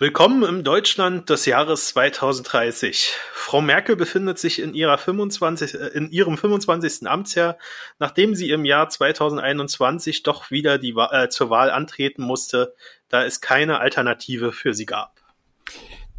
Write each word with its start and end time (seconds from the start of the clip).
Willkommen 0.00 0.42
im 0.42 0.64
Deutschland 0.64 1.30
des 1.30 1.46
Jahres 1.46 1.90
2030. 1.90 3.12
Frau 3.32 3.60
Merkel 3.60 3.94
befindet 3.94 4.40
sich 4.40 4.60
in, 4.60 4.74
ihrer 4.74 4.98
25, 4.98 5.74
äh, 5.74 5.86
in 5.94 6.10
ihrem 6.10 6.36
25. 6.36 7.06
Amtsjahr, 7.08 7.58
nachdem 8.00 8.34
sie 8.34 8.50
im 8.50 8.64
Jahr 8.64 8.88
2021 8.88 10.24
doch 10.24 10.50
wieder 10.50 10.78
die, 10.78 10.96
äh, 10.96 11.28
zur 11.28 11.48
Wahl 11.48 11.70
antreten 11.70 12.22
musste, 12.22 12.74
da 13.08 13.24
es 13.24 13.40
keine 13.40 13.78
Alternative 13.78 14.50
für 14.50 14.74
sie 14.74 14.84
gab. 14.84 15.20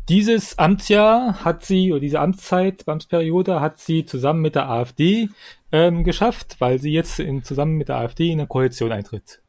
Dieses 0.07 0.57
Amtsjahr 0.57 1.43
hat 1.43 1.65
sie, 1.65 1.91
oder 1.91 1.99
diese 1.99 2.21
Amtszeit, 2.21 2.87
Amtsperiode 2.87 3.59
hat 3.59 3.79
sie 3.79 4.05
zusammen 4.05 4.39
mit 4.39 4.55
der 4.55 4.69
AfD 4.69 5.27
ähm, 5.73 6.05
geschafft, 6.05 6.55
weil 6.59 6.79
sie 6.79 6.93
jetzt 6.93 7.19
in, 7.19 7.43
zusammen 7.43 7.75
mit 7.75 7.89
der 7.89 7.97
AfD 7.97 8.31
in 8.31 8.39
eine 8.39 8.47
Koalition 8.47 8.93
eintritt. 8.93 9.41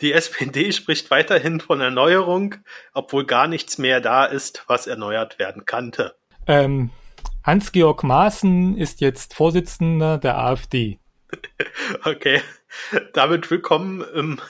Die 0.00 0.12
SPD 0.12 0.72
spricht 0.72 1.10
weiterhin 1.10 1.60
von 1.60 1.80
Erneuerung, 1.80 2.56
obwohl 2.92 3.24
gar 3.24 3.46
nichts 3.46 3.78
mehr 3.78 4.00
da 4.00 4.24
ist, 4.24 4.64
was 4.66 4.86
erneuert 4.86 5.38
werden 5.38 5.64
kannte. 5.66 6.16
Ähm, 6.46 6.90
Hans-Georg 7.44 8.02
Maaßen 8.02 8.76
ist 8.76 9.00
jetzt 9.00 9.34
Vorsitzender 9.34 10.18
der 10.18 10.38
AfD. 10.38 10.98
okay, 12.04 12.40
damit 13.12 13.50
willkommen 13.50 14.04
im 14.14 14.40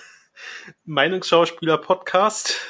Meinungsschauspieler-Podcast. 0.84 2.60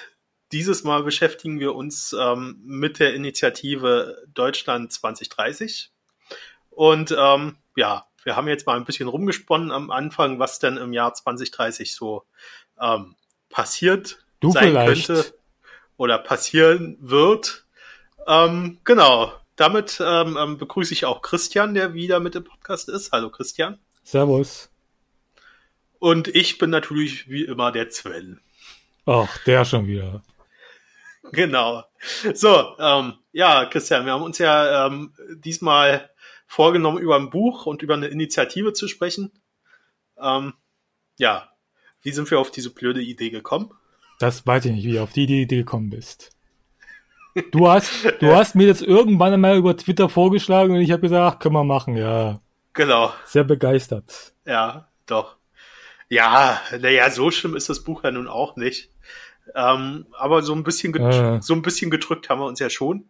Dieses 0.53 0.85
Mal 0.85 1.03
beschäftigen 1.03 1.59
wir 1.61 1.75
uns 1.75 2.15
ähm, 2.19 2.61
mit 2.65 2.99
der 2.99 3.15
Initiative 3.15 4.25
Deutschland 4.35 4.93
2030. 4.93 5.91
Und 6.71 7.15
ähm, 7.17 7.57
ja, 7.77 8.07
wir 8.25 8.37
haben 8.37 8.49
jetzt 8.49 8.67
mal 8.67 8.77
ein 8.77 8.85
bisschen 8.85 9.09
rumgesponnen 9.09 9.71
am 9.71 9.91
Anfang, 9.91 10.39
was 10.39 10.59
denn 10.59 10.77
im 10.77 10.93
Jahr 10.93 11.15
2030 11.15 11.95
so 11.95 12.25
ähm, 12.81 13.15
passiert 13.49 14.25
du 14.41 14.51
sein 14.51 14.69
vielleicht. 14.69 15.07
könnte 15.07 15.35
oder 15.97 16.19
passieren 16.19 16.97
wird. 17.01 17.67
Ähm, 18.27 18.79
genau. 18.85 19.33
Damit 19.57 20.03
ähm, 20.05 20.37
ähm, 20.39 20.59
begrüße 20.59 20.93
ich 20.93 21.05
auch 21.05 21.23
Christian, 21.23 21.75
der 21.75 21.95
wieder 21.95 22.19
mit 22.19 22.35
im 22.35 22.43
Podcast 22.43 22.89
ist. 22.89 23.13
Hallo 23.13 23.31
Christian. 23.31 23.79
Servus. 24.03 24.71
Und 26.01 26.29
ich 26.29 26.59
bin 26.59 26.71
natürlich 26.71 27.29
wie 27.29 27.45
immer 27.45 27.71
der 27.71 27.91
Sven. 27.91 28.41
Ach, 29.07 29.39
der 29.45 29.65
schon 29.65 29.87
wieder. 29.87 30.23
Genau. 31.33 31.85
So, 32.35 32.77
ähm, 32.79 33.15
ja, 33.33 33.65
Christian, 33.67 34.05
wir 34.05 34.13
haben 34.13 34.23
uns 34.23 34.39
ja 34.39 34.87
ähm, 34.87 35.15
diesmal 35.37 36.11
vorgenommen, 36.47 36.99
über 36.99 37.17
ein 37.17 37.31
Buch 37.31 37.67
und 37.67 37.83
über 37.83 37.95
eine 37.95 38.09
Initiative 38.09 38.73
zu 38.73 38.89
sprechen. 38.89 39.33
Ähm, 40.19 40.55
ja, 41.17 41.54
wie 42.05 42.13
sind 42.13 42.31
wir 42.31 42.39
auf 42.39 42.51
diese 42.53 42.71
blöde 42.71 43.03
Idee 43.03 43.31
gekommen? 43.31 43.73
Das 44.21 44.47
weiß 44.47 44.67
ich 44.67 44.73
nicht, 44.73 44.85
wie 44.85 44.93
du 44.93 45.03
auf 45.03 45.13
die 45.13 45.25
Idee 45.25 45.57
gekommen 45.57 45.91
bist. 45.91 46.31
Du 47.51 47.67
hast, 47.69 47.91
du 48.21 48.33
hast 48.33 48.55
mir 48.55 48.69
das 48.69 48.81
irgendwann 48.81 49.33
einmal 49.33 49.57
über 49.57 49.77
Twitter 49.77 50.09
vorgeschlagen 50.09 50.73
und 50.73 50.81
ich 50.81 50.93
habe 50.93 51.03
gesagt, 51.03 51.35
ach, 51.35 51.39
können 51.41 51.57
wir 51.57 51.65
machen, 51.65 51.97
ja. 51.97 52.41
Genau. 52.75 53.13
Sehr 53.25 53.43
begeistert. 53.43 54.33
Ja, 54.47 54.87
doch. 55.07 55.35
Ja, 56.09 56.61
naja, 56.79 57.11
so 57.11 57.33
schlimm 57.33 57.57
ist 57.57 57.69
das 57.69 57.83
Buch 57.83 58.05
ja 58.05 58.13
nun 58.13 58.29
auch 58.29 58.55
nicht. 58.55 58.93
Ähm, 59.57 60.07
aber 60.13 60.43
so 60.43 60.55
ein 60.55 60.63
bisschen, 60.63 60.95
Äh. 60.95 61.43
so 61.43 61.55
ein 61.55 61.63
bisschen 61.63 61.91
gedrückt 61.91 62.29
haben 62.29 62.39
wir 62.41 62.47
uns 62.47 62.61
ja 62.61 62.71
schon. 62.71 63.09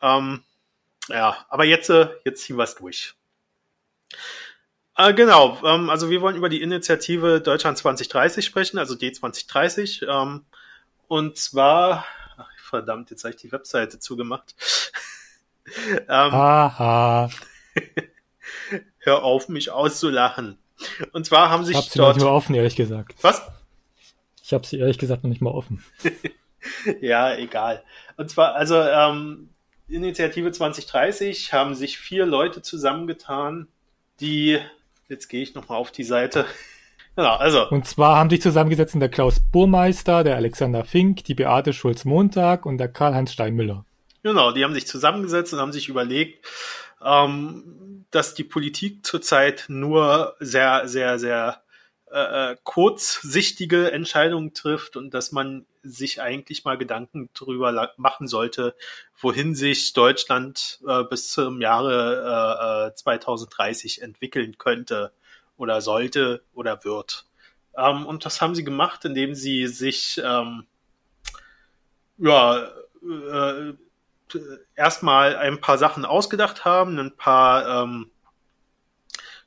Ähm, 0.00 0.44
ja, 1.08 1.44
aber 1.48 1.64
jetzt, 1.64 1.90
äh, 1.90 2.10
jetzt 2.24 2.42
ziehen 2.42 2.58
wir 2.58 2.62
es 2.62 2.76
durch. 2.76 3.14
Äh, 4.98 5.14
genau, 5.14 5.58
ähm, 5.64 5.88
also 5.90 6.10
wir 6.10 6.20
wollen 6.20 6.36
über 6.36 6.48
die 6.48 6.60
Initiative 6.60 7.40
Deutschland 7.40 7.78
2030 7.78 8.44
sprechen, 8.44 8.78
also 8.78 8.94
D2030. 8.94 10.06
Ähm, 10.06 10.44
und 11.06 11.36
zwar, 11.38 12.04
ach, 12.36 12.48
verdammt, 12.58 13.10
jetzt 13.10 13.24
habe 13.24 13.34
ich 13.34 13.40
die 13.40 13.52
Webseite 13.52 13.98
zugemacht. 14.00 14.54
ähm, 15.86 16.32
Haha. 16.32 17.30
hör 18.98 19.22
auf, 19.22 19.48
mich 19.48 19.70
auszulachen. 19.70 20.58
Und 21.12 21.26
zwar 21.26 21.50
haben 21.50 21.62
Ich 21.62 21.68
sich 21.68 21.76
hab 21.76 21.84
sie 21.84 21.98
noch 21.98 22.06
dort. 22.06 22.16
nicht 22.16 22.24
mal 22.24 22.30
offen, 22.30 22.54
ehrlich 22.54 22.76
gesagt. 22.76 23.14
Was? 23.22 23.42
Ich 24.42 24.52
habe 24.52 24.66
sie 24.66 24.78
ehrlich 24.78 24.98
gesagt 24.98 25.22
noch 25.24 25.30
nicht 25.30 25.40
mal 25.42 25.50
offen. 25.50 25.84
Ja, 27.00 27.34
egal. 27.34 27.82
Und 28.16 28.30
zwar, 28.30 28.54
also 28.54 28.74
ähm, 28.76 29.48
Initiative 29.86 30.50
2030 30.50 31.52
haben 31.52 31.74
sich 31.74 31.98
vier 31.98 32.26
Leute 32.26 32.60
zusammengetan, 32.62 33.68
die, 34.20 34.58
jetzt 35.08 35.28
gehe 35.28 35.42
ich 35.42 35.54
nochmal 35.54 35.78
auf 35.78 35.90
die 35.90 36.04
Seite. 36.04 36.46
Genau, 37.16 37.34
also, 37.34 37.68
Und 37.70 37.84
zwar 37.84 38.14
haben 38.14 38.30
sich 38.30 38.40
zusammengesetzt 38.40 38.94
der 38.94 39.08
Klaus 39.08 39.40
Burmeister, 39.40 40.22
der 40.22 40.36
Alexander 40.36 40.84
Fink, 40.84 41.24
die 41.24 41.34
Beate 41.34 41.72
Schulz-Montag 41.72 42.64
und 42.64 42.78
der 42.78 42.86
Karl-Heinz 42.86 43.32
Steinmüller. 43.32 43.84
genau, 44.22 44.52
die 44.52 44.62
haben 44.62 44.72
sich 44.72 44.86
zusammengesetzt 44.86 45.52
und 45.52 45.58
haben 45.58 45.72
sich 45.72 45.88
überlegt, 45.88 46.46
ähm, 47.04 48.04
dass 48.12 48.34
die 48.34 48.44
Politik 48.44 49.04
zurzeit 49.04 49.64
nur 49.66 50.36
sehr, 50.38 50.86
sehr, 50.86 51.18
sehr 51.18 51.60
äh, 52.12 52.52
äh, 52.52 52.56
kurzsichtige 52.62 53.90
Entscheidungen 53.90 54.54
trifft 54.54 54.96
und 54.96 55.12
dass 55.12 55.32
man 55.32 55.66
sich 55.82 56.20
eigentlich 56.20 56.64
mal 56.64 56.78
Gedanken 56.78 57.30
darüber 57.38 57.72
la- 57.72 57.92
machen 57.96 58.28
sollte, 58.28 58.74
wohin 59.16 59.54
sich 59.54 59.92
Deutschland 59.92 60.80
äh, 60.86 61.04
bis 61.04 61.30
zum 61.32 61.60
Jahre 61.60 62.88
äh, 62.88 62.88
äh, 62.90 62.94
2030 62.94 64.02
entwickeln 64.02 64.58
könnte 64.58 65.12
oder 65.56 65.80
sollte 65.80 66.42
oder 66.54 66.84
wird. 66.84 67.26
Ähm, 67.76 68.06
und 68.06 68.24
das 68.24 68.40
haben 68.40 68.54
sie 68.54 68.64
gemacht, 68.64 69.04
indem 69.04 69.34
sie 69.34 69.66
sich 69.66 70.20
ähm, 70.24 70.66
ja 72.18 72.68
äh, 73.02 73.72
erstmal 74.74 75.36
ein 75.36 75.60
paar 75.60 75.78
Sachen 75.78 76.04
ausgedacht 76.04 76.64
haben, 76.64 76.98
ein 76.98 77.16
paar 77.16 77.84
ähm, 77.84 78.10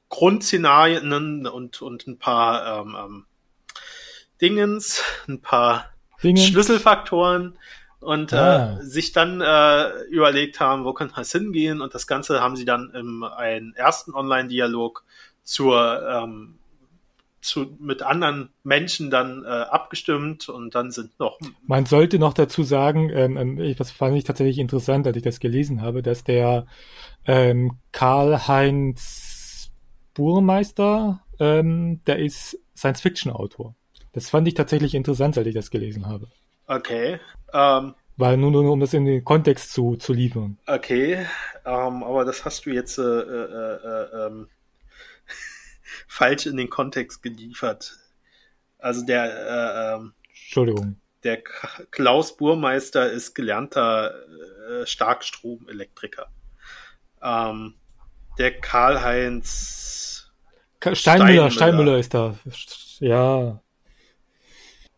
Grundszenarien 0.10 1.48
und, 1.48 1.82
und 1.82 2.08
ein 2.08 2.18
paar 2.20 2.82
ähm, 2.82 2.96
ähm, 3.00 3.26
Dingens, 4.42 5.04
ein 5.28 5.42
paar 5.42 5.91
Dinge. 6.24 6.40
Schlüsselfaktoren 6.40 7.58
und 8.00 8.34
Ah. 8.34 8.80
äh, 8.80 8.84
sich 8.84 9.12
dann 9.12 9.42
äh, 9.42 9.90
überlegt 10.10 10.60
haben, 10.60 10.86
wo 10.86 10.94
könnte 10.94 11.20
es 11.22 11.32
hingehen 11.32 11.82
und 11.82 11.94
das 11.94 12.08
Ganze 12.08 12.42
haben 12.42 12.56
sie 12.56 12.66
dann 12.66 12.92
im 12.96 13.24
einen 13.24 13.74
ersten 13.76 14.14
Online-Dialog 14.14 15.04
zur 15.44 16.02
ähm, 16.10 16.58
zu, 17.44 17.76
mit 17.80 18.04
anderen 18.04 18.50
Menschen 18.64 19.10
dann 19.10 19.44
äh, 19.44 19.48
abgestimmt 19.48 20.48
und 20.48 20.76
dann 20.76 20.92
sind 20.92 21.20
noch 21.20 21.40
Man 21.66 21.88
sollte 21.88 22.20
noch 22.20 22.36
dazu 22.36 22.62
sagen, 22.62 23.10
ähm, 23.12 23.36
ähm, 23.36 23.60
ich- 23.60 23.76
das 23.78 23.90
fand 23.90 24.16
ich 24.16 24.24
tatsächlich 24.26 24.60
interessant, 24.60 25.08
als 25.08 25.18
ich 25.18 25.24
das 25.24 25.40
gelesen 25.40 25.82
habe, 25.82 26.04
dass 26.04 26.24
der 26.24 26.68
ähm, 27.26 27.80
Karl-Heinz 27.94 29.72
Burmeister, 30.14 31.22
ähm, 31.40 32.02
der 32.06 32.20
ist 32.20 32.60
Science-Fiction-Autor. 32.76 33.76
Das 34.14 34.30
fand 34.30 34.48
ich 34.48 34.54
tatsächlich 34.56 34.94
interessant, 34.96 35.38
als 35.38 35.48
ich 35.48 35.56
das 35.56 35.70
gelesen 35.72 36.08
habe. 36.08 36.28
okay, 36.68 37.20
ähm, 37.54 37.96
Weil 38.18 38.38
nur, 38.38 38.52
nur 38.52 38.72
um 38.72 38.80
das 38.80 38.94
in 38.94 39.06
den 39.06 39.24
Kontext 39.24 39.74
zu, 39.74 39.96
zu 39.96 40.14
liefern. 40.14 40.58
Okay, 40.68 41.26
ähm, 41.66 42.04
aber 42.04 42.26
das 42.26 42.46
hast 42.46 42.66
du 42.66 42.72
jetzt 42.72 42.98
äh, 42.98 43.02
äh, 43.02 43.76
äh, 43.84 44.28
ähm, 44.28 44.48
falsch 46.08 46.46
in 46.46 46.58
den 46.58 46.70
Kontext 46.70 47.22
geliefert. 47.24 47.98
Also 48.78 49.06
der, 49.06 49.26
äh, 49.26 49.96
ähm, 49.96 50.14
Entschuldigung. 50.30 50.98
der 51.24 51.42
Klaus 51.92 52.36
Burmeister 52.36 53.12
ist 53.12 53.34
gelernter 53.36 54.14
äh, 54.82 54.86
Starkstromelektriker. 54.86 56.28
Ähm, 57.22 57.76
der 58.38 58.60
Karl-Heinz 58.60 60.32
Ka- 60.80 60.96
Steinmüller, 60.96 61.52
Steinmüller. 61.52 61.52
Steinmüller 61.52 61.98
ist 62.00 62.14
da. 62.14 62.36
Ja. 63.00 63.62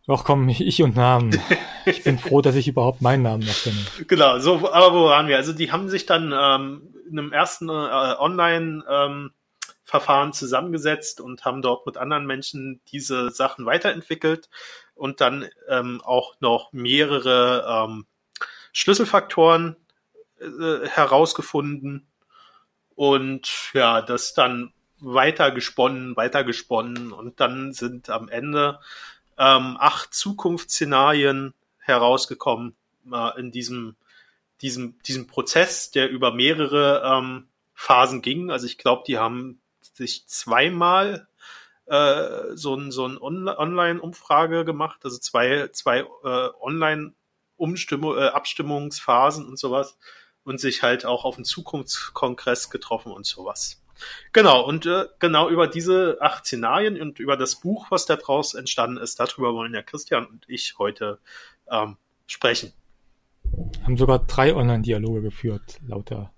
Ach 0.06 0.22
komm, 0.24 0.48
ich 0.48 0.82
und 0.82 0.96
Namen. 0.96 1.38
Ich 1.86 2.02
bin 2.02 2.18
froh, 2.18 2.40
dass 2.40 2.54
ich 2.54 2.66
überhaupt 2.66 3.02
meinen 3.02 3.24
Namen 3.24 3.44
noch 3.44 3.62
kenne. 3.62 3.76
Genau, 4.06 4.38
so, 4.38 4.72
aber 4.72 4.94
wo 4.94 5.04
waren 5.04 5.28
wir? 5.28 5.36
Also 5.36 5.52
die 5.52 5.70
haben 5.70 5.90
sich 5.90 6.06
dann 6.06 6.32
ähm, 6.34 6.94
in 7.10 7.18
einem 7.18 7.30
ersten 7.30 7.68
äh, 7.68 7.72
Online-Verfahren 7.72 10.32
zusammengesetzt 10.32 11.20
und 11.20 11.44
haben 11.44 11.60
dort 11.60 11.84
mit 11.84 11.98
anderen 11.98 12.24
Menschen 12.24 12.80
diese 12.90 13.28
Sachen 13.28 13.66
weiterentwickelt 13.66 14.48
und 14.94 15.20
dann 15.20 15.46
ähm, 15.68 16.00
auch 16.02 16.36
noch 16.40 16.72
mehrere 16.72 17.66
ähm, 17.68 18.06
Schlüsselfaktoren 18.72 19.76
äh, 20.40 20.88
herausgefunden 20.88 22.06
und 22.94 23.70
ja, 23.74 24.00
das 24.00 24.32
dann 24.32 24.72
weiter 25.00 25.50
gesponnen, 25.50 26.16
weiter 26.16 26.44
gesponnen 26.44 27.12
und 27.12 27.40
dann 27.40 27.74
sind 27.74 28.08
am 28.08 28.28
Ende 28.28 28.80
ähm, 29.38 29.76
acht 29.78 30.14
Zukunftsszenarien 30.14 31.54
herausgekommen 31.78 32.76
äh, 33.12 33.38
in 33.38 33.50
diesem, 33.50 33.96
diesem, 34.60 34.98
diesem 35.02 35.26
Prozess, 35.26 35.90
der 35.90 36.10
über 36.10 36.32
mehrere 36.32 37.02
ähm, 37.04 37.48
Phasen 37.74 38.22
ging. 38.22 38.50
Also 38.50 38.66
ich 38.66 38.78
glaube, 38.78 39.04
die 39.06 39.18
haben 39.18 39.60
sich 39.80 40.26
zweimal 40.26 41.28
äh, 41.86 42.54
so 42.54 42.74
ein, 42.74 42.90
so 42.90 43.06
ein 43.06 43.18
On 43.20 43.48
Online-Umfrage 43.48 44.64
gemacht, 44.64 45.00
also 45.04 45.18
zwei, 45.18 45.68
zwei 45.68 46.00
äh, 46.24 46.48
Online 46.60 47.12
Umstimmung, 47.56 48.16
äh, 48.16 48.30
und 48.34 49.58
sowas 49.58 49.96
und 50.44 50.60
sich 50.60 50.82
halt 50.82 51.04
auch 51.04 51.24
auf 51.24 51.36
einen 51.36 51.44
Zukunftskongress 51.44 52.70
getroffen 52.70 53.12
und 53.12 53.26
sowas. 53.26 53.80
Genau, 54.32 54.64
und 54.66 54.86
äh, 54.86 55.06
genau 55.18 55.48
über 55.48 55.66
diese 55.66 56.18
acht 56.20 56.46
Szenarien 56.46 57.00
und 57.00 57.18
über 57.18 57.36
das 57.36 57.56
Buch, 57.56 57.90
was 57.90 58.06
da 58.06 58.16
draus 58.16 58.54
entstanden 58.54 58.96
ist, 58.96 59.20
darüber 59.20 59.54
wollen 59.54 59.74
ja 59.74 59.82
Christian 59.82 60.26
und 60.26 60.44
ich 60.48 60.76
heute 60.78 61.18
ähm, 61.70 61.96
sprechen. 62.26 62.72
Haben 63.82 63.96
sogar 63.96 64.20
drei 64.20 64.54
Online-Dialoge 64.54 65.22
geführt, 65.22 65.78
lauter 65.86 66.32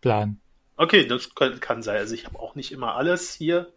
Plan. 0.00 0.40
Okay, 0.76 1.06
das 1.06 1.34
kann, 1.34 1.60
kann 1.60 1.82
sein. 1.82 1.98
Also 1.98 2.14
ich 2.14 2.26
habe 2.26 2.38
auch 2.38 2.54
nicht 2.54 2.72
immer 2.72 2.94
alles 2.94 3.34
hier. 3.34 3.72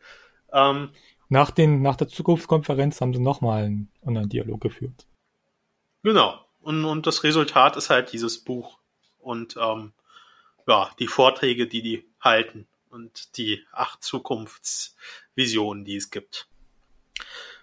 Ähm, 0.52 0.92
nach, 1.30 1.52
den, 1.52 1.82
nach 1.82 1.96
der 1.96 2.08
Zukunftskonferenz 2.08 3.02
haben 3.02 3.14
sie 3.14 3.20
nochmal 3.20 3.64
einen 3.64 3.92
Online-Dialog 4.06 4.62
geführt. 4.62 5.08
Genau. 6.04 6.40
Und, 6.62 6.86
und 6.86 7.08
das 7.08 7.24
Resultat 7.24 7.76
ist 7.76 7.90
halt 7.90 8.14
dieses 8.14 8.44
Buch. 8.44 8.80
Und 9.20 9.58
ähm, 9.60 9.94
ja, 10.68 10.92
die 11.00 11.08
Vorträge, 11.08 11.68
die 11.68 11.82
die 11.82 12.06
halten 12.22 12.68
und 12.94 13.38
die 13.38 13.66
acht 13.72 14.04
Zukunftsvisionen, 14.04 15.84
die 15.84 15.96
es 15.96 16.12
gibt. 16.12 16.48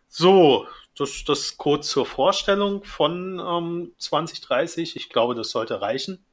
So, 0.09 0.67
das, 0.97 1.25
das 1.25 1.57
kurz 1.57 1.89
zur 1.89 2.05
Vorstellung 2.05 2.85
von 2.85 3.39
ähm, 3.39 3.93
2030. 3.97 4.97
Ich 4.97 5.09
glaube, 5.09 5.35
das 5.35 5.51
sollte 5.51 5.81
reichen. 5.81 6.25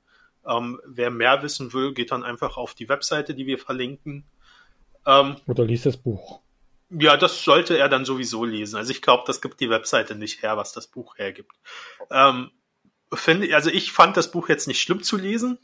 Ähm, 0.46 0.82
wer 0.86 1.12
mehr 1.12 1.44
wissen 1.44 1.74
will, 1.74 1.94
geht 1.94 2.12
dann 2.12 2.24
einfach 2.24 2.58
auf 2.58 2.74
die 2.74 2.90
Webseite, 2.90 3.36
die 3.36 3.46
wir 3.46 3.60
verlinken. 3.60 4.26
Ähm, 5.06 5.38
Oder 5.46 5.64
liest 5.64 5.86
das 5.86 5.98
Buch. 5.98 6.42
Ja, 6.90 7.18
das 7.18 7.44
sollte 7.44 7.78
er 7.78 7.90
dann 7.90 8.06
sowieso 8.06 8.46
lesen. 8.46 8.78
Also 8.78 8.92
ich 8.92 9.02
glaube, 9.02 9.24
das 9.28 9.42
gibt 9.42 9.60
die 9.60 9.70
Webseite 9.70 10.16
nicht 10.16 10.42
her, 10.42 10.58
was 10.58 10.72
das 10.72 10.88
Buch 10.88 11.18
hergibt. 11.18 11.52
Ähm, 12.10 12.52
finde, 13.14 13.54
also 13.54 13.70
ich 13.70 13.92
fand 13.92 14.18
das 14.18 14.32
Buch 14.32 14.50
jetzt 14.50 14.68
nicht 14.68 14.82
schlimm 14.82 15.04
zu 15.04 15.18
lesen. 15.18 15.60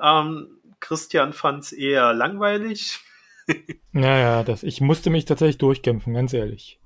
Ähm, 0.00 0.57
Christian 0.80 1.32
fand 1.32 1.64
es 1.64 1.72
eher 1.72 2.12
langweilig. 2.14 3.00
naja, 3.92 4.42
das, 4.42 4.62
ich 4.62 4.80
musste 4.80 5.10
mich 5.10 5.24
tatsächlich 5.24 5.58
durchkämpfen, 5.58 6.14
ganz 6.14 6.32
ehrlich. 6.32 6.80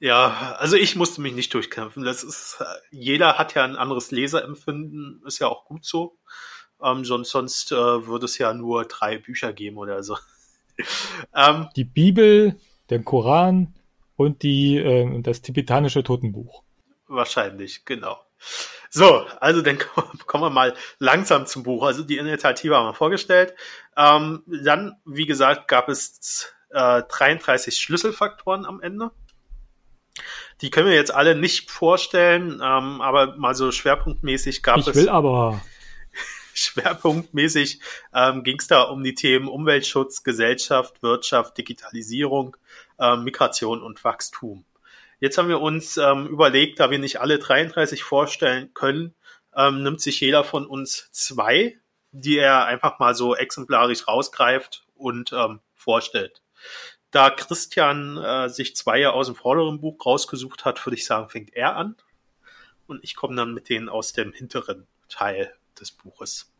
Ja, 0.00 0.56
also 0.58 0.76
ich 0.76 0.94
musste 0.94 1.20
mich 1.20 1.34
nicht 1.34 1.52
durchkämpfen. 1.52 2.04
Das 2.04 2.22
ist, 2.22 2.62
jeder 2.90 3.36
hat 3.36 3.54
ja 3.54 3.64
ein 3.64 3.76
anderes 3.76 4.10
Leserempfinden, 4.10 5.22
ist 5.26 5.40
ja 5.40 5.48
auch 5.48 5.64
gut 5.64 5.84
so. 5.84 6.18
Ähm, 6.82 7.04
sonst 7.04 7.30
sonst 7.30 7.72
äh, 7.72 8.06
würde 8.06 8.26
es 8.26 8.38
ja 8.38 8.54
nur 8.54 8.84
drei 8.84 9.18
Bücher 9.18 9.52
geben 9.52 9.78
oder 9.78 10.04
so. 10.04 10.16
ähm, 11.34 11.68
die 11.74 11.84
Bibel, 11.84 12.60
den 12.90 13.04
Koran 13.04 13.74
und 14.14 14.44
die, 14.44 14.76
äh, 14.76 15.20
das 15.22 15.42
tibetanische 15.42 16.04
Totenbuch. 16.04 16.62
Wahrscheinlich, 17.08 17.84
genau. 17.84 18.18
So, 18.90 19.26
also 19.40 19.62
dann 19.62 19.78
kommen 20.26 20.44
wir 20.44 20.50
mal 20.50 20.74
langsam 20.98 21.46
zum 21.46 21.62
Buch. 21.62 21.84
Also 21.84 22.02
die 22.02 22.18
Initiative 22.18 22.76
haben 22.76 22.86
wir 22.86 22.94
vorgestellt. 22.94 23.54
Ähm, 23.96 24.42
dann, 24.46 24.96
wie 25.04 25.26
gesagt, 25.26 25.68
gab 25.68 25.88
es 25.88 26.52
äh, 26.70 27.02
33 27.02 27.76
Schlüsselfaktoren 27.76 28.64
am 28.64 28.80
Ende. 28.80 29.10
Die 30.60 30.70
können 30.70 30.88
wir 30.88 30.94
jetzt 30.94 31.14
alle 31.14 31.36
nicht 31.36 31.70
vorstellen, 31.70 32.54
ähm, 32.54 33.00
aber 33.00 33.36
mal 33.36 33.54
so 33.54 33.70
schwerpunktmäßig 33.70 34.62
gab 34.62 34.78
ich 34.78 34.88
es. 34.88 34.96
Ich 34.96 35.02
will 35.02 35.08
aber. 35.08 35.60
Schwerpunktmäßig 36.54 37.80
ähm, 38.12 38.42
ging 38.42 38.58
es 38.58 38.66
da 38.66 38.82
um 38.82 39.04
die 39.04 39.14
Themen 39.14 39.46
Umweltschutz, 39.46 40.24
Gesellschaft, 40.24 41.02
Wirtschaft, 41.02 41.56
Digitalisierung, 41.56 42.56
äh, 42.98 43.16
Migration 43.16 43.82
und 43.82 44.02
Wachstum. 44.02 44.64
Jetzt 45.20 45.36
haben 45.38 45.48
wir 45.48 45.60
uns 45.60 45.96
ähm, 45.96 46.26
überlegt, 46.26 46.80
da 46.80 46.90
wir 46.90 46.98
nicht 46.98 47.20
alle 47.20 47.38
33 47.38 48.02
vorstellen 48.02 48.72
können, 48.74 49.14
ähm, 49.56 49.82
nimmt 49.82 50.00
sich 50.00 50.20
jeder 50.20 50.44
von 50.44 50.66
uns 50.66 51.10
zwei, 51.10 51.78
die 52.12 52.38
er 52.38 52.66
einfach 52.66 52.98
mal 52.98 53.14
so 53.14 53.34
exemplarisch 53.34 54.06
rausgreift 54.06 54.86
und 54.94 55.32
ähm, 55.32 55.60
vorstellt. 55.74 56.42
Da 57.10 57.30
Christian 57.30 58.16
äh, 58.18 58.48
sich 58.48 58.76
zwei 58.76 59.08
aus 59.08 59.26
dem 59.26 59.34
vorderen 59.34 59.80
Buch 59.80 60.04
rausgesucht 60.04 60.64
hat, 60.64 60.84
würde 60.86 60.96
ich 60.96 61.06
sagen, 61.06 61.28
fängt 61.28 61.54
er 61.54 61.76
an. 61.76 61.96
Und 62.86 63.02
ich 63.02 63.16
komme 63.16 63.36
dann 63.36 63.54
mit 63.54 63.68
denen 63.68 63.88
aus 63.88 64.12
dem 64.12 64.32
hinteren 64.32 64.86
Teil 65.08 65.52
des 65.78 65.90
Buches. 65.90 66.52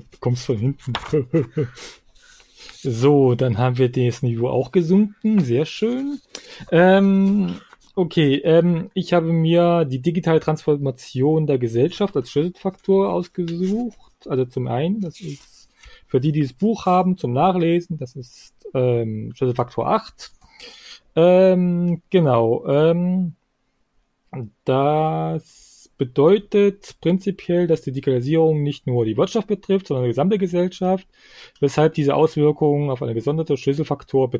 du 0.00 0.18
kommst 0.20 0.46
von 0.46 0.56
hinten. 0.58 0.92
So, 2.72 3.34
dann 3.34 3.58
haben 3.58 3.78
wir 3.78 3.90
das 3.90 4.22
Niveau 4.22 4.48
auch 4.48 4.72
gesunken. 4.72 5.40
Sehr 5.40 5.66
schön. 5.66 6.20
Ähm, 6.70 7.56
okay, 7.94 8.36
ähm, 8.44 8.90
ich 8.94 9.12
habe 9.12 9.32
mir 9.32 9.84
die 9.84 10.00
digitale 10.00 10.40
Transformation 10.40 11.46
der 11.46 11.58
Gesellschaft 11.58 12.16
als 12.16 12.30
Schlüsselfaktor 12.30 13.12
ausgesucht. 13.12 14.26
Also 14.26 14.44
zum 14.44 14.68
einen, 14.68 15.00
das 15.00 15.20
ist 15.20 15.68
für 16.06 16.20
die, 16.20 16.32
die 16.32 16.42
das 16.42 16.52
Buch 16.52 16.86
haben, 16.86 17.16
zum 17.16 17.32
Nachlesen, 17.32 17.98
das 17.98 18.14
ist 18.16 18.54
ähm, 18.74 19.32
Schlüsselfaktor 19.34 19.88
8. 19.88 20.32
Ähm, 21.16 22.02
genau. 22.10 22.66
Ähm, 22.66 23.34
das 24.64 25.65
bedeutet 25.98 26.96
prinzipiell, 27.00 27.66
dass 27.66 27.82
die 27.82 27.92
Digitalisierung 27.92 28.62
nicht 28.62 28.86
nur 28.86 29.04
die 29.04 29.16
Wirtschaft 29.16 29.48
betrifft, 29.48 29.88
sondern 29.88 30.04
die 30.04 30.10
gesamte 30.10 30.38
Gesellschaft, 30.38 31.06
weshalb 31.60 31.94
diese 31.94 32.14
Auswirkungen 32.14 32.90
auf 32.90 33.02
eine 33.02 33.14
gesonderte 33.14 33.56
Schlüsselfaktor 33.56 34.30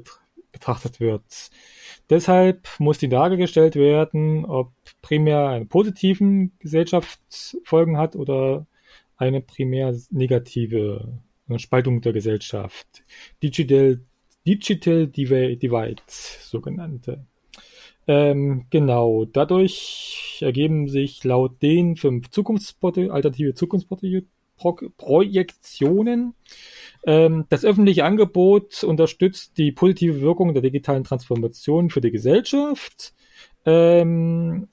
betrachtet 0.53 1.01
wird. 1.01 1.51
Deshalb 2.09 2.69
muss 2.79 2.99
die 2.99 3.09
Frage 3.11 3.37
gestellt 3.37 3.75
werden, 3.75 4.45
ob 4.45 4.73
primär 5.03 5.49
eine 5.49 5.67
positiven 5.67 6.53
Gesellschaftsfolgen 6.61 7.99
hat 7.99 8.15
oder 8.15 8.67
eine 9.17 9.41
primär 9.41 9.95
negative 10.11 11.21
Spaltung 11.57 12.01
der 12.01 12.13
Gesellschaft. 12.13 12.87
Digital, 13.43 14.01
Digital 14.47 15.09
Divide, 15.09 16.03
sogenannte. 16.07 17.27
Ähm, 18.09 18.67
genau, 18.71 19.25
dadurch 19.25 20.39
ergeben 20.41 20.89
sich 20.89 21.25
laut 21.25 21.61
den 21.61 21.97
fünf 21.97 22.31
Zukunftsporte, 22.31 23.13
alternative 23.13 23.55
Zukunftsprojektionen. 23.55 26.35
Ähm, 27.05 27.47
das 27.49 27.65
öffentliche 27.65 28.05
Angebot 28.05 28.85
unterstützt 28.85 29.59
die 29.59 29.73
positive 29.73 30.21
Wirkung 30.21 30.55
der 30.55 30.63
digitalen 30.63 31.03
Transformation 31.05 31.91
für 31.91 32.01
die 32.01 32.13
Gesellschaft. 32.13 33.13
Ähm, 33.65 34.69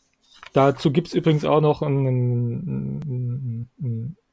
dazu 0.54 0.92
gibt 0.92 1.08
es 1.08 1.16
übrigens 1.16 1.46
auch 1.46 1.62
noch 1.62 1.82
ein, 1.82 2.06
ein, 2.06 3.70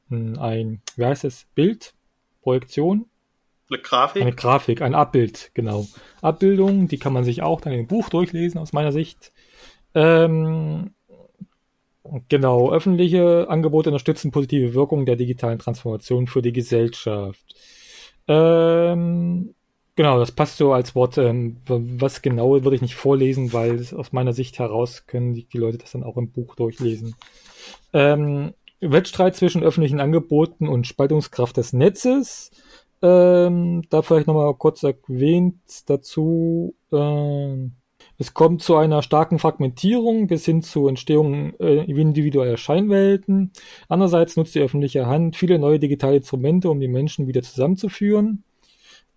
ein, 0.09 0.37
ein, 0.37 0.81
wie 0.95 1.05
heißt 1.05 1.25
es, 1.25 1.47
Bild, 1.55 1.95
Projektion. 2.43 3.07
Eine 3.71 3.81
Grafik? 3.81 4.21
Eine 4.21 4.33
Grafik, 4.33 4.81
ein 4.81 4.95
Abbild, 4.95 5.51
genau. 5.53 5.87
Abbildung, 6.21 6.89
die 6.89 6.99
kann 6.99 7.13
man 7.13 7.23
sich 7.23 7.41
auch 7.41 7.61
dann 7.61 7.71
im 7.71 7.87
Buch 7.87 8.09
durchlesen, 8.09 8.59
aus 8.59 8.73
meiner 8.73 8.91
Sicht. 8.91 9.31
Ähm, 9.95 10.91
genau, 12.27 12.71
öffentliche 12.71 13.47
Angebote 13.49 13.89
unterstützen 13.89 14.31
positive 14.31 14.73
Wirkungen 14.73 15.05
der 15.05 15.15
digitalen 15.15 15.59
Transformation 15.59 16.27
für 16.27 16.41
die 16.41 16.51
Gesellschaft. 16.51 17.55
Ähm, 18.27 19.55
genau, 19.95 20.19
das 20.19 20.33
passt 20.33 20.57
so 20.57 20.73
als 20.73 20.93
Wort. 20.93 21.17
Ähm, 21.17 21.57
was 21.65 22.21
genau 22.21 22.51
würde 22.63 22.75
ich 22.75 22.81
nicht 22.81 22.95
vorlesen, 22.95 23.53
weil 23.53 23.85
aus 23.95 24.11
meiner 24.11 24.33
Sicht 24.33 24.59
heraus 24.59 25.05
können 25.07 25.33
die, 25.33 25.45
die 25.45 25.57
Leute 25.57 25.77
das 25.77 25.91
dann 25.91 26.03
auch 26.03 26.17
im 26.17 26.31
Buch 26.31 26.55
durchlesen. 26.55 27.15
Ähm, 27.93 28.53
Wettstreit 28.81 29.35
zwischen 29.35 29.63
öffentlichen 29.63 29.99
Angeboten 29.99 30.67
und 30.67 30.87
Spaltungskraft 30.87 31.55
des 31.55 31.71
Netzes. 31.71 32.51
Ähm, 33.01 33.83
da 33.89 34.01
vielleicht 34.01 34.27
nochmal 34.27 34.53
kurz 34.55 34.83
erwähnt 34.83 35.55
dazu. 35.87 36.75
Ähm, 36.91 37.73
es 38.17 38.33
kommt 38.33 38.61
zu 38.61 38.75
einer 38.75 39.01
starken 39.01 39.39
Fragmentierung 39.39 40.27
bis 40.27 40.45
hin 40.45 40.61
zur 40.61 40.89
Entstehung 40.89 41.55
äh, 41.59 41.85
individueller 41.85 42.57
Scheinwelten. 42.57 43.51
Andererseits 43.89 44.37
nutzt 44.37 44.53
die 44.53 44.59
öffentliche 44.59 45.07
Hand 45.07 45.35
viele 45.35 45.57
neue 45.57 45.79
digitale 45.79 46.17
Instrumente, 46.17 46.69
um 46.69 46.79
die 46.79 46.87
Menschen 46.87 47.27
wieder 47.27 47.41
zusammenzuführen. 47.41 48.43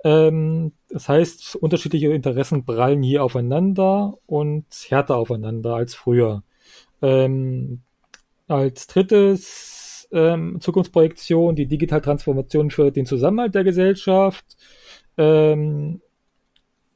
Ähm, 0.05 0.73
das 0.89 1.09
heißt, 1.09 1.57
unterschiedliche 1.57 2.13
Interessen 2.13 2.65
prallen 2.65 3.03
hier 3.03 3.25
aufeinander 3.25 4.15
und 4.27 4.67
härter 4.89 5.17
aufeinander 5.17 5.75
als 5.75 5.95
früher. 5.95 6.43
Ähm, 7.03 7.83
als 8.49 8.87
drittes 8.87 9.84
ähm, 10.15 10.61
Zukunftsprojektion, 10.61 11.57
die 11.57 11.67
digitale 11.67 12.01
Transformation 12.01 12.71
für 12.71 12.91
den 12.91 13.05
Zusammenhalt 13.05 13.55
der 13.55 13.65
Gesellschaft. 13.65 14.45
Ähm, 15.19 16.01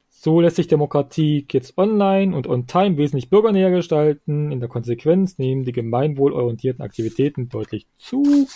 so 0.09 0.41
lässt 0.41 0.57
sich 0.57 0.67
Demokratie 0.67 1.45
jetzt 1.49 1.77
online 1.77 2.35
und 2.35 2.47
on 2.47 2.67
time 2.67 2.97
wesentlich 2.97 3.29
bürgernäher 3.29 3.71
gestalten. 3.71 4.51
In 4.51 4.59
der 4.59 4.67
Konsequenz 4.67 5.37
nehmen 5.37 5.63
die 5.63 5.71
gemeinwohlorientierten 5.71 6.83
Aktivitäten 6.83 7.47
deutlich 7.47 7.87
zu. 7.97 8.47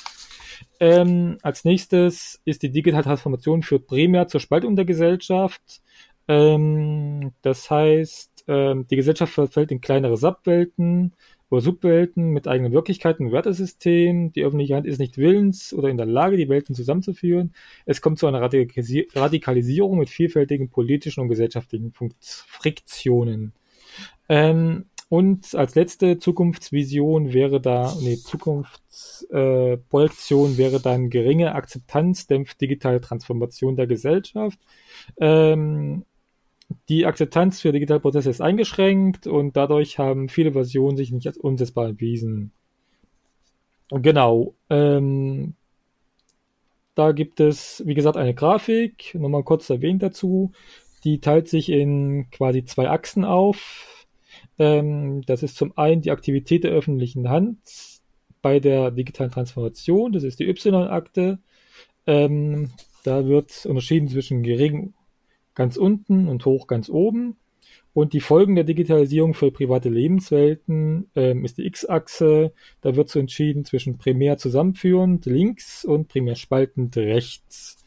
Ähm, 0.79 1.37
als 1.41 1.63
nächstes 1.63 2.41
ist 2.45 2.63
die 2.63 2.71
digitale 2.71 3.03
Transformation 3.03 3.63
führt 3.63 3.87
primär 3.87 4.27
zur 4.27 4.41
Spaltung 4.41 4.75
der 4.75 4.85
Gesellschaft. 4.85 5.81
Ähm, 6.27 7.31
das 7.41 7.69
heißt, 7.69 8.45
ähm, 8.47 8.87
die 8.89 8.95
Gesellschaft 8.95 9.33
verfällt 9.33 9.71
in 9.71 9.81
kleinere 9.81 10.17
Subwelten, 10.17 11.13
oder 11.49 11.61
Subwelten 11.61 12.29
mit 12.29 12.47
eigenen 12.47 12.73
Wirklichkeiten 12.73 13.27
und 13.27 13.31
Wertesystemen. 13.31 14.33
Die 14.33 14.43
öffentliche 14.43 14.75
Hand 14.75 14.85
ist 14.85 14.99
nicht 14.99 15.17
willens 15.17 15.73
oder 15.73 15.89
in 15.89 15.97
der 15.97 16.05
Lage, 16.05 16.37
die 16.37 16.49
Welten 16.49 16.75
zusammenzuführen. 16.75 17.53
Es 17.85 18.01
kommt 18.01 18.19
zu 18.19 18.27
einer 18.27 18.41
Radikalisierung 18.41 19.97
mit 19.97 20.09
vielfältigen 20.09 20.69
politischen 20.69 21.21
und 21.21 21.29
gesellschaftlichen 21.29 21.93
Friktionen. 22.19 23.53
Ähm, 24.29 24.85
und 25.09 25.53
als 25.53 25.75
letzte 25.75 26.17
Zukunftsvision 26.17 27.33
wäre 27.33 27.59
da, 27.61 27.95
nee, 28.01 28.17
Zukunftsprojektion 28.17 30.53
äh, 30.53 30.57
wäre 30.57 30.79
dann 30.79 31.11
geringe 31.11 31.53
Akzeptanz 31.53 32.25
dämpft 32.25 32.59
digitale 32.61 32.99
Transformation 32.99 33.75
der 33.75 33.85
Gesellschaft. 33.85 34.57
Ähm, 35.19 36.05
die 36.89 37.05
Akzeptanz 37.05 37.61
für 37.61 37.71
digitale 37.71 37.99
Prozesse 37.99 38.29
ist 38.29 38.41
eingeschränkt 38.41 39.27
und 39.27 39.55
dadurch 39.55 39.99
haben 39.99 40.29
viele 40.29 40.53
Versionen 40.53 40.97
sich 40.97 41.11
nicht 41.11 41.27
als 41.27 41.37
umsetzbar 41.37 41.87
erwiesen. 41.87 42.51
Genau. 43.89 44.55
Ähm, 44.69 45.55
da 46.95 47.11
gibt 47.11 47.39
es, 47.39 47.83
wie 47.85 47.93
gesagt, 47.93 48.17
eine 48.17 48.33
Grafik, 48.33 49.15
nochmal 49.15 49.43
kurz 49.43 49.69
erwähnt 49.69 50.03
dazu. 50.03 50.51
Die 51.03 51.19
teilt 51.19 51.47
sich 51.47 51.69
in 51.69 52.29
quasi 52.31 52.63
zwei 52.65 52.89
Achsen 52.89 53.25
auf 53.25 53.93
ähm, 54.59 55.23
das 55.25 55.43
ist 55.43 55.57
zum 55.57 55.77
einen 55.77 56.01
die 56.01 56.11
Aktivität 56.11 56.63
der 56.63 56.71
öffentlichen 56.71 57.29
Hand 57.29 57.59
bei 58.41 58.59
der 58.59 58.91
digitalen 58.91 59.31
Transformation. 59.31 60.11
Das 60.11 60.23
ist 60.23 60.39
die 60.39 60.47
Y-Akte. 60.47 61.39
Ähm, 62.05 62.71
da 63.03 63.25
wird 63.25 63.65
unterschieden 63.65 64.07
zwischen 64.07 64.43
gering 64.43 64.93
ganz 65.55 65.77
unten 65.77 66.27
und 66.27 66.45
hoch 66.45 66.67
ganz 66.67 66.89
oben. 66.89 67.37
Und 67.93 68.13
die 68.13 68.21
Folgen 68.21 68.55
der 68.55 68.63
Digitalisierung 68.63 69.35
für 69.35 69.51
private 69.51 69.89
Lebenswelten 69.89 71.11
ähm, 71.15 71.45
ist 71.45 71.59
die 71.59 71.65
X-Achse. 71.67 72.53
Da 72.81 72.95
wird 72.95 73.09
so 73.09 73.19
entschieden 73.19 73.65
zwischen 73.65 73.97
primär 73.97 74.37
zusammenführend 74.37 75.25
links 75.25 75.85
und 75.85 76.07
primär 76.07 76.35
spaltend 76.35 76.97
rechts. 76.97 77.77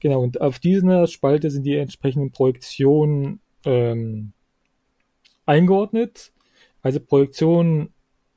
Genau, 0.00 0.22
und 0.22 0.40
auf 0.40 0.58
dieser 0.58 1.06
Spalte 1.06 1.50
sind 1.50 1.64
die 1.64 1.76
entsprechenden 1.76 2.32
Projektionen 2.32 3.40
ähm, 3.64 4.32
eingeordnet. 5.46 6.32
Also 6.82 7.00
Projektion 7.00 7.90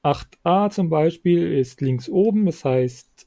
8a 0.03 0.69
zum 0.69 0.89
Beispiel 0.89 1.51
ist 1.51 1.81
links 1.81 2.07
oben, 2.07 2.45
das 2.45 2.63
heißt, 2.63 3.26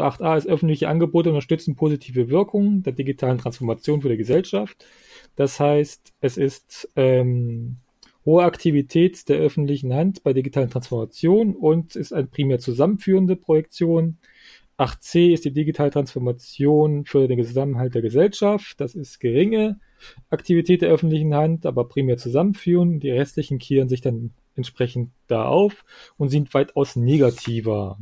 also 0.00 0.24
8a 0.24 0.38
ist 0.38 0.46
öffentliche 0.46 0.88
Angebote 0.88 1.28
unterstützen 1.28 1.76
positive 1.76 2.30
Wirkungen 2.30 2.82
der 2.82 2.92
digitalen 2.92 3.38
Transformation 3.38 4.00
für 4.00 4.08
die 4.08 4.16
Gesellschaft. 4.16 4.84
Das 5.36 5.60
heißt, 5.60 6.12
es 6.20 6.36
ist 6.36 6.88
ähm, 6.96 7.76
hohe 8.24 8.44
Aktivität 8.44 9.28
der 9.28 9.38
öffentlichen 9.38 9.92
Hand 9.92 10.22
bei 10.22 10.32
digitalen 10.32 10.70
Transformation 10.70 11.54
und 11.54 11.96
ist 11.96 12.12
eine 12.12 12.26
primär 12.26 12.58
zusammenführende 12.58 13.36
Projektion. 13.36 14.18
8c 14.78 15.32
ist 15.32 15.44
die 15.44 15.52
digitale 15.52 15.90
Transformation 15.90 17.04
für 17.04 17.28
den 17.28 17.42
Zusammenhalt 17.44 17.94
der 17.94 18.02
Gesellschaft. 18.02 18.80
Das 18.80 18.94
ist 18.94 19.20
geringe 19.20 19.78
Aktivität 20.30 20.82
der 20.82 20.90
öffentlichen 20.90 21.34
Hand, 21.34 21.66
aber 21.66 21.86
primär 21.86 22.16
zusammenführen. 22.16 22.98
Die 22.98 23.10
restlichen 23.10 23.58
kehren 23.58 23.88
sich 23.88 24.00
dann 24.00 24.32
entsprechend 24.54 25.10
da 25.26 25.44
auf 25.44 25.84
und 26.16 26.30
sind 26.30 26.52
weitaus 26.54 26.96
negativer. 26.96 27.98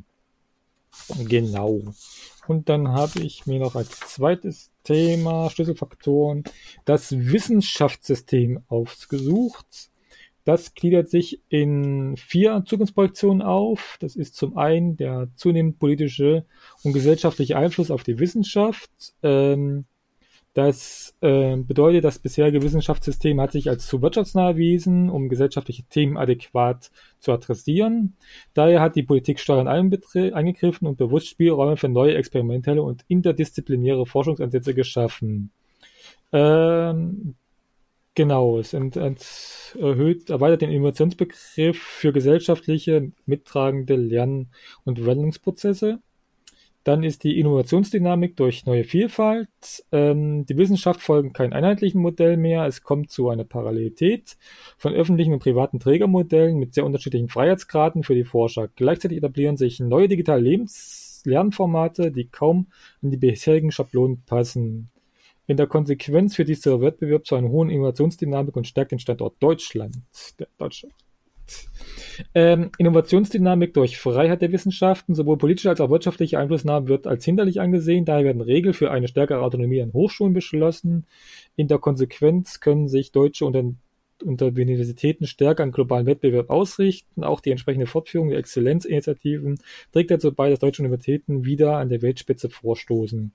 Genau. 1.29 1.83
Und 2.47 2.69
dann 2.69 2.89
habe 2.89 3.21
ich 3.21 3.47
mir 3.47 3.61
noch 3.61 3.75
als 3.75 4.01
zweites 4.01 4.71
Thema 4.83 5.51
Schlüsselfaktoren 5.51 6.45
das 6.85 7.13
Wissenschaftssystem 7.13 8.63
ausgesucht. 8.69 9.91
Das 10.45 10.75
gliedert 10.75 11.11
sich 11.11 11.43
in 11.49 12.17
vier 12.17 12.65
Zukunftsprojektionen 12.67 13.43
auf. 13.43 13.99
Das 14.01 14.17
ist 14.17 14.35
zum 14.35 14.57
einen 14.57 14.97
der 14.97 15.29
zunehmend 15.37 15.79
politische 15.79 16.47
und 16.83 16.93
gesellschaftliche 16.93 17.57
Einfluss 17.57 17.91
auf 17.91 18.03
die 18.03 18.19
Wissenschaft. 18.19 18.91
Ähm, 19.23 19.85
das 20.55 21.15
äh, 21.21 21.57
bedeutet, 21.57 22.05
das 22.05 22.19
bisherige 22.19 22.63
Wissenschaftssystem 22.63 23.41
hat 23.41 23.53
sich 23.53 23.69
als 23.69 23.87
zu 23.87 24.03
wirtschaftsnah 24.03 24.49
erwiesen, 24.49 25.09
um 25.09 25.29
gesellschaftliche 25.29 25.85
Themen 25.85 26.17
adäquat 26.17 26.91
zu 27.21 27.33
adressieren. 27.33 28.17
Daher 28.53 28.81
hat 28.81 28.97
die 28.97 29.05
Politik 29.05 29.39
steuernd 29.39 29.69
eingegriffen 29.69 30.89
und 30.89 30.99
bewusst 30.99 31.29
Spielräume 31.29 31.77
für 31.77 31.89
neue 31.89 32.17
experimentelle 32.17 32.83
und 32.83 33.05
interdisziplinäre 33.07 34.07
Forschungsansätze 34.07 34.75
geschaffen. 34.75 35.53
Ähm, 36.33 37.37
genau, 38.15 38.59
es 38.59 38.73
ent, 38.75 38.97
ent, 38.97 39.77
erhöht, 39.79 40.31
erweitert 40.31 40.63
den 40.63 40.71
Innovationsbegriff 40.71 41.79
für 41.79 42.13
gesellschaftliche, 42.13 43.13
mittragende 43.25 43.95
Lern- 43.95 44.49
und 44.85 45.07
Wandlungsprozesse. 45.07 46.01
Dann 46.85 47.03
ist 47.03 47.25
die 47.25 47.39
Innovationsdynamik 47.39 48.37
durch 48.37 48.65
neue 48.65 48.85
Vielfalt. 48.85 49.49
Ähm, 49.93 50.47
die 50.47 50.57
Wissenschaft 50.57 51.03
folgt 51.03 51.35
keinem 51.35 51.53
einheitlichen 51.53 52.01
Modell 52.01 52.37
mehr. 52.37 52.65
Es 52.67 52.83
kommt 52.83 53.11
zu 53.11 53.29
einer 53.29 53.45
Parallelität 53.45 54.39
von 54.79 54.95
öffentlichen 54.95 55.35
und 55.35 55.41
privaten 55.41 55.79
Trägermodellen 55.79 56.59
mit 56.59 56.73
sehr 56.73 56.87
unterschiedlichen 56.87 57.29
Freiheitsgraden 57.29 58.03
für 58.03 58.15
die 58.15 58.25
Forscher. 58.25 58.69
Gleichzeitig 58.69 59.19
etablieren 59.19 59.59
sich 59.59 59.81
neue 59.81 60.09
digitale 60.09 60.41
Lebens 60.41 61.23
Lernformate, 61.25 62.11
die 62.11 62.29
kaum 62.29 62.69
an 63.03 63.11
die 63.11 63.19
bisherigen 63.19 63.73
Schablonen 63.73 64.23
passen. 64.25 64.91
In 65.47 65.57
der 65.57 65.67
Konsequenz 65.67 66.37
führt 66.37 66.49
dieser 66.49 66.81
Wettbewerb 66.81 67.27
zu 67.27 67.35
einer 67.35 67.49
hohen 67.49 67.71
Innovationsdynamik 67.71 68.57
und 68.57 68.67
stärkt 68.67 68.93
den 68.93 69.01
Standort 69.01 69.35
Deutschland, 69.41 69.97
der 70.39 70.49
Ähm, 72.35 72.71
Innovationsdynamik 72.79 73.75
durch 73.75 73.99
Freiheit 73.99 74.43
der 74.43 74.53
Wissenschaften, 74.53 75.15
sowohl 75.15 75.39
politische 75.39 75.71
als 75.71 75.81
auch 75.81 75.91
wirtschaftliche 75.91 76.39
Einflussnahme 76.39 76.89
wird 76.89 77.07
als 77.07 77.25
hinderlich 77.25 77.61
angesehen. 77.61 78.05
Daher 78.05 78.25
werden 78.25 78.43
Regeln 78.43 78.75
für 78.75 78.91
eine 78.91 79.09
stärkere 79.09 79.43
Autonomie 79.43 79.83
an 79.83 79.93
Hochschulen 79.93 80.33
beschlossen. 80.33 81.07
In 81.57 81.69
der 81.69 81.79
Konsequenz 81.79 82.61
können 82.61 82.89
sich 82.89 83.13
deutsche 83.13 83.45
unter, 83.47 83.65
unter 84.23 84.47
Universitäten 84.47 85.27
stärker 85.27 85.63
an 85.63 85.73
globalen 85.73 86.07
Wettbewerb 86.07 86.51
ausrichten. 86.51 87.25
Auch 87.25 87.41
die 87.41 87.51
entsprechende 87.51 87.87
Fortführung 87.87 88.29
der 88.29 88.39
Exzellenzinitiativen 88.39 89.59
trägt 89.93 90.11
dazu 90.11 90.33
bei, 90.33 90.51
dass 90.51 90.59
deutsche 90.59 90.83
Universitäten 90.83 91.45
wieder 91.45 91.77
an 91.79 91.89
der 91.89 92.03
Weltspitze 92.03 92.51
vorstoßen. 92.51 93.33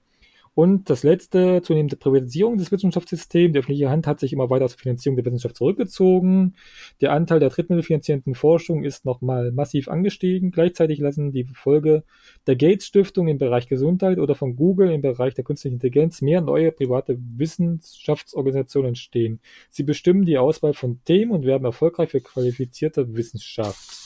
Und 0.56 0.90
das 0.90 1.04
letzte, 1.04 1.62
zunehmende 1.62 1.98
Privatisierung 1.98 2.58
des 2.58 2.72
Wissenschaftssystems. 2.72 3.52
Die 3.52 3.60
öffentliche 3.60 3.90
Hand 3.90 4.08
hat 4.08 4.22
sich 4.22 4.32
immer 4.32 4.50
weiter 4.50 4.64
aus 4.64 4.72
der 4.72 4.80
Finanzierung 4.80 5.18
der 5.18 5.26
Wissenschaft 5.26 5.58
zurückgezogen. 5.58 6.56
Der 7.02 7.12
Anteil 7.12 7.42
der 7.42 7.50
drittmittelfinanzierenden 7.50 8.36
Forschung 8.36 8.86
ist 8.86 9.04
nochmal 9.04 9.52
massiv 9.52 9.90
angestiegen. 9.90 10.52
Gleichzeitig 10.52 11.00
lassen 11.00 11.34
die 11.34 11.44
Folge 11.44 12.04
der 12.48 12.56
Gates 12.56 12.86
Stiftung 12.86 13.28
im 13.28 13.38
Bereich 13.38 13.68
Gesundheit 13.68 14.18
oder 14.18 14.34
von 14.34 14.56
Google 14.56 14.92
im 14.92 15.02
Bereich 15.02 15.34
der 15.34 15.44
künstlichen 15.44 15.76
Intelligenz 15.76 16.22
mehr 16.22 16.40
neue 16.40 16.72
private 16.72 17.18
Wissenschaftsorganisationen 17.20 18.90
entstehen. 18.90 19.42
Sie 19.70 19.84
bestimmen 19.84 20.24
die 20.24 20.38
Auswahl 20.38 20.74
von 20.74 21.04
Themen 21.04 21.32
und 21.32 21.46
werben 21.46 21.66
erfolgreich 21.66 22.12
für 22.12 22.22
qualifizierte 22.22 23.14
Wissenschaft. 23.14 24.05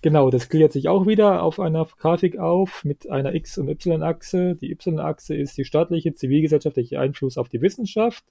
Genau, 0.00 0.30
das 0.30 0.48
gliedert 0.48 0.72
sich 0.72 0.88
auch 0.88 1.06
wieder 1.06 1.42
auf 1.42 1.58
einer 1.58 1.84
Grafik 1.84 2.38
auf 2.38 2.84
mit 2.84 3.10
einer 3.10 3.34
X- 3.34 3.58
und 3.58 3.68
Y-Achse. 3.68 4.54
Die 4.54 4.70
Y-Achse 4.70 5.34
ist 5.34 5.58
die 5.58 5.64
staatliche, 5.64 6.12
zivilgesellschaftliche 6.12 7.00
Einfluss 7.00 7.36
auf 7.36 7.48
die 7.48 7.60
Wissenschaft. 7.60 8.24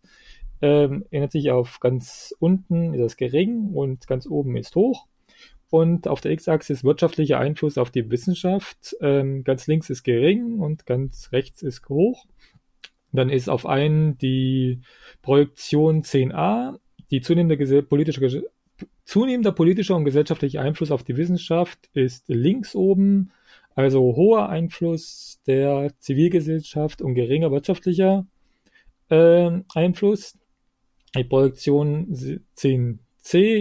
Ähm, 0.61 1.05
erinnert 1.11 1.33
sich 1.33 1.51
auf 1.51 1.79
ganz 1.79 2.33
unten 2.39 2.93
ist 2.93 3.01
das 3.01 3.17
gering 3.17 3.73
und 3.73 4.07
ganz 4.07 4.27
oben 4.27 4.55
ist 4.55 4.75
hoch. 4.75 5.07
Und 5.69 6.07
auf 6.07 6.21
der 6.21 6.31
X-Achse 6.31 6.71
ist 6.71 6.85
wirtschaftlicher 6.85 7.37
Einfluss 7.37 7.77
auf 7.77 7.91
die 7.91 8.09
Wissenschaft. 8.09 8.95
Ähm, 9.01 9.43
ganz 9.43 9.67
links 9.67 9.89
ist 9.89 10.03
gering 10.03 10.59
und 10.59 10.85
ganz 10.85 11.33
rechts 11.33 11.61
ist 11.61 11.87
hoch. 11.89 12.25
Dann 13.11 13.29
ist 13.29 13.49
auf 13.49 13.65
einen 13.65 14.17
die 14.17 14.81
Projektion 15.21 16.03
10a, 16.03 16.79
die 17.11 17.19
zunehmende 17.19 17.83
politische 17.83 18.43
Zunehmender 19.07 19.53
politischer 19.53 19.95
und 19.95 20.03
gesellschaftlicher 20.03 20.59
Einfluss 20.59 20.91
auf 20.91 21.01
die 21.01 21.15
Wissenschaft 21.15 21.89
ist 21.93 22.25
links 22.27 22.75
oben, 22.75 23.31
also 23.73 24.01
hoher 24.01 24.49
Einfluss 24.49 25.39
der 25.47 25.93
Zivilgesellschaft 25.99 27.01
und 27.01 27.15
geringer 27.15 27.49
wirtschaftlicher 27.49 28.27
äh, 29.07 29.61
Einfluss. 29.73 30.37
Die 31.15 31.23
Projektion 31.23 32.13
10c 32.57 32.99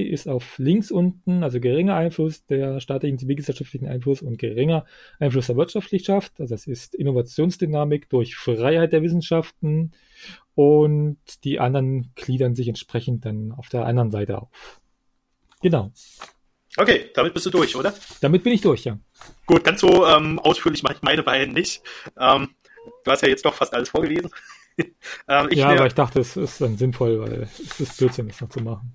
ist 0.02 0.26
auf 0.26 0.58
links 0.58 0.90
unten, 0.90 1.44
also 1.44 1.60
geringer 1.60 1.94
Einfluss 1.94 2.44
der 2.46 2.80
staatlichen 2.80 3.18
zivilgesellschaftlichen 3.18 3.86
Einfluss 3.86 4.22
und 4.22 4.38
geringer 4.38 4.84
Einfluss 5.20 5.46
der 5.46 5.56
Wirtschaftlichkeit. 5.56 6.32
Also 6.40 6.56
das 6.56 6.66
ist 6.66 6.92
Innovationsdynamik 6.96 8.08
durch 8.08 8.34
Freiheit 8.34 8.92
der 8.92 9.02
Wissenschaften 9.02 9.92
und 10.56 11.18
die 11.44 11.60
anderen 11.60 12.10
gliedern 12.16 12.56
sich 12.56 12.66
entsprechend 12.66 13.24
dann 13.24 13.52
auf 13.52 13.68
der 13.68 13.86
anderen 13.86 14.10
Seite 14.10 14.42
auf. 14.42 14.80
Genau. 15.66 15.90
Okay, 16.76 17.10
damit 17.12 17.34
bist 17.34 17.44
du 17.44 17.50
durch, 17.50 17.74
oder? 17.74 17.92
Damit 18.20 18.44
bin 18.44 18.52
ich 18.52 18.60
durch, 18.60 18.84
ja. 18.84 18.96
Gut, 19.46 19.64
ganz 19.64 19.80
so 19.80 20.06
ähm, 20.06 20.38
ausführlich 20.38 20.84
mache 20.84 20.94
ich 20.94 21.02
meine 21.02 21.24
beiden 21.24 21.54
nicht. 21.54 21.82
Ähm, 22.16 22.50
du 23.02 23.10
hast 23.10 23.22
ja 23.22 23.28
jetzt 23.28 23.44
doch 23.44 23.52
fast 23.52 23.74
alles 23.74 23.88
vorgelesen. 23.88 24.30
ähm, 24.78 25.48
ja, 25.50 25.70
aber 25.70 25.88
ich 25.88 25.94
dachte, 25.94 26.20
es 26.20 26.36
ist 26.36 26.60
dann 26.60 26.76
sinnvoll, 26.76 27.18
weil 27.20 27.48
es 27.58 27.80
ist 27.80 27.96
Blödsinn, 27.96 28.28
das 28.28 28.40
noch 28.40 28.48
zu 28.48 28.60
machen. 28.60 28.94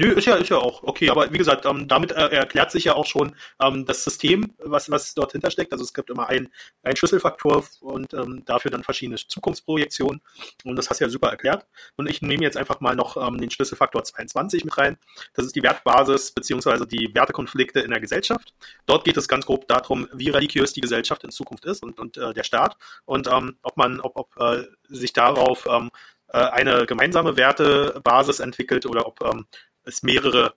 Nö, 0.00 0.12
ist 0.12 0.24
ja, 0.24 0.36
ist 0.36 0.48
ja 0.48 0.56
auch 0.56 0.82
okay, 0.82 1.10
aber 1.10 1.30
wie 1.30 1.36
gesagt, 1.36 1.66
ähm, 1.66 1.86
damit 1.86 2.10
äh, 2.12 2.28
erklärt 2.28 2.70
sich 2.70 2.84
ja 2.84 2.94
auch 2.94 3.04
schon 3.04 3.36
ähm, 3.62 3.84
das 3.84 4.02
System, 4.02 4.54
was, 4.56 4.90
was 4.90 5.12
dort 5.12 5.32
hinter 5.32 5.50
steckt. 5.50 5.72
Also 5.72 5.84
es 5.84 5.92
gibt 5.92 6.08
immer 6.08 6.26
einen, 6.26 6.48
Schlüsselfaktor 6.94 7.64
und 7.80 8.14
ähm, 8.14 8.42
dafür 8.46 8.70
dann 8.70 8.82
verschiedene 8.82 9.16
Zukunftsprojektionen. 9.16 10.22
Und 10.64 10.76
das 10.76 10.88
hast 10.88 11.00
du 11.00 11.04
ja 11.04 11.10
super 11.10 11.28
erklärt. 11.28 11.66
Und 11.96 12.08
ich 12.08 12.22
nehme 12.22 12.42
jetzt 12.42 12.56
einfach 12.56 12.80
mal 12.80 12.96
noch 12.96 13.18
ähm, 13.18 13.36
den 13.36 13.50
Schlüsselfaktor 13.50 14.02
22 14.02 14.64
mit 14.64 14.78
rein. 14.78 14.96
Das 15.34 15.44
ist 15.44 15.54
die 15.54 15.62
Wertbasis 15.62 16.30
beziehungsweise 16.32 16.86
die 16.86 17.10
Wertekonflikte 17.12 17.80
in 17.80 17.90
der 17.90 18.00
Gesellschaft. 18.00 18.54
Dort 18.86 19.04
geht 19.04 19.18
es 19.18 19.28
ganz 19.28 19.44
grob 19.44 19.68
darum, 19.68 20.08
wie 20.14 20.30
religiös 20.30 20.72
die 20.72 20.80
Gesellschaft 20.80 21.24
in 21.24 21.30
Zukunft 21.30 21.66
ist 21.66 21.82
und, 21.82 22.00
und 22.00 22.16
äh, 22.16 22.32
der 22.32 22.44
Staat 22.44 22.78
und 23.04 23.26
ähm, 23.26 23.58
ob 23.60 23.76
man, 23.76 24.00
ob, 24.00 24.16
ob 24.16 24.34
äh, 24.38 24.64
sich 24.88 25.12
darauf 25.12 25.66
ähm, 25.70 25.90
äh, 26.32 26.38
eine 26.38 26.86
gemeinsame 26.86 27.36
Wertebasis 27.36 28.38
entwickelt 28.38 28.86
oder 28.86 29.06
ob 29.06 29.20
ähm, 29.24 29.46
es 29.84 30.02
mehrere 30.02 30.54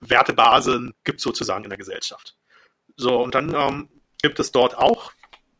Wertebasen 0.00 0.94
gibt 1.04 1.20
sozusagen 1.20 1.64
in 1.64 1.70
der 1.70 1.78
Gesellschaft. 1.78 2.36
So, 2.96 3.20
und 3.20 3.34
dann 3.34 3.54
ähm, 3.54 3.88
gibt 4.22 4.38
es 4.40 4.52
dort 4.52 4.76
auch 4.76 5.12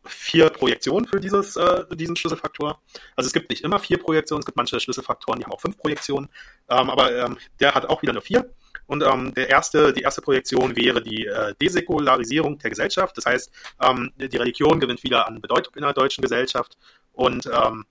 vier 0.05 0.49
Projektionen 0.49 1.07
für 1.07 1.21
dieses, 1.21 1.57
äh, 1.57 1.85
diesen 1.95 2.17
Schlüsselfaktor. 2.17 2.81
Also 3.15 3.29
es 3.29 3.33
gibt 3.33 3.51
nicht 3.51 3.63
immer 3.63 3.79
vier 3.79 3.99
Projektionen, 3.99 4.41
es 4.41 4.47
gibt 4.47 4.57
manche 4.57 4.81
Schlüsselfaktoren, 4.81 5.39
die 5.39 5.45
haben 5.45 5.53
auch 5.53 5.61
fünf 5.61 5.77
Projektionen, 5.77 6.29
ähm, 6.69 6.91
aber 6.91 7.13
ähm, 7.13 7.39
der 7.61 7.75
hat 7.75 7.87
auch 7.87 8.03
wieder 8.03 8.13
nur 8.13 8.23
vier. 8.23 8.51
Und 8.87 9.03
ähm, 9.03 9.35
der 9.35 9.51
erste, 9.51 9.93
die 9.93 10.01
erste 10.01 10.23
Projektion 10.23 10.75
wäre 10.75 11.03
die 11.03 11.27
äh, 11.27 11.55
Desäkularisierung 11.61 12.59
der 12.59 12.71
Gesellschaft. 12.71 13.19
Das 13.19 13.27
heißt, 13.27 13.53
ähm, 13.83 14.13
die 14.17 14.37
Religion 14.37 14.81
gewinnt 14.81 15.03
wieder 15.03 15.29
an 15.29 15.43
Bedeutung 15.43 15.75
in 15.75 15.83
der 15.83 15.93
deutschen 15.93 16.23
Gesellschaft. 16.23 16.79
Und 17.13 17.47
ähm, 17.47 17.85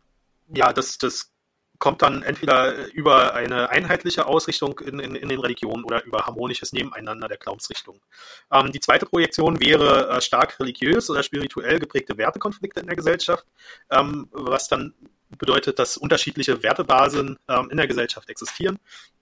ja, 0.48 0.74
das, 0.74 0.98
das 0.98 1.32
kommt 1.80 2.02
dann 2.02 2.24
entweder 2.24 2.88
über 2.94 3.34
eine 3.34 3.70
einheitliche 3.70 4.26
Ausrichtung 4.26 4.80
in, 4.80 5.00
in, 5.00 5.16
in 5.16 5.30
den 5.30 5.40
Religionen 5.40 5.84
oder 5.84 6.04
über 6.04 6.26
harmonisches 6.26 6.74
Nebeneinander 6.74 7.28
der 7.28 7.38
Glaubensrichtung. 7.38 8.00
Ähm, 8.52 8.72
die 8.72 8.80
zweite 8.80 9.06
Projektion 9.06 9.60
wäre 9.60 10.10
äh, 10.10 10.22
stark 10.22 10.60
religiös 10.60 11.10
oder 11.10 11.24
spirituell 11.24 11.80
geprägte 11.80 12.18
Wertekonflikte 12.18 12.80
in 12.80 12.88
der 12.88 12.96
Gesellschaft, 12.96 13.46
ähm, 13.92 14.28
was 14.32 14.68
dann 14.68 14.94
bedeutet, 15.38 15.78
dass 15.80 15.98
unterschiedliche 15.98 16.64
Wertebasen 16.64 17.38
ähm, 17.48 17.70
in 17.70 17.78
der 17.78 17.88
Gesellschaft 17.88 18.30
existieren 18.30 18.80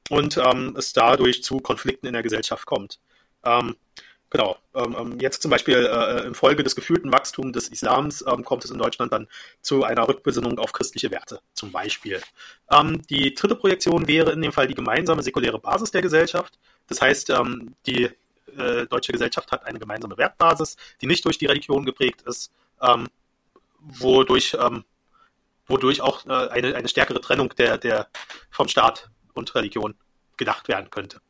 und 0.09 0.37
ähm, 0.37 0.75
es 0.77 0.93
dadurch 0.93 1.43
zu 1.43 1.57
Konflikten 1.57 2.07
in 2.07 2.13
der 2.13 2.23
Gesellschaft 2.23 2.65
kommt. 2.65 2.99
Genau. 4.35 4.57
Ähm, 4.73 4.93
ähm, 4.99 5.19
jetzt 5.21 5.41
zum 5.41 5.49
Beispiel 5.49 5.85
äh, 5.89 6.27
infolge 6.27 6.61
des 6.61 6.75
gefühlten 6.75 7.09
Wachstums 7.09 7.53
des 7.53 7.69
Islams 7.69 8.21
ähm, 8.27 8.43
kommt 8.43 8.65
es 8.65 8.69
in 8.69 8.77
Deutschland 8.77 9.13
dann 9.13 9.29
zu 9.61 9.85
einer 9.85 10.09
Rückbesinnung 10.09 10.59
auf 10.59 10.73
christliche 10.73 11.09
Werte, 11.09 11.39
zum 11.53 11.71
Beispiel. 11.71 12.21
Ähm, 12.69 13.01
die 13.09 13.33
dritte 13.33 13.55
Projektion 13.55 14.09
wäre 14.09 14.33
in 14.33 14.41
dem 14.41 14.51
Fall 14.51 14.67
die 14.67 14.73
gemeinsame 14.73 15.23
säkuläre 15.23 15.57
Basis 15.57 15.91
der 15.91 16.01
Gesellschaft. 16.01 16.59
Das 16.87 17.01
heißt, 17.01 17.29
ähm, 17.29 17.75
die 17.85 18.09
äh, 18.57 18.85
deutsche 18.87 19.13
Gesellschaft 19.13 19.53
hat 19.53 19.65
eine 19.65 19.79
gemeinsame 19.79 20.17
Wertbasis, 20.17 20.75
die 20.99 21.07
nicht 21.07 21.23
durch 21.23 21.37
die 21.37 21.45
Religion 21.45 21.85
geprägt 21.85 22.23
ist, 22.23 22.51
ähm, 22.81 23.07
wodurch, 23.79 24.57
wodurch 25.67 26.01
auch 26.01 26.25
äh, 26.25 26.49
eine, 26.49 26.75
eine 26.75 26.89
stärkere 26.89 27.21
Trennung 27.21 27.55
der, 27.57 27.77
der 27.77 28.09
vom 28.51 28.67
Staat 28.67 29.09
und 29.33 29.55
Religion 29.55 29.95
gedacht 30.35 30.67
werden 30.67 30.89
könnte. 30.89 31.21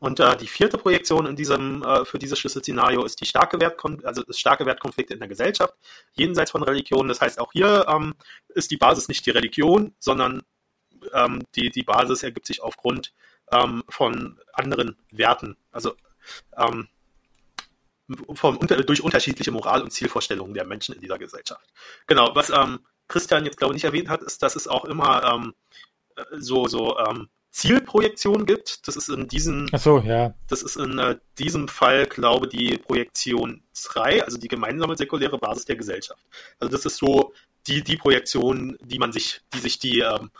Und 0.00 0.18
äh, 0.18 0.36
die 0.38 0.46
vierte 0.46 0.78
Projektion 0.78 1.26
in 1.26 1.36
diesem, 1.36 1.82
äh, 1.82 2.06
für 2.06 2.18
dieses 2.18 2.38
Schlüsselszenario 2.38 3.04
ist 3.04 3.20
die 3.20 3.26
starke 3.26 3.60
Wertkon 3.60 4.02
also 4.04 4.22
das 4.22 4.38
starke 4.38 4.64
Wertkonflikte 4.64 5.12
in 5.12 5.20
der 5.20 5.28
Gesellschaft, 5.28 5.74
jenseits 6.14 6.50
von 6.50 6.62
Religion. 6.62 7.06
Das 7.06 7.20
heißt, 7.20 7.38
auch 7.38 7.52
hier 7.52 7.86
ähm, 7.86 8.14
ist 8.48 8.70
die 8.70 8.78
Basis 8.78 9.08
nicht 9.08 9.24
die 9.26 9.30
Religion, 9.30 9.94
sondern 9.98 10.42
ähm, 11.12 11.42
die, 11.54 11.68
die 11.68 11.82
Basis 11.82 12.22
ergibt 12.22 12.46
sich 12.46 12.62
aufgrund 12.62 13.12
ähm, 13.52 13.84
von 13.90 14.40
anderen 14.54 14.96
Werten. 15.10 15.58
Also 15.70 15.94
ähm, 16.56 16.88
vom, 18.34 18.58
durch 18.58 19.02
unterschiedliche 19.02 19.52
Moral- 19.52 19.82
und 19.82 19.92
Zielvorstellungen 19.92 20.54
der 20.54 20.64
Menschen 20.64 20.94
in 20.94 21.02
dieser 21.02 21.18
Gesellschaft. 21.18 21.68
Genau, 22.06 22.34
was 22.34 22.48
ähm, 22.48 22.80
Christian 23.06 23.44
jetzt 23.44 23.58
glaube 23.58 23.74
ich 23.74 23.76
nicht 23.76 23.84
erwähnt 23.84 24.08
hat, 24.08 24.22
ist, 24.22 24.42
dass 24.42 24.56
es 24.56 24.66
auch 24.66 24.86
immer 24.86 25.22
ähm, 25.34 25.54
so, 26.38 26.66
so 26.68 26.98
ähm, 26.98 27.28
Zielprojektion 27.50 28.46
gibt. 28.46 28.86
Das 28.86 28.96
ist 28.96 29.08
in 29.08 29.28
diesem, 29.28 29.68
so, 29.76 29.98
ja. 29.98 30.34
das 30.48 30.62
ist 30.62 30.76
in 30.76 30.98
äh, 30.98 31.16
diesem 31.38 31.68
Fall, 31.68 32.06
glaube 32.06 32.46
ich, 32.46 32.56
die 32.56 32.78
Projektion 32.78 33.62
3, 33.84 34.24
also 34.24 34.38
die 34.38 34.48
gemeinsame 34.48 34.96
säkuläre 34.96 35.38
Basis 35.38 35.64
der 35.64 35.76
Gesellschaft. 35.76 36.24
Also 36.58 36.70
das 36.72 36.86
ist 36.86 36.96
so 36.96 37.32
die, 37.66 37.82
die 37.82 37.96
Projektion, 37.96 38.78
die 38.82 38.98
man 38.98 39.12
sich, 39.12 39.40
die 39.52 39.58
sich 39.58 39.78
die 39.78 40.00
ähm, 40.00 40.30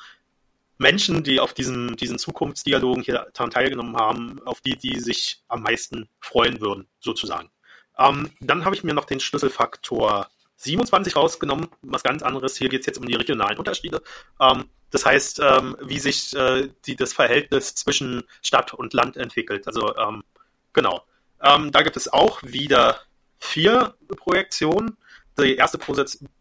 Menschen, 0.79 1.23
die 1.23 1.41
auf 1.41 1.53
diesen, 1.53 1.97
diesen 1.97 2.19
Zukunftsdialogen 2.19 3.03
hier 3.03 3.27
daran 3.35 3.51
teilgenommen 3.51 3.97
haben, 3.97 4.41
auf 4.47 4.61
die, 4.61 4.77
die 4.77 4.99
sich 4.99 5.43
am 5.49 5.63
meisten 5.63 6.09
freuen 6.21 6.61
würden, 6.61 6.87
sozusagen. 7.01 7.51
Ähm, 7.99 8.31
dann 8.41 8.65
habe 8.65 8.75
ich 8.75 8.85
mir 8.85 8.95
noch 8.95 9.05
den 9.05 9.21
Schlüsselfaktor 9.21 10.29
27 10.57 11.17
rausgenommen, 11.17 11.69
was 11.83 12.03
ganz 12.03 12.23
anderes. 12.23 12.57
Hier 12.57 12.69
geht 12.69 12.81
es 12.81 12.87
jetzt 12.87 12.99
um 12.99 13.07
die 13.07 13.15
regionalen 13.15 13.59
Unterschiede. 13.59 14.03
Ähm, 14.41 14.65
das 14.91 15.07
heißt, 15.07 15.41
ähm, 15.41 15.77
wie 15.81 15.99
sich 15.99 16.35
äh, 16.35 16.69
die, 16.87 16.97
das 16.97 17.13
Verhältnis 17.13 17.75
zwischen 17.75 18.25
Stadt 18.43 18.75
und 18.75 18.93
Land 18.93 19.17
entwickelt. 19.17 19.67
Also 19.67 19.97
ähm, 19.97 20.23
genau. 20.73 21.05
Ähm, 21.43 21.71
da 21.73 21.83
gibt 21.83 21.97
es 21.97 22.13
auch 22.13 22.43
wieder 22.43 23.01
vier 23.39 23.95
Projektionen. 24.09 24.97
Die 25.39 25.57
erste 25.57 25.79
Pro 25.79 25.95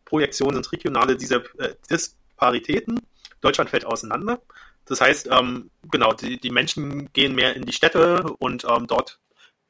Projektion 0.04 0.54
sind 0.56 0.72
regionale 0.72 1.14
äh, 1.14 1.76
Disparitäten. 1.90 3.00
Deutschland 3.42 3.70
fällt 3.70 3.86
auseinander. 3.86 4.42
Das 4.86 5.00
heißt, 5.02 5.30
ähm, 5.32 5.70
genau, 5.92 6.14
die, 6.14 6.40
die 6.40 6.50
Menschen 6.50 7.14
gehen 7.14 7.36
mehr 7.36 7.56
in 7.56 7.64
die 7.64 7.74
Städte 7.74 8.24
und 8.40 8.66
ähm, 8.66 8.88
dort 8.88 9.20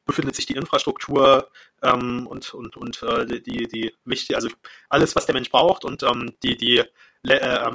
befindet 0.06 0.34
sich 0.34 0.46
die 0.46 0.56
Infrastruktur 0.56 1.50
ähm, 1.82 2.26
und, 2.26 2.54
und, 2.54 2.76
und 2.78 3.02
äh, 3.02 3.26
die, 3.26 3.68
die 3.68 3.94
wichtig, 4.04 4.34
also 4.34 4.48
alles, 4.88 5.14
was 5.14 5.26
der 5.26 5.34
Mensch 5.34 5.50
braucht 5.50 5.84
und 5.84 6.02
die, 6.42 6.56
die, 6.56 6.82
äh, 7.28 7.70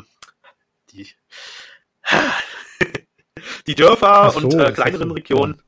die, 0.96 1.08
die 3.68 3.76
Dörfer 3.76 4.32
so, 4.32 4.40
und 4.40 4.54
äh, 4.54 4.72
kleineren 4.72 5.12
Regionen. 5.12 5.62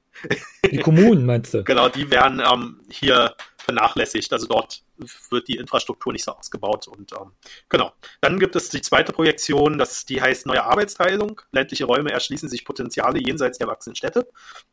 Die 0.72 0.80
Kommunen 0.80 1.26
meinst 1.26 1.54
du? 1.54 1.64
genau, 1.66 1.90
die 1.90 2.10
werden 2.10 2.42
ähm, 2.42 2.82
hier 2.90 3.36
vernachlässigt. 3.58 4.32
Also 4.34 4.48
dort 4.48 4.82
wird 5.30 5.48
die 5.48 5.58
Infrastruktur 5.58 6.14
nicht 6.14 6.24
so 6.24 6.32
ausgebaut. 6.32 6.88
Und 6.88 7.12
ähm, 7.14 7.34
genau. 7.70 7.92
Dann 8.22 8.40
gibt 8.40 8.56
es 8.56 8.70
die 8.70 8.82
zweite 8.82 9.12
Projektion, 9.12 9.78
das, 9.78 10.06
die 10.06 10.22
heißt 10.22 10.46
neue 10.48 10.64
Arbeitsteilung. 10.64 11.42
Ländliche 11.52 11.86
Räume 11.86 12.12
erschließen 12.12 12.50
sich 12.50 12.66
Potenziale 12.66 13.20
jenseits 13.20 13.58
der 13.58 13.68
wachsenden 13.68 13.96
Städte. 13.96 14.28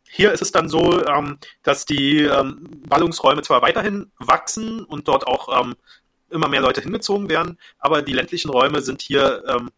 Hier 0.09 0.33
ist 0.33 0.43
es 0.43 0.53
dann 0.53 0.69
so, 0.69 1.05
ähm, 1.07 1.39
dass 1.63 1.85
die 1.85 2.23
ähm, 2.23 2.71
Ballungsräume 2.87 3.43
zwar 3.43 3.63
weiterhin 3.63 4.13
wachsen 4.19 4.85
und 4.85 5.09
dort 5.09 5.27
auch 5.27 5.61
ähm, 5.61 5.75
immer 6.31 6.49
mehr 6.49 6.61
Leute 6.61 6.81
hingezogen 6.81 7.29
werden, 7.29 7.59
aber 7.79 8.03
die 8.03 8.13
ländlichen 8.13 8.51
Räume 8.51 8.81
sind 8.81 9.03
hier 9.03 9.45
ähm, 9.47 9.71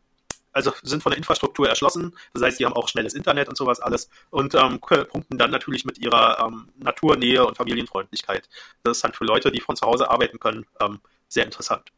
also 0.57 0.73
sind 0.83 1.03
von 1.03 1.11
der 1.11 1.19
Infrastruktur 1.19 1.69
erschlossen. 1.69 2.16
Das 2.33 2.42
heißt, 2.42 2.59
die 2.59 2.64
haben 2.64 2.73
auch 2.73 2.88
schnelles 2.88 3.12
Internet 3.12 3.49
und 3.49 3.57
sowas 3.57 3.79
alles 3.79 4.09
und 4.31 4.55
ähm, 4.55 4.81
punkten 4.81 5.37
dann 5.37 5.51
natürlich 5.51 5.85
mit 5.85 5.99
ihrer 5.99 6.40
ähm, 6.40 6.69
Naturnähe 6.79 7.47
und 7.47 7.57
Familienfreundlichkeit. 7.57 8.49
Das 8.83 8.97
ist 8.97 9.05
dann 9.05 9.12
für 9.12 9.25
Leute, 9.25 9.53
die 9.53 9.61
von 9.61 9.77
zu 9.77 9.87
Hause 9.87 10.11
arbeiten 10.11 10.40
können, 10.40 10.64
ähm, 10.81 11.01
sehr 11.29 11.45
interessant. 11.45 11.92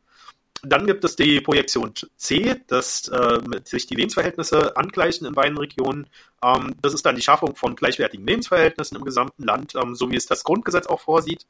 Dann 0.62 0.88
gibt 0.88 1.04
es 1.04 1.14
die 1.14 1.40
Projektion 1.40 1.94
C, 2.16 2.60
dass 2.66 3.06
äh, 3.06 3.38
sich 3.62 3.86
die 3.86 3.94
Lebensverhältnisse 3.94 4.76
angleichen 4.76 5.24
in 5.24 5.34
beiden 5.34 5.56
Regionen. 5.56 6.08
Ähm, 6.42 6.74
das 6.82 6.94
ist 6.94 7.06
dann 7.06 7.14
die 7.14 7.22
Schaffung 7.22 7.54
von 7.54 7.76
gleichwertigen 7.76 8.26
Lebensverhältnissen 8.26 8.96
im 8.96 9.04
gesamten 9.04 9.44
Land, 9.44 9.76
ähm, 9.76 9.94
so 9.94 10.10
wie 10.10 10.16
es 10.16 10.26
das 10.26 10.42
Grundgesetz 10.42 10.88
auch 10.88 11.00
vorsieht. 11.00 11.46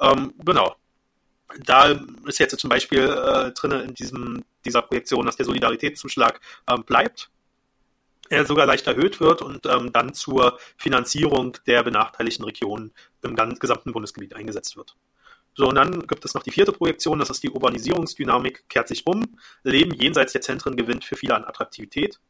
Ähm, 0.00 0.32
genau 0.42 0.74
da 1.64 1.98
ist 2.26 2.38
jetzt 2.38 2.58
zum 2.58 2.70
Beispiel 2.70 3.00
äh, 3.00 3.52
drin 3.52 3.72
in 3.72 3.94
diesem, 3.94 4.44
dieser 4.64 4.82
Projektion, 4.82 5.26
dass 5.26 5.36
der 5.36 5.46
Solidaritätszuschlag 5.46 6.40
ähm, 6.68 6.84
bleibt, 6.84 7.30
er 8.28 8.44
sogar 8.44 8.66
leicht 8.66 8.86
erhöht 8.86 9.20
wird 9.20 9.42
und 9.42 9.66
ähm, 9.66 9.92
dann 9.92 10.12
zur 10.12 10.58
Finanzierung 10.76 11.56
der 11.66 11.82
benachteiligten 11.82 12.44
Regionen 12.44 12.92
im 13.22 13.36
ganzen, 13.36 13.58
gesamten 13.58 13.92
Bundesgebiet 13.92 14.34
eingesetzt 14.34 14.76
wird. 14.76 14.96
So, 15.54 15.68
und 15.68 15.76
dann 15.76 16.06
gibt 16.06 16.24
es 16.24 16.34
noch 16.34 16.42
die 16.42 16.50
vierte 16.50 16.72
Projektion, 16.72 17.18
das 17.18 17.30
ist 17.30 17.42
die 17.42 17.50
Urbanisierungsdynamik 17.50 18.68
kehrt 18.68 18.88
sich 18.88 19.06
um, 19.06 19.24
Leben 19.62 19.92
jenseits 19.94 20.32
der 20.32 20.42
Zentren 20.42 20.76
gewinnt 20.76 21.04
für 21.04 21.16
viele 21.16 21.34
an 21.34 21.44
Attraktivität. 21.44 22.20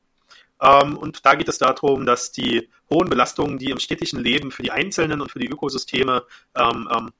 Ähm, 0.60 0.96
und 0.96 1.24
da 1.26 1.34
geht 1.34 1.48
es 1.48 1.58
darum, 1.58 2.06
dass 2.06 2.30
die 2.30 2.70
hohen 2.88 3.08
Belastungen, 3.08 3.58
die 3.58 3.70
im 3.70 3.78
städtischen 3.78 4.22
Leben 4.22 4.52
für 4.52 4.62
die 4.62 4.70
Einzelnen 4.70 5.20
und 5.20 5.32
für 5.32 5.40
die 5.40 5.48
Ökosysteme 5.48 6.24
ähm, 6.54 6.88
ähm, 6.94 7.12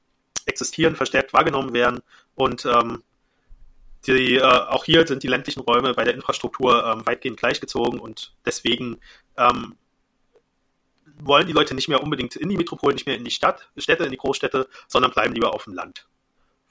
existieren, 0.47 0.95
verstärkt 0.95 1.33
wahrgenommen 1.33 1.73
werden. 1.73 2.01
Und 2.35 2.65
ähm, 2.65 3.03
die, 4.05 4.35
äh, 4.35 4.41
auch 4.41 4.85
hier 4.85 5.05
sind 5.05 5.23
die 5.23 5.27
ländlichen 5.27 5.61
Räume 5.61 5.93
bei 5.93 6.03
der 6.03 6.13
Infrastruktur 6.13 6.85
ähm, 6.85 7.05
weitgehend 7.05 7.37
gleichgezogen 7.37 7.99
und 7.99 8.33
deswegen 8.45 8.99
ähm, 9.37 9.75
wollen 11.19 11.47
die 11.47 11.53
Leute 11.53 11.73
nicht 11.73 11.89
mehr 11.89 12.03
unbedingt 12.03 12.35
in 12.35 12.49
die 12.49 12.57
Metropolen, 12.57 12.95
nicht 12.95 13.07
mehr 13.07 13.17
in 13.17 13.25
die 13.25 13.31
Stadt, 13.31 13.69
Städte, 13.75 14.03
in 14.03 14.11
die 14.11 14.17
Großstädte, 14.17 14.67
sondern 14.87 15.11
bleiben 15.11 15.33
lieber 15.33 15.53
auf 15.53 15.63
dem 15.65 15.73
Land. 15.73 16.07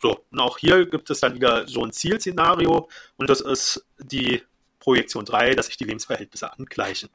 So, 0.00 0.24
und 0.30 0.40
auch 0.40 0.58
hier 0.58 0.86
gibt 0.86 1.10
es 1.10 1.20
dann 1.20 1.34
wieder 1.34 1.66
so 1.66 1.84
ein 1.84 1.92
Zielszenario 1.92 2.88
und 3.16 3.30
das 3.30 3.40
ist 3.40 3.86
die 3.98 4.42
Projektion 4.78 5.24
3, 5.24 5.54
dass 5.54 5.66
sich 5.66 5.76
die 5.76 5.84
Lebensverhältnisse 5.84 6.52
angleichen. 6.52 7.10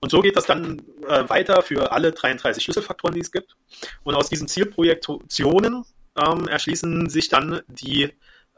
Und 0.00 0.10
so 0.10 0.20
geht 0.20 0.36
das 0.36 0.46
dann 0.46 0.80
äh, 1.08 1.28
weiter 1.28 1.62
für 1.62 1.90
alle 1.90 2.12
33 2.12 2.62
Schlüsselfaktoren, 2.62 3.14
die 3.14 3.20
es 3.20 3.32
gibt. 3.32 3.56
Und 4.04 4.14
aus 4.14 4.28
diesen 4.28 4.46
Zielprojektionen 4.46 5.84
ähm, 6.18 6.48
erschließen 6.48 7.08
sich 7.08 7.28
dann 7.28 7.60
die, 7.68 8.10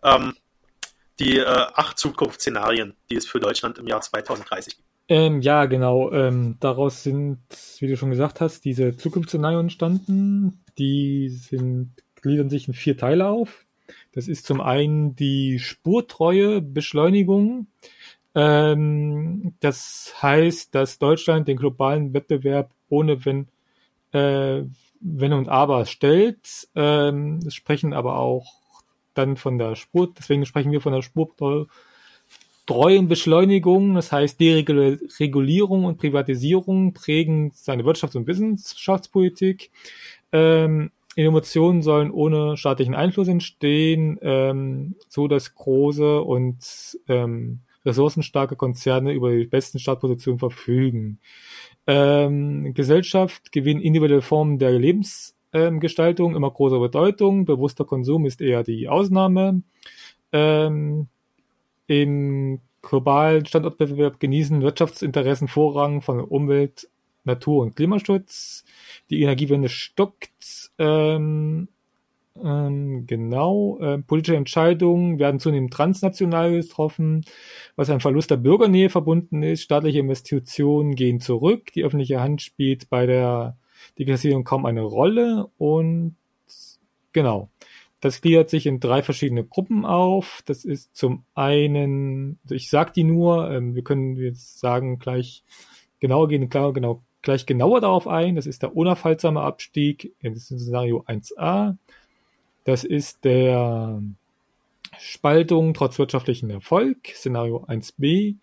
ähm, 0.03 0.35
die 1.19 1.39
äh, 1.39 1.45
acht 1.45 1.99
Zukunftsszenarien, 1.99 2.95
die 3.11 3.17
es 3.17 3.27
für 3.27 3.41
Deutschland 3.41 3.79
im 3.79 3.87
Jahr 3.87 4.01
2030 4.01 4.77
gibt. 4.77 4.89
Ähm, 5.09 5.41
ja, 5.41 5.67
genau. 5.67 6.13
Ähm, 6.13 6.57
daraus 6.61 7.03
sind, 7.03 7.41
wie 7.81 7.89
du 7.89 7.97
schon 7.97 8.11
gesagt 8.11 8.41
hast, 8.41 8.65
diese 8.65 8.97
Zukunftsszenarien 8.97 9.61
entstanden. 9.61 10.63
Die 10.79 11.29
sind, 11.31 11.95
gliedern 12.23 12.49
sich 12.49 12.69
in 12.69 12.75
vier 12.75 12.97
Teile 12.97 13.27
auf. 13.27 13.67
Das 14.13 14.29
ist 14.29 14.47
zum 14.47 14.61
einen 14.61 15.17
die 15.17 15.59
spurtreue 15.59 16.61
Beschleunigung. 16.61 17.67
Ähm, 18.35 19.55
das 19.59 20.15
heißt, 20.23 20.75
dass 20.75 20.99
Deutschland 20.99 21.49
den 21.49 21.57
globalen 21.57 22.15
Wettbewerb 22.15 22.73
ohne 22.89 23.25
wenn, 23.25 23.49
äh, 24.13 24.63
wenn 25.01 25.33
und 25.33 25.49
aber 25.49 25.87
stellt. 25.87 26.69
Ähm, 26.75 27.41
sprechen 27.51 27.93
aber 27.93 28.19
auch 28.19 28.61
dann 29.15 29.37
von 29.37 29.59
der 29.59 29.75
Spur, 29.75 30.13
deswegen 30.17 30.47
sprechen 30.47 30.73
wir 30.73 30.81
von 30.81 30.93
der 30.93 31.03
spurtreuen 31.03 31.69
Beschleunigung. 33.09 33.95
Das 33.95 34.13
heißt, 34.13 34.39
Deregulierung 34.39 35.85
und 35.85 35.99
Privatisierung 35.99 36.93
prägen 36.93 37.51
seine 37.55 37.83
Wirtschafts- 37.83 38.17
und 38.17 38.27
Wissenschaftspolitik. 38.27 39.71
Ähm, 40.33 40.91
Innovationen 41.17 41.83
sollen 41.83 42.13
ohne 42.13 42.57
staatlichen 42.57 42.95
Einfluss 42.95 43.29
entstehen, 43.29 44.19
ähm, 44.23 44.95
so 45.09 45.27
dass 45.27 45.55
große 45.55 46.21
und 46.23 46.99
ähm, 47.09 47.61
ressourcenstarke 47.85 48.57
Konzerne 48.57 49.13
über 49.13 49.31
die 49.31 49.47
besten 49.47 49.79
Startpositionen 49.79 50.39
verfügen. 50.39 51.19
Ähm, 51.93 52.73
Gesellschaft 52.73 53.51
gewinnt 53.51 53.83
individuelle 53.83 54.23
Formen 54.23 54.61
der 54.61 54.71
Lebensgestaltung 54.79 56.37
immer 56.37 56.53
größere 56.53 56.79
Bedeutung. 56.79 57.47
Bewusster 57.47 57.85
Konsum 57.85 58.27
ist 58.27 58.41
eher 58.41 58.63
die 58.63 58.89
Ausnahme. 58.89 59.63
Ähm, 60.31 61.09
Im 61.89 62.61
globalen 62.81 63.45
Standortwettbewerb 63.45 64.21
genießen 64.21 64.63
Wirtschaftsinteressen 64.63 65.49
Vorrang 65.49 66.01
von 66.01 66.21
Umwelt, 66.21 66.89
Natur- 67.25 67.63
und 67.63 67.75
Klimaschutz. 67.75 68.65
Die 69.11 69.23
Energiewende 69.23 69.69
stockt. 69.69 70.71
Ähm, 70.79 71.67
ähm, 72.37 73.07
genau. 73.07 73.79
Äh, 73.81 73.99
politische 73.99 74.37
Entscheidungen 74.37 75.19
werden 75.19 75.41
zunehmend 75.41 75.73
transnational 75.73 76.53
getroffen, 76.53 77.25
was 77.77 77.91
ein 77.91 78.01
Verlust 78.01 78.31
der 78.31 78.37
Bürgernähe 78.37 78.89
verbunden 78.89 79.43
ist. 79.43 79.63
Staatliche 79.63 79.99
Investitionen 79.99 80.95
gehen 80.95 81.21
zurück. 81.21 81.73
Die 81.75 81.85
öffentliche 81.85 82.21
Hand 82.21 82.43
spielt 82.43 82.89
bei 82.89 83.07
der 83.07 83.57
Digitalisierung 83.99 84.45
kaum 84.45 84.67
eine 84.67 84.83
Rolle. 84.83 85.51
Und 85.59 86.17
genau. 87.13 87.51
Das 88.01 88.23
gliedert 88.23 88.49
sich 88.49 88.65
in 88.65 88.81
drei 88.81 89.03
verschiedene 89.03 89.45
Gruppen 89.45 89.85
auf. 89.85 90.43
Das 90.47 90.65
ist 90.65 90.97
zum 90.97 91.25
einen, 91.35 92.39
ich 92.49 92.71
sag 92.71 92.95
die 92.95 93.05
nur, 93.05 93.51
ähm, 93.51 93.75
wir 93.75 93.85
können 93.85 94.17
jetzt 94.17 94.59
sagen 94.59 94.99
gleich 94.99 95.45
genauer 95.99 96.29
gehen, 96.29 96.49
klar, 96.49 96.73
genau, 96.73 97.03
gleich 97.21 97.45
genauer 97.45 97.83
darauf 97.83 98.09
ein. 98.09 98.37
Das 98.37 98.47
ist 98.47 98.63
der 98.63 98.75
unaufhaltsame 98.75 99.43
Abstieg 99.43 100.15
in 100.21 100.35
Szenario 100.37 101.05
1a. 101.07 101.77
Das 102.65 102.85
ist 102.85 103.25
der 103.25 104.03
Spaltung 104.99 105.75
trotz 105.75 105.99
wirtschaftlichen 105.99 106.51
Erfolg, 106.51 107.09
Szenario 107.09 107.65
1b. 107.65 108.37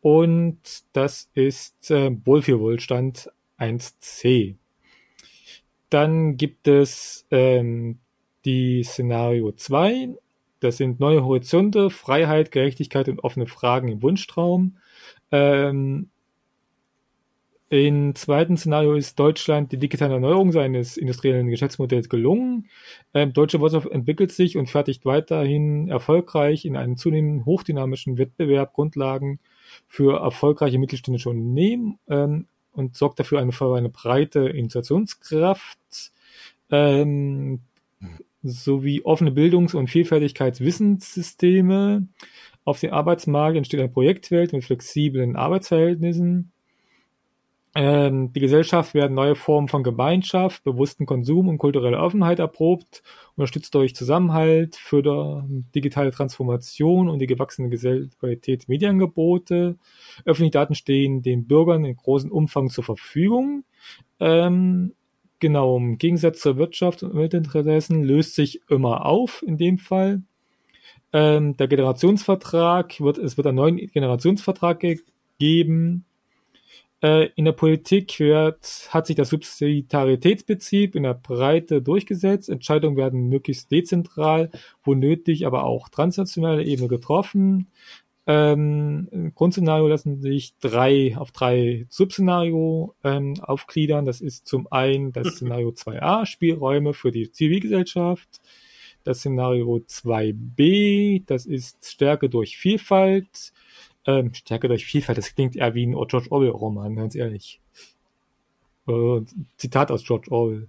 Und 0.00 0.58
das 0.92 1.30
ist 1.34 1.90
äh, 1.90 2.10
Wohlfühlwohlstand 2.24 3.30
1c. 3.58 4.56
Dann 5.88 6.36
gibt 6.36 6.68
es 6.68 7.26
ähm, 7.30 8.00
die 8.44 8.82
Szenario 8.82 9.52
2. 9.52 10.16
Das 10.60 10.76
sind 10.76 11.00
neue 11.00 11.24
Horizonte, 11.24 11.90
Freiheit, 11.90 12.50
Gerechtigkeit 12.50 13.08
und 13.08 13.22
offene 13.22 13.46
Fragen 13.46 13.88
im 13.88 14.02
Wunschtraum. 14.02 14.76
Ähm, 15.30 16.10
im 17.74 18.14
zweiten 18.14 18.56
Szenario 18.56 18.94
ist 18.94 19.18
Deutschland 19.18 19.72
die 19.72 19.78
digitale 19.78 20.14
Erneuerung 20.14 20.52
seines 20.52 20.96
industriellen 20.96 21.48
Geschäftsmodells 21.48 22.08
gelungen. 22.08 22.68
Ähm, 23.12 23.32
deutsche 23.32 23.60
Wirtschaft 23.60 23.90
entwickelt 23.90 24.30
sich 24.30 24.56
und 24.56 24.70
fertigt 24.70 25.04
weiterhin 25.04 25.88
erfolgreich 25.88 26.64
in 26.64 26.76
einem 26.76 26.96
zunehmend 26.96 27.46
hochdynamischen 27.46 28.16
Wettbewerb 28.16 28.74
Grundlagen 28.74 29.40
für 29.88 30.20
erfolgreiche 30.20 30.78
mittelständische 30.78 31.30
Unternehmen 31.30 31.98
ähm, 32.08 32.46
und 32.72 32.96
sorgt 32.96 33.18
dafür 33.18 33.40
eine, 33.40 33.50
für 33.52 33.76
eine 33.76 33.88
breite 33.88 34.48
Innovationskraft 34.48 36.12
ähm, 36.70 37.60
sowie 38.42 39.02
offene 39.02 39.32
Bildungs- 39.32 39.74
und 39.74 39.88
Vielfältigkeitswissenssysteme. 39.88 42.06
Auf 42.64 42.80
dem 42.80 42.92
Arbeitsmarkt 42.92 43.56
entsteht 43.56 43.80
eine 43.80 43.88
Projektwelt 43.88 44.52
mit 44.52 44.64
flexiblen 44.64 45.36
Arbeitsverhältnissen. 45.36 46.52
Ähm, 47.76 48.32
die 48.32 48.38
Gesellschaft 48.38 48.94
werden 48.94 49.14
neue 49.14 49.34
Formen 49.34 49.66
von 49.66 49.82
Gemeinschaft, 49.82 50.62
bewussten 50.62 51.06
Konsum 51.06 51.48
und 51.48 51.58
kulturelle 51.58 51.98
Offenheit 51.98 52.38
erprobt, 52.38 53.02
unterstützt 53.34 53.74
durch 53.74 53.96
Zusammenhalt, 53.96 54.76
fördert 54.76 55.44
digitale 55.74 56.12
Transformation 56.12 57.08
und 57.08 57.18
die 57.18 57.26
gewachsene 57.26 57.68
Qualität 58.20 58.68
Medienangebote. 58.68 59.76
Öffentliche 60.24 60.52
Daten 60.52 60.76
stehen 60.76 61.22
den 61.22 61.48
Bürgern 61.48 61.84
in 61.84 61.96
großem 61.96 62.30
Umfang 62.30 62.70
zur 62.70 62.84
Verfügung. 62.84 63.64
Ähm, 64.20 64.94
genau, 65.40 65.76
im 65.76 65.98
Gegensatz 65.98 66.40
zur 66.40 66.56
Wirtschaft 66.56 67.02
und 67.02 67.10
Umweltinteressen 67.10 68.04
löst 68.04 68.36
sich 68.36 68.60
immer 68.68 69.04
auf 69.04 69.42
in 69.44 69.58
dem 69.58 69.78
Fall. 69.78 70.22
Ähm, 71.12 71.56
der 71.56 71.66
Generationsvertrag 71.66 73.00
wird, 73.00 73.18
es 73.18 73.36
wird 73.36 73.48
einen 73.48 73.56
neuen 73.56 73.76
Generationsvertrag 73.78 74.78
gegeben 74.78 76.04
äh, 77.04 77.28
in 77.36 77.44
der 77.44 77.52
Politik 77.52 78.18
wird, 78.18 78.88
hat 78.88 79.06
sich 79.06 79.14
das 79.14 79.28
Subsidiaritätsprinzip 79.28 80.94
in 80.94 81.02
der 81.02 81.12
Breite 81.12 81.82
durchgesetzt. 81.82 82.48
Entscheidungen 82.48 82.96
werden 82.96 83.28
möglichst 83.28 83.70
dezentral, 83.70 84.50
wo 84.82 84.94
nötig, 84.94 85.46
aber 85.46 85.64
auch 85.64 85.90
transnationale 85.90 86.64
Ebene 86.64 86.88
getroffen. 86.88 87.68
Ähm, 88.26 89.08
Im 89.12 89.34
Grundszenario 89.34 89.86
lassen 89.86 90.22
sich 90.22 90.54
drei 90.60 91.14
auf 91.18 91.30
drei 91.30 91.84
Subszenario 91.90 92.94
ähm, 93.04 93.34
aufgliedern. 93.42 94.06
Das 94.06 94.22
ist 94.22 94.46
zum 94.46 94.66
einen 94.72 95.12
das 95.12 95.26
Szenario 95.36 95.68
2a, 95.68 96.24
Spielräume 96.24 96.94
für 96.94 97.12
die 97.12 97.30
Zivilgesellschaft. 97.30 98.40
Das 99.02 99.18
Szenario 99.18 99.74
2b, 99.86 101.24
das 101.26 101.44
ist 101.44 101.84
Stärke 101.84 102.30
durch 102.30 102.56
Vielfalt. 102.56 103.52
Ähm, 104.06 104.34
Stärke 104.34 104.68
durch 104.68 104.84
Vielfalt, 104.84 105.18
das 105.18 105.34
klingt 105.34 105.56
eher 105.56 105.74
wie 105.74 105.86
ein 105.86 105.92
George 105.92 106.30
Orwell-Roman, 106.30 106.94
ganz 106.94 107.14
ehrlich. 107.14 107.60
Äh, 108.86 109.20
Zitat 109.56 109.90
aus 109.90 110.04
George 110.04 110.30
Orwell. 110.30 110.68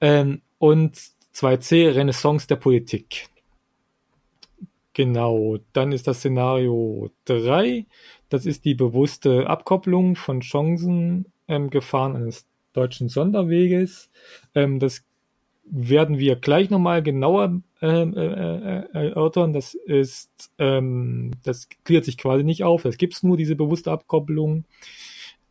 Ähm, 0.00 0.42
und 0.58 0.96
2c, 1.34 1.94
Renaissance 1.94 2.46
der 2.46 2.56
Politik. 2.56 3.28
Genau, 4.92 5.58
dann 5.72 5.92
ist 5.92 6.06
das 6.06 6.18
Szenario 6.18 7.10
3. 7.24 7.86
Das 8.28 8.46
ist 8.46 8.64
die 8.64 8.74
bewusste 8.74 9.46
Abkopplung 9.48 10.16
von 10.16 10.40
Chancen 10.40 11.26
ähm, 11.48 11.70
Gefahren 11.70 12.16
eines 12.16 12.46
deutschen 12.72 13.08
Sonderweges. 13.08 14.10
Ähm, 14.54 14.78
das 14.78 15.04
werden 15.64 16.18
wir 16.18 16.36
gleich 16.36 16.70
nochmal 16.70 17.02
genauer 17.02 17.60
ähm, 17.82 18.14
äh, 18.16 18.24
äh, 18.24 18.84
erörtern. 18.92 19.52
Das 19.52 19.74
ist, 19.74 20.50
ähm, 20.58 21.32
das 21.44 21.68
klärt 21.84 22.04
sich 22.04 22.18
quasi 22.18 22.44
nicht 22.44 22.64
auf. 22.64 22.84
Es 22.84 22.98
gibt 22.98 23.22
nur 23.22 23.36
diese 23.36 23.56
bewusste 23.56 23.90
Abkopplung. 23.90 24.64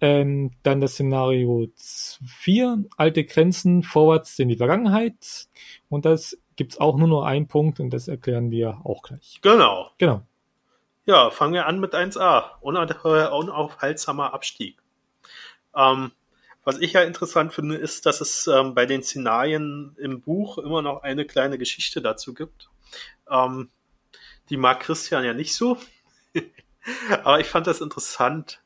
Ähm, 0.02 0.52
dann 0.64 0.80
das 0.80 0.94
Szenario 0.94 1.68
4, 1.78 2.86
alte 2.96 3.26
Grenzen 3.26 3.84
vorwärts 3.84 4.40
in 4.40 4.48
die 4.48 4.56
Vergangenheit. 4.56 5.48
Und 5.90 6.06
das 6.06 6.38
gibt's 6.56 6.80
auch 6.80 6.98
nur 6.98 7.08
noch 7.08 7.24
einen 7.24 7.48
Punkt 7.48 7.80
und 7.80 7.90
das 7.90 8.08
erklären 8.08 8.52
wir 8.52 8.82
auch 8.86 9.02
gleich. 9.02 9.40
Genau. 9.42 9.92
Genau. 9.98 10.22
Ja, 11.06 11.32
fangen 11.32 11.54
wir 11.54 11.66
an 11.66 11.80
mit 11.80 11.96
1a. 11.96 12.60
Unaufhaltsamer 12.62 14.34
Abstieg. 14.34 14.78
Ähm, 15.76 16.12
was 16.64 16.80
ich 16.80 16.94
ja 16.94 17.02
interessant 17.02 17.54
finde, 17.54 17.76
ist, 17.76 18.06
dass 18.06 18.22
es 18.22 18.48
ähm, 18.48 18.74
bei 18.74 18.86
den 18.86 19.04
Szenarien 19.04 19.96
im 19.98 20.22
Buch 20.22 20.58
immer 20.58 20.82
noch 20.82 21.04
eine 21.04 21.26
kleine 21.26 21.58
Geschichte 21.58 22.02
dazu 22.02 22.34
gibt. 22.34 22.70
Ähm, 23.30 23.70
die 24.50 24.58
mag 24.58 24.80
Christian 24.82 25.24
ja 25.24 25.34
nicht 25.34 25.56
so. 25.56 25.78
Aber 27.24 27.40
ich 27.40 27.48
fand 27.48 27.68
das 27.68 27.82
interessant. 27.82 28.62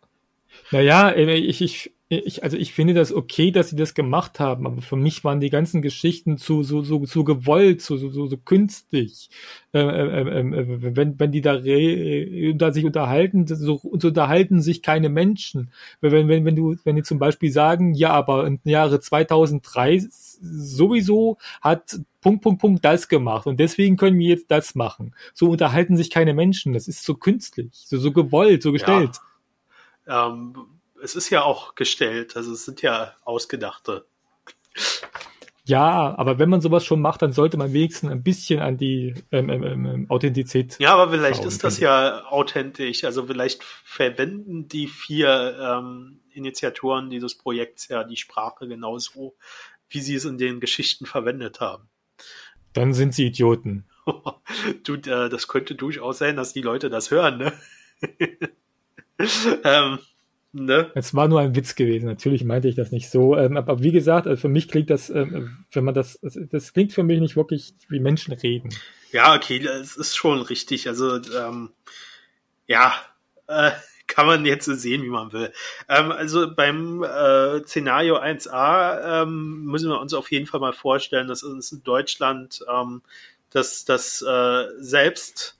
Naja, 0.71 1.09
äh, 1.09 1.35
ich, 1.35 1.61
ich, 1.61 1.93
ich, 2.19 2.43
also 2.43 2.57
ich 2.57 2.73
finde 2.73 2.93
das 2.93 3.13
okay, 3.13 3.51
dass 3.51 3.69
sie 3.69 3.75
das 3.75 3.93
gemacht 3.93 4.39
haben, 4.39 4.65
aber 4.65 4.81
für 4.81 4.95
mich 4.95 5.23
waren 5.23 5.39
die 5.39 5.49
ganzen 5.49 5.81
Geschichten 5.81 6.37
zu 6.37 6.63
so 6.63 6.81
so 6.81 7.05
so 7.05 7.23
gewollt, 7.23 7.81
so 7.81 7.97
so 7.97 8.09
so, 8.09 8.27
so 8.27 8.37
künstlich. 8.37 9.29
Äh, 9.73 9.79
äh, 9.79 10.39
äh, 10.39 10.95
wenn 10.95 11.19
wenn 11.19 11.31
die 11.31 11.41
da, 11.41 11.53
re, 11.53 12.53
da 12.55 12.71
sich 12.71 12.85
unterhalten, 12.85 13.47
so, 13.47 13.81
so 13.81 14.07
unterhalten 14.07 14.61
sich 14.61 14.81
keine 14.81 15.09
Menschen. 15.09 15.71
Wenn 16.01 16.27
wenn 16.27 16.45
wenn 16.45 16.55
du 16.55 16.75
wenn 16.83 16.95
die 16.95 17.03
zum 17.03 17.19
Beispiel 17.19 17.51
sagen, 17.51 17.93
ja, 17.93 18.11
aber 18.11 18.47
im 18.47 18.59
Jahre 18.63 18.99
2003 18.99 20.07
sowieso 20.09 21.37
hat 21.61 21.99
Punkt 22.21 22.43
Punkt 22.43 22.61
Punkt 22.61 22.85
das 22.85 23.07
gemacht 23.07 23.47
und 23.47 23.59
deswegen 23.59 23.97
können 23.97 24.19
wir 24.19 24.29
jetzt 24.29 24.51
das 24.51 24.75
machen. 24.75 25.15
So 25.33 25.49
unterhalten 25.49 25.97
sich 25.97 26.09
keine 26.09 26.33
Menschen. 26.33 26.73
Das 26.73 26.87
ist 26.87 27.03
so 27.03 27.15
künstlich, 27.15 27.71
so 27.73 27.97
so 27.97 28.11
gewollt, 28.11 28.63
so 28.63 28.71
gestellt. 28.71 29.19
Ja. 30.07 30.27
Ähm 30.27 30.72
es 31.03 31.15
ist 31.15 31.29
ja 31.29 31.43
auch 31.43 31.75
gestellt, 31.75 32.35
also 32.35 32.53
es 32.53 32.65
sind 32.65 32.81
ja 32.81 33.13
ausgedachte. 33.23 34.05
Ja, 35.65 36.17
aber 36.17 36.39
wenn 36.39 36.49
man 36.49 36.59
sowas 36.61 36.83
schon 36.83 37.01
macht, 37.01 37.21
dann 37.21 37.31
sollte 37.31 37.57
man 37.57 37.71
wenigstens 37.71 38.11
ein 38.11 38.23
bisschen 38.23 38.59
an 38.59 38.77
die 38.77 39.13
ähm, 39.31 39.49
ähm, 39.49 39.63
ähm 39.63 40.05
Authentizität. 40.09 40.77
Ja, 40.79 40.93
aber 40.93 41.11
vielleicht 41.11 41.45
ist 41.45 41.63
das 41.63 41.79
ja 41.79 42.25
authentisch. 42.25 43.05
Also 43.05 43.27
vielleicht 43.27 43.63
verwenden 43.63 44.67
die 44.67 44.87
vier 44.87 45.57
ähm, 45.59 46.19
Initiatoren 46.33 47.09
dieses 47.09 47.37
Projekts 47.37 47.87
ja 47.87 48.03
die 48.03 48.17
Sprache 48.17 48.67
genauso, 48.67 49.35
wie 49.89 50.01
sie 50.01 50.15
es 50.15 50.25
in 50.25 50.37
den 50.37 50.59
Geschichten 50.59 51.05
verwendet 51.05 51.61
haben. 51.61 51.87
Dann 52.73 52.93
sind 52.93 53.13
sie 53.13 53.27
Idioten. 53.27 53.85
du, 54.83 54.95
äh, 54.95 55.29
das 55.29 55.47
könnte 55.47 55.75
durchaus 55.75 56.17
sein, 56.17 56.35
dass 56.35 56.51
die 56.51 56.61
Leute 56.61 56.89
das 56.89 57.09
hören, 57.09 57.37
ne? 57.37 57.53
ähm, 59.63 59.99
Ne? 60.53 60.91
Es 60.93 61.15
war 61.15 61.27
nur 61.27 61.39
ein 61.39 61.55
Witz 61.55 61.75
gewesen. 61.75 62.05
Natürlich 62.05 62.43
meinte 62.43 62.67
ich 62.67 62.75
das 62.75 62.91
nicht 62.91 63.09
so. 63.09 63.35
Ähm, 63.35 63.57
aber 63.57 63.81
wie 63.81 63.91
gesagt, 63.91 64.27
also 64.27 64.39
für 64.39 64.49
mich 64.49 64.67
klingt 64.67 64.91
das, 64.91 65.09
ähm, 65.09 65.57
wenn 65.71 65.83
man 65.83 65.95
das, 65.95 66.19
das 66.21 66.73
klingt 66.73 66.93
für 66.93 67.03
mich 67.03 67.19
nicht 67.19 67.35
wirklich 67.35 67.73
wie 67.89 67.99
Menschen 67.99 68.33
reden. 68.33 68.69
Ja, 69.11 69.35
okay, 69.35 69.59
das 69.59 69.97
ist 69.97 70.15
schon 70.15 70.41
richtig. 70.41 70.87
Also, 70.87 71.15
ähm, 71.15 71.71
ja, 72.67 72.93
äh, 73.47 73.71
kann 74.07 74.27
man 74.27 74.45
jetzt 74.45 74.65
so 74.65 74.75
sehen, 74.75 75.01
wie 75.01 75.09
man 75.09 75.33
will. 75.33 75.51
Ähm, 75.89 76.11
also 76.11 76.53
beim 76.53 77.03
äh, 77.03 77.63
Szenario 77.63 78.17
1a 78.19 79.23
ähm, 79.23 79.65
müssen 79.65 79.89
wir 79.89 79.99
uns 79.99 80.13
auf 80.13 80.31
jeden 80.31 80.45
Fall 80.45 80.59
mal 80.59 80.73
vorstellen, 80.73 81.27
dass 81.27 81.41
uns 81.41 81.71
in 81.71 81.83
Deutschland 81.83 82.63
ähm, 82.71 83.01
dass 83.49 83.85
das 83.85 84.21
äh, 84.21 84.65
selbst 84.79 85.57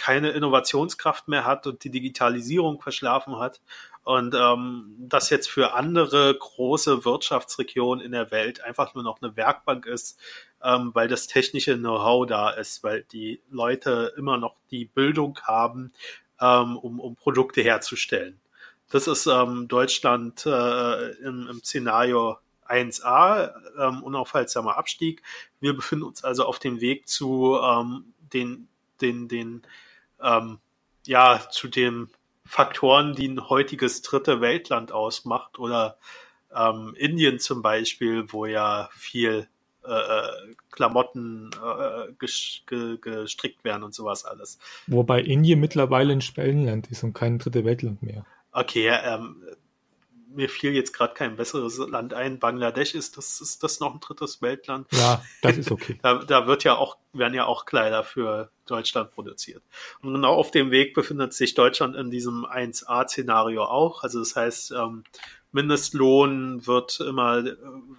keine 0.00 0.30
Innovationskraft 0.30 1.28
mehr 1.28 1.44
hat 1.44 1.66
und 1.66 1.84
die 1.84 1.90
Digitalisierung 1.90 2.80
verschlafen 2.80 3.38
hat. 3.38 3.60
Und 4.02 4.34
ähm, 4.34 4.96
das 4.98 5.28
jetzt 5.28 5.50
für 5.50 5.74
andere 5.74 6.34
große 6.34 7.04
Wirtschaftsregionen 7.04 8.02
in 8.02 8.12
der 8.12 8.30
Welt 8.30 8.64
einfach 8.64 8.94
nur 8.94 9.04
noch 9.04 9.20
eine 9.20 9.36
Werkbank 9.36 9.84
ist, 9.84 10.18
ähm, 10.64 10.90
weil 10.94 11.06
das 11.06 11.26
technische 11.26 11.76
Know-how 11.76 12.26
da 12.26 12.48
ist, 12.48 12.82
weil 12.82 13.04
die 13.12 13.42
Leute 13.50 14.14
immer 14.16 14.38
noch 14.38 14.56
die 14.70 14.86
Bildung 14.86 15.38
haben, 15.42 15.92
ähm, 16.40 16.78
um, 16.78 16.98
um 16.98 17.14
Produkte 17.14 17.60
herzustellen. 17.60 18.40
Das 18.88 19.06
ist 19.06 19.26
ähm, 19.26 19.68
Deutschland 19.68 20.46
äh, 20.46 21.10
im, 21.18 21.46
im 21.46 21.62
Szenario 21.62 22.38
1a, 22.66 23.52
ähm, 23.78 24.02
unaufhaltsamer 24.02 24.78
Abstieg. 24.78 25.22
Wir 25.60 25.76
befinden 25.76 26.06
uns 26.06 26.24
also 26.24 26.46
auf 26.46 26.58
dem 26.58 26.80
Weg 26.80 27.06
zu 27.06 27.58
ähm, 27.62 28.14
den, 28.32 28.68
den, 29.02 29.28
den 29.28 29.62
ähm, 30.22 30.58
ja 31.06 31.40
zu 31.50 31.68
den 31.68 32.08
Faktoren, 32.44 33.14
die 33.14 33.28
ein 33.28 33.48
heutiges 33.48 34.02
dritte 34.02 34.40
Weltland 34.40 34.92
ausmacht 34.92 35.58
oder 35.58 35.98
ähm, 36.54 36.94
Indien 36.96 37.38
zum 37.38 37.62
Beispiel, 37.62 38.24
wo 38.32 38.46
ja 38.46 38.88
viel 38.92 39.48
äh, 39.84 39.92
äh 39.92 40.54
Klamotten 40.70 41.50
äh, 41.54 42.12
gestrickt 42.18 43.64
werden 43.64 43.82
und 43.82 43.94
sowas 43.94 44.24
alles. 44.24 44.58
Wobei 44.86 45.20
Indien 45.20 45.60
mittlerweile 45.60 46.12
ein 46.12 46.20
Spellenland 46.20 46.90
ist 46.90 47.02
und 47.02 47.12
kein 47.12 47.38
dritte 47.38 47.64
Weltland 47.64 48.02
mehr. 48.02 48.24
Okay, 48.52 48.88
ähm, 48.88 49.44
mir 50.34 50.48
fiel 50.48 50.72
jetzt 50.72 50.92
gerade 50.92 51.14
kein 51.14 51.36
besseres 51.36 51.78
Land 51.78 52.14
ein. 52.14 52.38
Bangladesch 52.38 52.94
ist 52.94 53.16
das, 53.16 53.40
ist 53.40 53.62
das 53.62 53.80
noch 53.80 53.94
ein 53.94 54.00
drittes 54.00 54.42
Weltland? 54.42 54.86
Ja, 54.92 55.22
das 55.42 55.58
ist 55.58 55.70
okay. 55.70 55.98
da, 56.02 56.14
da 56.24 56.46
wird 56.46 56.64
ja 56.64 56.76
auch, 56.76 56.96
werden 57.12 57.34
ja 57.34 57.46
auch 57.46 57.66
Kleider 57.66 58.04
für 58.04 58.50
Deutschland 58.66 59.10
produziert. 59.10 59.62
Und 60.02 60.14
genau 60.14 60.34
auf 60.34 60.50
dem 60.50 60.70
Weg 60.70 60.94
befindet 60.94 61.34
sich 61.34 61.54
Deutschland 61.54 61.96
in 61.96 62.10
diesem 62.10 62.46
1a-Szenario 62.46 63.64
auch. 63.64 64.02
Also 64.02 64.20
das 64.20 64.36
heißt, 64.36 64.72
ähm, 64.72 65.04
Mindestlohn 65.52 66.66
wird 66.66 67.00
immer 67.00 67.42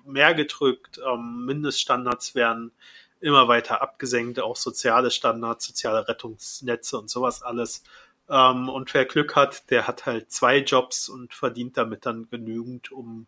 mehr 0.06 0.34
gedrückt, 0.34 1.02
ähm, 1.06 1.46
Mindeststandards 1.46 2.34
werden 2.34 2.72
immer 3.20 3.48
weiter 3.48 3.82
abgesenkt, 3.82 4.39
auch 4.39 4.56
soziale 4.56 5.12
Standards, 5.12 5.65
soziale 5.65 6.08
Rettungsnetze 6.08 6.98
und 6.98 7.10
sowas 7.10 7.44
alles 7.44 7.84
ähm, 8.32 8.70
und 8.70 8.94
wer 8.94 9.04
Glück 9.04 9.36
hat, 9.36 9.70
der 9.72 9.88
hat 9.88 10.06
halt 10.06 10.32
zwei 10.32 10.60
Jobs 10.60 11.10
und 11.10 11.34
verdient 11.34 11.76
damit 11.76 12.06
dann 12.06 12.30
genügend, 12.30 12.89
um 12.89 13.28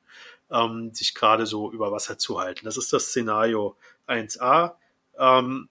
ähm, 0.49 0.93
sich 0.93 1.13
gerade 1.13 1.45
so 1.45 1.69
über 1.73 1.91
Wasser 1.91 2.17
zu 2.17 2.39
halten. 2.39 2.63
Das 2.63 2.77
ist 2.77 2.93
das 2.93 3.07
Szenario 3.07 3.75
1a. 4.07 4.75
Ähm, 5.19 5.67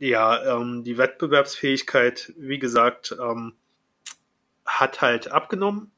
ja, 0.00 0.56
ähm, 0.56 0.82
die 0.82 0.98
Wettbewerbsfähigkeit, 0.98 2.32
wie 2.36 2.58
gesagt, 2.58 3.14
ähm, 3.20 3.54
hat 4.66 5.00
halt 5.00 5.30
abgenommen. 5.30 5.92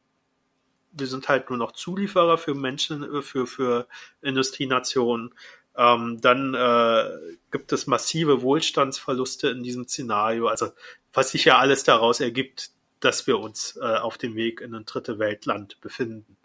Wir 0.90 1.06
sind 1.06 1.30
halt 1.30 1.48
nur 1.48 1.58
noch 1.58 1.72
Zulieferer 1.72 2.36
für 2.36 2.54
Menschen, 2.54 3.02
äh, 3.02 3.22
für, 3.22 3.46
für 3.46 3.88
Industrienationen. 4.20 5.34
Ähm, 5.76 6.20
dann 6.20 6.54
äh, 6.54 7.36
gibt 7.50 7.72
es 7.72 7.86
massive 7.86 8.42
Wohlstandsverluste 8.42 9.48
in 9.48 9.62
diesem 9.62 9.86
Szenario. 9.88 10.48
Also 10.48 10.68
was 11.12 11.30
sich 11.30 11.44
ja 11.44 11.58
alles 11.58 11.84
daraus 11.84 12.20
ergibt, 12.20 12.70
dass 13.00 13.26
wir 13.26 13.38
uns 13.38 13.76
äh, 13.80 13.96
auf 13.96 14.18
dem 14.18 14.36
Weg 14.36 14.60
in 14.60 14.74
ein 14.74 14.84
dritte 14.84 15.18
Weltland 15.18 15.80
befinden. 15.80 16.36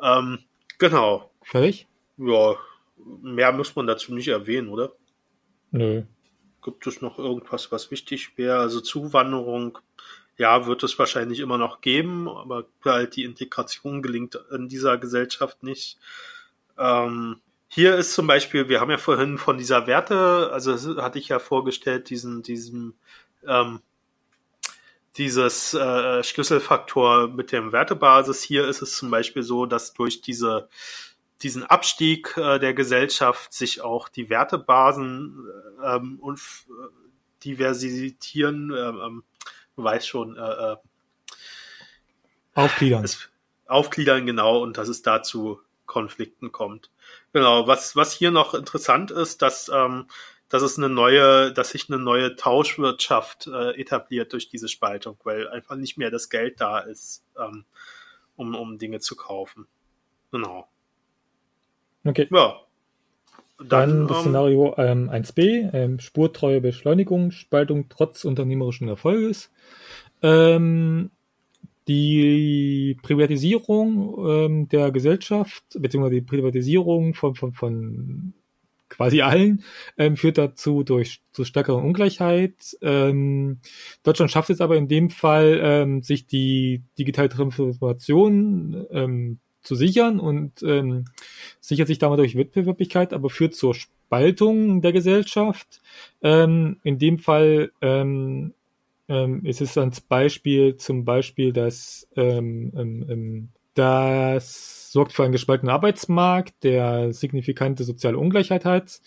Ähm, 0.00 0.40
genau. 0.78 1.30
Fertig? 1.42 1.86
Ja, 2.18 2.56
mehr 3.22 3.52
muss 3.52 3.74
man 3.74 3.86
dazu 3.86 4.14
nicht 4.14 4.28
erwähnen, 4.28 4.68
oder? 4.68 4.92
Nö. 5.70 6.02
Gibt 6.62 6.86
es 6.86 7.00
noch 7.00 7.18
irgendwas, 7.18 7.72
was 7.72 7.90
wichtig 7.90 8.36
wäre? 8.36 8.58
Also 8.58 8.80
Zuwanderung, 8.80 9.78
ja, 10.36 10.66
wird 10.66 10.82
es 10.82 10.98
wahrscheinlich 10.98 11.40
immer 11.40 11.58
noch 11.58 11.80
geben, 11.80 12.28
aber 12.28 12.66
halt 12.84 13.16
die 13.16 13.24
Integration 13.24 14.02
gelingt 14.02 14.38
in 14.52 14.68
dieser 14.68 14.98
Gesellschaft 14.98 15.62
nicht. 15.62 15.98
Ähm, 16.76 17.40
hier 17.68 17.96
ist 17.96 18.14
zum 18.14 18.26
Beispiel, 18.26 18.68
wir 18.68 18.80
haben 18.80 18.90
ja 18.90 18.96
vorhin 18.96 19.36
von 19.36 19.58
dieser 19.58 19.86
Werte, 19.86 20.50
also 20.52 21.02
hatte 21.02 21.18
ich 21.18 21.28
ja 21.28 21.38
vorgestellt, 21.38 22.08
diesen, 22.08 22.42
diesen, 22.42 22.94
ähm, 23.46 23.80
dieses 25.18 25.74
äh, 25.74 26.22
Schlüsselfaktor 26.24 27.28
mit 27.28 27.52
dem 27.52 27.72
Wertebasis. 27.72 28.42
Hier 28.42 28.66
ist 28.66 28.80
es 28.80 28.96
zum 28.96 29.10
Beispiel 29.10 29.42
so, 29.42 29.66
dass 29.66 29.92
durch 29.92 30.22
diese, 30.22 30.68
diesen 31.42 31.62
Abstieg 31.62 32.36
äh, 32.38 32.58
der 32.58 32.72
Gesellschaft 32.72 33.52
sich 33.52 33.82
auch 33.82 34.08
die 34.08 34.30
Wertebasen 34.30 35.46
ähm, 35.84 36.18
und 36.20 36.38
äh, 36.38 37.44
diversitieren, 37.44 38.70
ähm, 38.70 39.00
ähm, 39.04 39.24
du 39.76 39.84
weißt 39.84 40.08
schon, 40.08 40.36
äh, 40.36 40.72
äh, 40.72 40.76
aufgliedern. 42.54 43.04
Es, 43.04 43.28
aufgliedern, 43.66 44.24
genau, 44.24 44.62
und 44.62 44.78
dass 44.78 44.88
es 44.88 45.02
dazu 45.02 45.60
Konflikten 45.86 46.50
kommt. 46.50 46.90
Genau, 47.32 47.66
was, 47.66 47.94
was 47.94 48.12
hier 48.12 48.30
noch 48.30 48.54
interessant 48.54 49.10
ist, 49.10 49.42
dass, 49.42 49.70
ähm, 49.74 50.06
dass 50.48 50.62
es 50.62 50.78
eine 50.78 50.88
neue, 50.88 51.52
dass 51.52 51.70
sich 51.70 51.88
eine 51.88 51.98
neue 51.98 52.36
Tauschwirtschaft 52.36 53.46
äh, 53.46 53.78
etabliert 53.80 54.32
durch 54.32 54.48
diese 54.48 54.68
Spaltung, 54.68 55.16
weil 55.24 55.48
einfach 55.48 55.76
nicht 55.76 55.98
mehr 55.98 56.10
das 56.10 56.30
Geld 56.30 56.60
da 56.60 56.78
ist, 56.78 57.24
ähm, 57.38 57.64
um, 58.36 58.54
um 58.54 58.78
Dinge 58.78 59.00
zu 59.00 59.14
kaufen. 59.14 59.66
Genau. 60.32 60.68
Okay. 62.04 62.28
Ja. 62.30 62.60
Dann, 63.58 63.68
Dann 63.68 64.08
das 64.08 64.18
ähm, 64.18 64.22
Szenario 64.22 64.74
ähm, 64.78 65.10
1b, 65.10 65.74
ähm, 65.74 65.98
spurtreue 65.98 66.60
Beschleunigung, 66.60 67.32
Spaltung 67.32 67.88
trotz 67.88 68.24
unternehmerischen 68.24 68.88
Erfolges. 68.88 69.50
Ähm, 70.22 71.10
die 71.88 72.96
Privatisierung 73.02 74.16
ähm, 74.28 74.68
der 74.68 74.92
Gesellschaft, 74.92 75.64
beziehungsweise 75.78 76.16
die 76.16 76.26
Privatisierung 76.26 77.14
von, 77.14 77.34
von, 77.34 77.52
von 77.54 78.34
quasi 78.88 79.22
allen, 79.22 79.64
ähm, 79.96 80.16
führt 80.16 80.38
dazu 80.38 80.82
durch 80.82 81.20
zu 81.32 81.44
stärkerer 81.44 81.82
Ungleichheit. 81.82 82.76
Ähm, 82.82 83.60
Deutschland 84.02 84.30
schafft 84.30 84.50
es 84.50 84.60
aber 84.60 84.76
in 84.76 84.88
dem 84.88 85.10
Fall, 85.10 85.60
ähm, 85.62 86.02
sich 86.02 86.26
die 86.26 86.82
digitale 86.98 87.28
Transformation 87.28 88.86
ähm, 88.90 89.38
zu 89.62 89.74
sichern 89.74 90.20
und 90.20 90.62
ähm, 90.62 91.04
sichert 91.60 91.88
sich 91.88 91.98
damit 91.98 92.18
durch 92.18 92.36
Wettbewerblichkeit, 92.36 93.12
aber 93.12 93.30
führt 93.30 93.54
zur 93.54 93.74
Spaltung 93.74 94.80
der 94.80 94.92
Gesellschaft. 94.92 95.80
Ähm, 96.22 96.78
in 96.82 96.98
dem 96.98 97.18
Fall 97.18 97.72
ähm, 97.80 98.54
ähm, 99.08 99.42
es 99.44 99.60
ist 99.60 99.78
als 99.78 100.00
Beispiel 100.00 100.76
zum 100.76 101.04
Beispiel, 101.04 101.52
dass 101.52 102.06
ähm, 102.16 102.72
ähm, 102.76 103.06
ähm, 103.08 103.48
das 103.74 104.92
sorgt 104.92 105.12
für 105.12 105.22
einen 105.22 105.32
gespaltenen 105.32 105.72
Arbeitsmarkt, 105.72 106.62
der 106.62 107.12
signifikante 107.12 107.84
soziale 107.84 108.18
Ungleichheit 108.18 108.64
hat. 108.64 109.00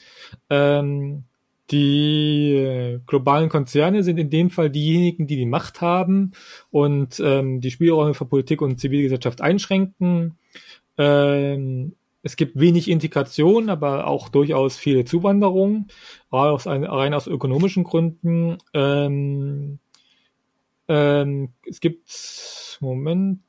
Ähm, 0.49 1.25
die 1.69 2.99
globalen 3.05 3.49
Konzerne 3.49 4.03
sind 4.03 4.17
in 4.17 4.29
dem 4.29 4.49
Fall 4.49 4.69
diejenigen, 4.69 5.27
die 5.27 5.37
die 5.37 5.45
Macht 5.45 5.79
haben 5.79 6.33
und 6.69 7.17
die 7.19 7.71
Spielräume 7.71 8.13
für 8.13 8.25
Politik 8.25 8.61
und 8.61 8.77
Zivilgesellschaft 8.77 9.39
einschränken. 9.39 10.37
Es 10.97 12.35
gibt 12.35 12.59
wenig 12.59 12.89
Integration, 12.89 13.69
aber 13.69 14.07
auch 14.07 14.27
durchaus 14.27 14.75
viele 14.75 15.05
Zuwanderung, 15.05 15.87
aus, 16.29 16.67
rein 16.67 17.13
aus 17.13 17.27
ökonomischen 17.27 17.85
Gründen. 17.85 18.57
Ähm, 18.73 19.79
ähm, 20.91 21.53
es 21.65 21.79
gibt, 21.79 22.77
Moment, 22.81 23.39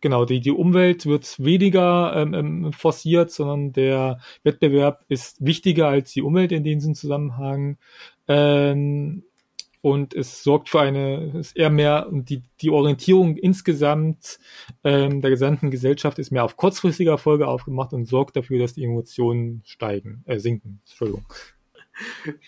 genau, 0.00 0.24
die, 0.24 0.38
die 0.38 0.52
Umwelt 0.52 1.04
wird 1.04 1.42
weniger 1.42 2.14
ähm, 2.14 2.34
ähm, 2.34 2.72
forciert, 2.72 3.32
sondern 3.32 3.72
der 3.72 4.20
Wettbewerb 4.44 5.04
ist 5.08 5.44
wichtiger 5.44 5.88
als 5.88 6.12
die 6.12 6.22
Umwelt 6.22 6.52
in 6.52 6.62
diesem 6.62 6.94
Zusammenhang. 6.94 7.78
Ähm, 8.28 9.24
und 9.82 10.14
es 10.14 10.44
sorgt 10.44 10.68
für 10.68 10.80
eine, 10.80 11.32
ist 11.40 11.56
eher 11.56 11.70
mehr, 11.70 12.06
und 12.08 12.30
die, 12.30 12.44
die 12.60 12.70
Orientierung 12.70 13.36
insgesamt 13.36 14.38
ähm, 14.84 15.22
der 15.22 15.30
gesamten 15.30 15.72
Gesellschaft 15.72 16.20
ist 16.20 16.30
mehr 16.30 16.44
auf 16.44 16.56
kurzfristige 16.56 17.10
Erfolge 17.10 17.48
aufgemacht 17.48 17.92
und 17.92 18.04
sorgt 18.04 18.36
dafür, 18.36 18.60
dass 18.60 18.74
die 18.74 18.84
Emotionen 18.84 19.62
steigen, 19.64 20.22
äh, 20.26 20.38
sinken. 20.38 20.80
Entschuldigung. 20.86 21.24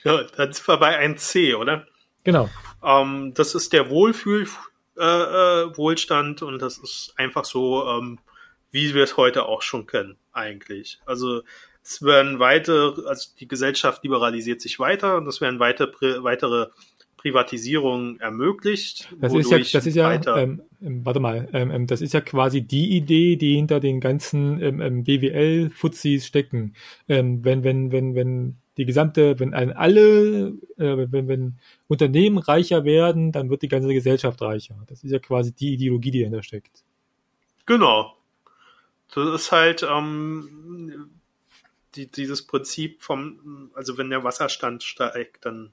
Ja, 0.05 0.23
dann 0.37 0.53
sind 0.53 0.68
wir 0.68 0.79
bei 0.79 0.99
1C, 0.99 1.57
oder? 1.57 1.87
Genau. 2.25 2.49
Ähm, 2.85 3.33
das 3.35 3.55
ist 3.55 3.73
der 3.73 3.91
Wohlfühl, 3.91 4.47
äh, 4.97 5.03
äh, 5.03 5.77
Wohlstand 5.77 6.43
und 6.43 6.61
das 6.61 6.79
ist 6.79 7.15
einfach 7.17 7.45
so, 7.45 7.87
ähm, 7.89 8.19
wie 8.71 8.95
wir 8.95 9.05
es 9.05 9.17
heute 9.17 9.47
auch 9.47 9.63
schon 9.63 9.87
kennen, 9.87 10.17
eigentlich. 10.33 11.01
Also 11.07 11.43
es 11.83 12.03
werden 12.03 12.39
weitere, 12.39 13.09
also 13.09 13.31
die 13.39 13.49
Gesellschaft 13.49 14.05
liberalisiert 14.05 14.61
sich 14.61 14.79
weiter 14.79 15.17
und 15.17 15.27
es 15.27 15.41
werden 15.41 15.59
weitere, 15.61 16.23
weitere 16.23 16.69
Privatisierung 17.17 18.19
ermöglicht. 18.19 19.09
Das 19.21 19.33
ist 19.33 19.51
ja, 19.51 19.59
das 19.59 19.87
ist 19.87 19.95
ja, 19.95 20.13
ähm, 20.37 20.63
ähm, 20.83 21.07
warte 21.07 21.21
mal, 21.21 21.49
ähm, 21.53 21.71
ähm, 21.71 21.87
das 21.87 22.01
ist 22.01 22.15
ja 22.15 22.21
quasi 22.21 22.63
die 22.63 22.97
Idee, 22.97 23.37
die 23.37 23.55
hinter 23.55 23.79
den 23.79 24.01
ganzen 24.01 24.61
ähm, 24.61 24.81
ähm 24.81 25.05
BWL-Fuzis 25.05 26.27
stecken. 26.27 26.75
Wenn, 27.07 27.45
wenn, 27.45 27.93
wenn, 27.93 28.15
wenn 28.15 28.57
die 28.77 28.87
gesamte, 28.87 29.39
wenn 29.39 29.53
alle, 29.53 30.49
äh, 30.79 31.13
wenn, 31.13 31.29
wenn 31.29 31.59
Unternehmen 31.89 32.39
reicher 32.39 32.85
werden, 32.85 33.33
dann 33.33 33.51
wird 33.51 33.63
die 33.63 33.69
ganze 33.69 33.93
Gesellschaft 33.93 34.41
reicher. 34.41 34.77
Das 34.87 35.05
ist 35.05 35.11
ja 35.11 35.19
quasi 35.19 35.53
die 35.53 35.75
Ideologie, 35.75 36.11
die 36.11 36.21
dahinter 36.21 36.43
steckt. 36.43 36.83
Genau. 37.67 38.17
Das 39.15 39.29
ist 39.29 39.53
halt 39.53 39.83
ähm, 39.83 41.11
die, 41.95 42.11
dieses 42.11 42.47
Prinzip 42.47 43.03
vom, 43.03 43.71
also 43.75 43.99
wenn 43.99 44.11
der 44.11 44.25
Wasserstand 44.25 44.83
steigt, 44.83 45.45
dann 45.45 45.73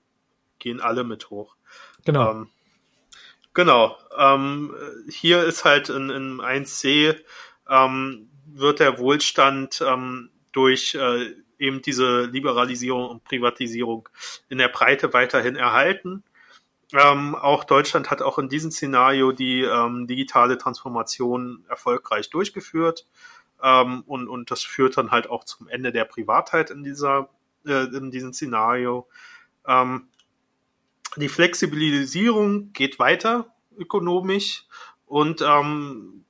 gehen 0.60 0.82
alle 0.82 1.06
mit 1.06 1.30
hoch. 1.30 1.56
Genau. 2.06 2.32
Ähm, 2.32 2.50
genau. 3.54 3.98
Ähm, 4.18 4.76
hier 5.10 5.44
ist 5.46 5.64
halt 5.64 5.88
in, 5.88 6.10
in 6.10 6.42
1c 6.42 7.16
ähm, 7.70 8.30
wird 8.46 8.82
der 8.82 9.00
Wohlstand 9.00 9.82
ähm, 9.86 10.32
durch 10.52 10.96
äh, 10.96 11.34
eben 11.60 11.82
diese 11.82 12.24
Liberalisierung 12.26 13.10
und 13.10 13.24
Privatisierung 13.24 14.10
in 14.48 14.58
der 14.58 14.70
Breite 14.70 15.14
weiterhin 15.14 15.56
erhalten. 15.56 16.24
Ähm, 16.94 17.36
auch 17.36 17.66
Deutschland 17.66 18.10
hat 18.10 18.22
auch 18.22 18.40
in 18.40 18.50
diesem 18.50 18.72
Szenario 18.72 19.32
die 19.32 19.62
ähm, 19.62 20.08
digitale 20.08 20.58
Transformation 20.58 21.64
erfolgreich 21.70 22.30
durchgeführt. 22.30 23.06
Ähm, 23.62 24.04
und, 24.08 24.28
und 24.28 24.50
das 24.50 24.64
führt 24.64 24.98
dann 24.98 25.12
halt 25.12 25.30
auch 25.30 25.44
zum 25.44 25.68
Ende 25.68 25.92
der 25.92 26.06
Privatheit 26.06 26.72
in 26.72 26.84
dieser, 26.84 27.30
äh, 27.66 27.86
in 27.96 28.10
diesem 28.10 28.34
Szenario. 28.34 29.08
Ähm, 29.68 30.08
die 31.18 31.30
Flexibilisierung 31.30 32.72
geht 32.74 32.98
weiter 32.98 33.54
ökonomisch 33.78 34.66
und 35.06 35.42
ähm, 35.42 36.26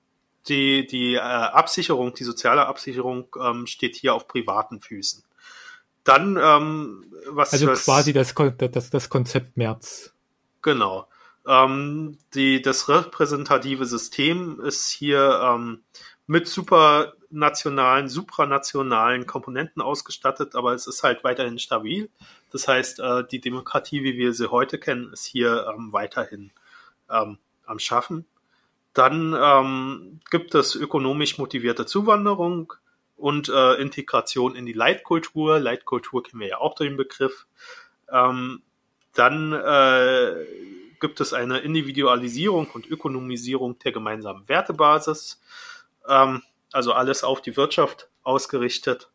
die, 0.50 0.88
die 0.88 1.16
äh, 1.16 1.20
Absicherung, 1.20 2.14
die 2.14 2.24
soziale 2.24 2.66
Absicherung 2.66 3.28
ähm, 3.40 3.68
steht 3.68 3.96
hier 3.96 4.14
auf 4.14 4.28
privaten 4.28 4.82
Füßen. 4.82 5.24
Dann, 6.04 6.38
ähm, 6.42 7.06
was. 7.28 7.54
Also 7.54 7.68
was, 7.68 7.86
quasi 7.86 8.14
das, 8.14 8.34
das, 8.34 8.90
das 8.90 9.10
Konzept 9.10 9.58
März. 9.58 10.14
Genau. 10.62 11.08
Ähm, 11.48 12.18
die, 12.34 12.62
das 12.62 12.90
repräsentative 12.90 13.86
System 13.86 14.60
ist 14.62 14.90
hier 14.90 15.40
ähm, 15.44 15.84
mit 16.28 16.48
supranationalen, 16.48 18.08
supranationalen 18.08 19.26
Komponenten 19.26 19.82
ausgestattet, 19.82 20.56
aber 20.56 20.74
es 20.74 20.86
ist 20.86 21.04
halt 21.04 21.24
weiterhin 21.24 21.60
stabil. 21.60 22.10
Das 22.52 22.68
heißt, 22.68 23.00
äh, 23.00 23.24
die 23.26 23.40
Demokratie, 23.40 24.04
wie 24.04 24.18
wir 24.18 24.34
sie 24.34 24.52
heute 24.52 24.78
kennen, 24.78 25.12
ist 25.14 25.26
hier 25.26 25.68
ähm, 25.74 25.92
weiterhin 25.92 26.52
ähm, 27.10 27.38
am 27.66 27.80
Schaffen. 27.80 28.26
Dann 28.94 29.36
ähm, 29.40 30.20
gibt 30.30 30.56
es 30.56 30.76
ökonomisch 30.76 31.38
motivierte 31.38 31.86
Zuwanderung 31.86 32.74
und 33.16 33.50
äh, 33.50 33.76
Integration 33.76 34.56
in 34.56 34.66
die 34.66 34.74
Leitkultur. 34.74 35.60
Leitkultur 35.60 36.24
kennen 36.24 36.42
wir 36.42 36.48
ja 36.48 36.58
auch 36.58 36.76
den 36.76 36.98
Begriff. 36.98 37.46
Ähm, 38.12 38.62
dann 39.14 39.54
äh, 39.54 40.46
gibt 41.00 41.22
es 41.22 41.34
eine 41.34 41.60
Individualisierung 41.60 42.68
und 42.72 42.88
Ökonomisierung 42.88 43.78
der 43.80 43.92
gemeinsamen 43.92 44.48
Wertebasis 44.48 45.40
ähm, 46.08 46.42
also 46.72 46.94
alles 46.94 47.24
auf 47.24 47.42
die 47.42 47.56
Wirtschaft 47.56 48.10
ausgerichtet. 48.24 49.10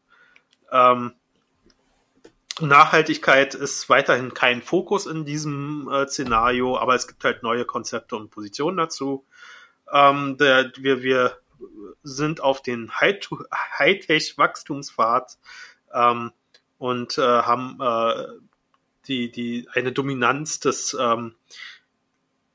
Ähm, 0.72 1.12
Nachhaltigkeit 2.60 3.54
ist 3.54 3.88
weiterhin 3.88 4.32
kein 4.32 4.62
Fokus 4.62 5.06
in 5.06 5.24
diesem 5.24 5.88
äh, 5.92 6.06
Szenario, 6.06 6.78
aber 6.78 6.94
es 6.94 7.08
gibt 7.08 7.24
halt 7.24 7.42
neue 7.42 7.64
Konzepte 7.64 8.16
und 8.16 8.30
Positionen 8.30 8.76
dazu. 8.76 9.24
Ähm, 9.94 10.36
der, 10.38 10.72
wir, 10.76 11.02
wir 11.02 11.38
sind 12.02 12.40
auf 12.40 12.60
den 12.60 12.90
Hightech-Wachstumspfad 13.00 15.38
ähm, 15.94 16.32
und 16.78 17.16
äh, 17.16 17.22
haben 17.22 17.78
äh, 17.80 18.26
die, 19.06 19.30
die, 19.30 19.68
eine 19.72 19.92
Dominanz 19.92 20.60
des, 20.60 20.94
ähm, 20.98 21.34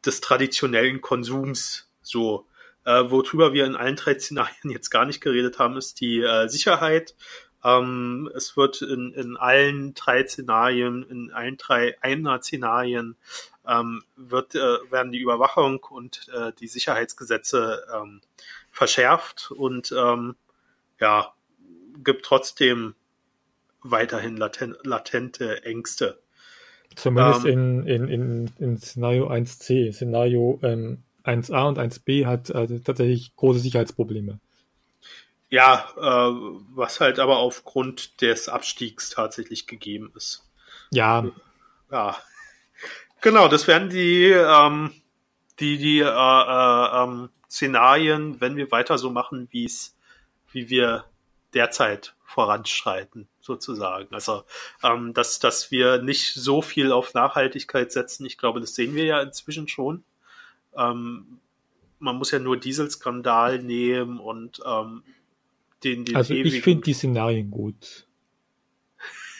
des 0.05 0.21
traditionellen 0.21 1.01
Konsums 1.01 1.89
so 2.01 2.45
äh, 2.85 3.09
worüber 3.09 3.53
wir 3.53 3.65
in 3.65 3.75
allen 3.75 3.95
drei 3.95 4.17
Szenarien 4.17 4.71
jetzt 4.71 4.89
gar 4.89 5.05
nicht 5.05 5.21
geredet 5.21 5.59
haben, 5.59 5.77
ist 5.77 6.01
die 6.01 6.21
äh, 6.21 6.47
Sicherheit. 6.47 7.15
Ähm, 7.63 8.29
es 8.35 8.55
wird 8.55 8.81
in, 8.81 9.13
in 9.13 9.37
allen 9.37 9.93
drei 9.93 10.25
Szenarien, 10.25 11.03
in 11.03 11.31
allen 11.31 11.57
drei 11.57 12.01
Einer-Szenarien 12.01 13.17
ähm, 13.69 14.03
wird, 14.15 14.55
äh, 14.55 14.91
werden 14.91 15.11
die 15.11 15.19
Überwachung 15.19 15.83
und 15.89 16.27
äh, 16.33 16.51
die 16.59 16.67
Sicherheitsgesetze 16.67 17.83
ähm, 17.95 18.21
verschärft 18.71 19.51
und 19.51 19.93
ähm, 19.97 20.35
ja, 20.99 21.33
gibt 22.03 22.25
trotzdem 22.25 22.95
weiterhin 23.81 24.37
laten, 24.37 24.75
latente 24.83 25.63
Ängste. 25.63 26.19
Zumindest 26.95 27.45
ähm, 27.45 27.85
in, 27.85 27.87
in, 27.87 28.07
in, 28.07 28.51
in 28.59 28.77
Szenario 28.77 29.29
1c. 29.29 29.93
Szenario 29.93 30.59
ähm, 30.63 31.03
1a 31.23 31.67
und 31.67 31.77
1b 31.77 32.25
hat 32.25 32.53
also 32.53 32.79
tatsächlich 32.79 33.35
große 33.35 33.59
Sicherheitsprobleme. 33.59 34.39
Ja, 35.49 35.85
äh, 35.97 36.31
was 36.75 36.99
halt 36.99 37.19
aber 37.19 37.37
aufgrund 37.37 38.21
des 38.21 38.49
Abstiegs 38.49 39.09
tatsächlich 39.09 39.67
gegeben 39.67 40.11
ist. 40.15 40.47
Ja. 40.91 41.25
Ja. 41.91 42.17
Genau, 43.21 43.47
das 43.47 43.67
wären 43.67 43.89
die, 43.89 44.25
ähm, 44.31 44.91
die, 45.59 45.77
die 45.77 45.99
äh, 45.99 46.03
äh, 46.05 47.03
ähm, 47.03 47.29
Szenarien, 47.49 48.39
wenn 48.39 48.55
wir 48.55 48.71
weiter 48.71 48.97
so 48.97 49.09
machen, 49.09 49.47
wie 49.51 49.65
es, 49.65 49.97
wie 50.51 50.69
wir 50.69 51.05
derzeit 51.53 52.15
voranschreiten, 52.23 53.27
sozusagen. 53.41 54.13
Also, 54.13 54.43
ähm, 54.83 55.13
dass, 55.13 55.39
dass 55.39 55.71
wir 55.71 56.01
nicht 56.01 56.33
so 56.33 56.61
viel 56.61 56.91
auf 56.91 57.13
Nachhaltigkeit 57.13 57.91
setzen, 57.91 58.25
ich 58.25 58.37
glaube, 58.37 58.59
das 58.59 58.75
sehen 58.75 58.95
wir 58.95 59.05
ja 59.05 59.21
inzwischen 59.21 59.67
schon. 59.67 60.03
Ähm, 60.77 61.39
man 61.97 62.15
muss 62.15 62.31
ja 62.31 62.39
nur 62.39 62.57
Dieselskandal 62.57 63.59
nehmen 63.59 64.19
und 64.19 64.61
ähm, 64.65 65.03
den, 65.83 66.05
den 66.05 66.15
Also 66.15 66.33
ich 66.33 66.61
finde 66.61 66.83
die 66.83 66.93
Szenarien 66.93 67.51
gut. 67.51 68.07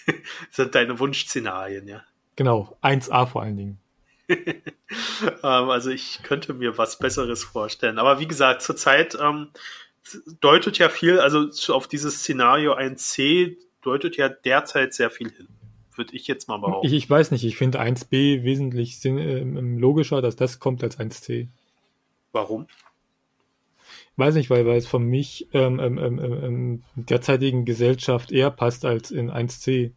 sind 0.52 0.76
deine 0.76 1.00
Wunschszenarien, 1.00 1.88
ja. 1.88 2.04
Genau, 2.40 2.78
1a 2.82 3.26
vor 3.26 3.42
allen 3.42 3.58
Dingen. 3.58 3.80
ähm, 4.30 4.64
also 5.44 5.90
ich 5.90 6.24
könnte 6.24 6.54
mir 6.54 6.78
was 6.78 6.98
Besseres 6.98 7.44
vorstellen. 7.44 8.00
Aber 8.00 8.22
wie 8.22 8.30
gesagt, 8.30 8.62
zurzeit 8.62 9.18
ähm, 9.22 9.50
deutet 10.40 10.78
ja 10.78 10.88
viel, 10.88 11.20
also 11.20 11.50
auf 11.74 11.90
dieses 11.90 12.20
Szenario 12.20 12.78
1c 12.78 13.58
deutet 13.82 14.16
ja 14.16 14.30
derzeit 14.30 14.94
sehr 14.94 15.12
viel 15.12 15.30
hin 15.30 15.50
würde 15.96 16.16
ich 16.16 16.28
jetzt 16.28 16.48
mal 16.48 16.56
behaupten. 16.60 16.88
Ich, 16.88 16.94
ich 16.94 17.10
weiß 17.10 17.32
nicht, 17.32 17.44
ich 17.44 17.58
finde 17.58 17.82
1b 17.82 18.44
wesentlich 18.46 19.02
sinn, 19.02 19.18
äh, 19.18 19.42
logischer, 19.78 20.22
dass 20.22 20.38
das 20.38 20.60
kommt 20.60 20.82
als 20.82 20.98
1c. 20.98 21.50
Warum? 22.32 22.68
weiß 24.16 24.36
nicht, 24.36 24.50
weil, 24.50 24.66
weil 24.66 24.78
es 24.78 24.88
von 24.88 25.04
mich 25.04 25.50
ähm, 25.54 25.78
ähm, 25.80 25.98
ähm, 25.98 26.20
ähm, 26.20 26.84
derzeitigen 26.96 27.66
Gesellschaft 27.66 28.32
eher 28.32 28.50
passt 28.50 28.86
als 28.86 29.12
in 29.12 29.30
1C. 29.30 29.92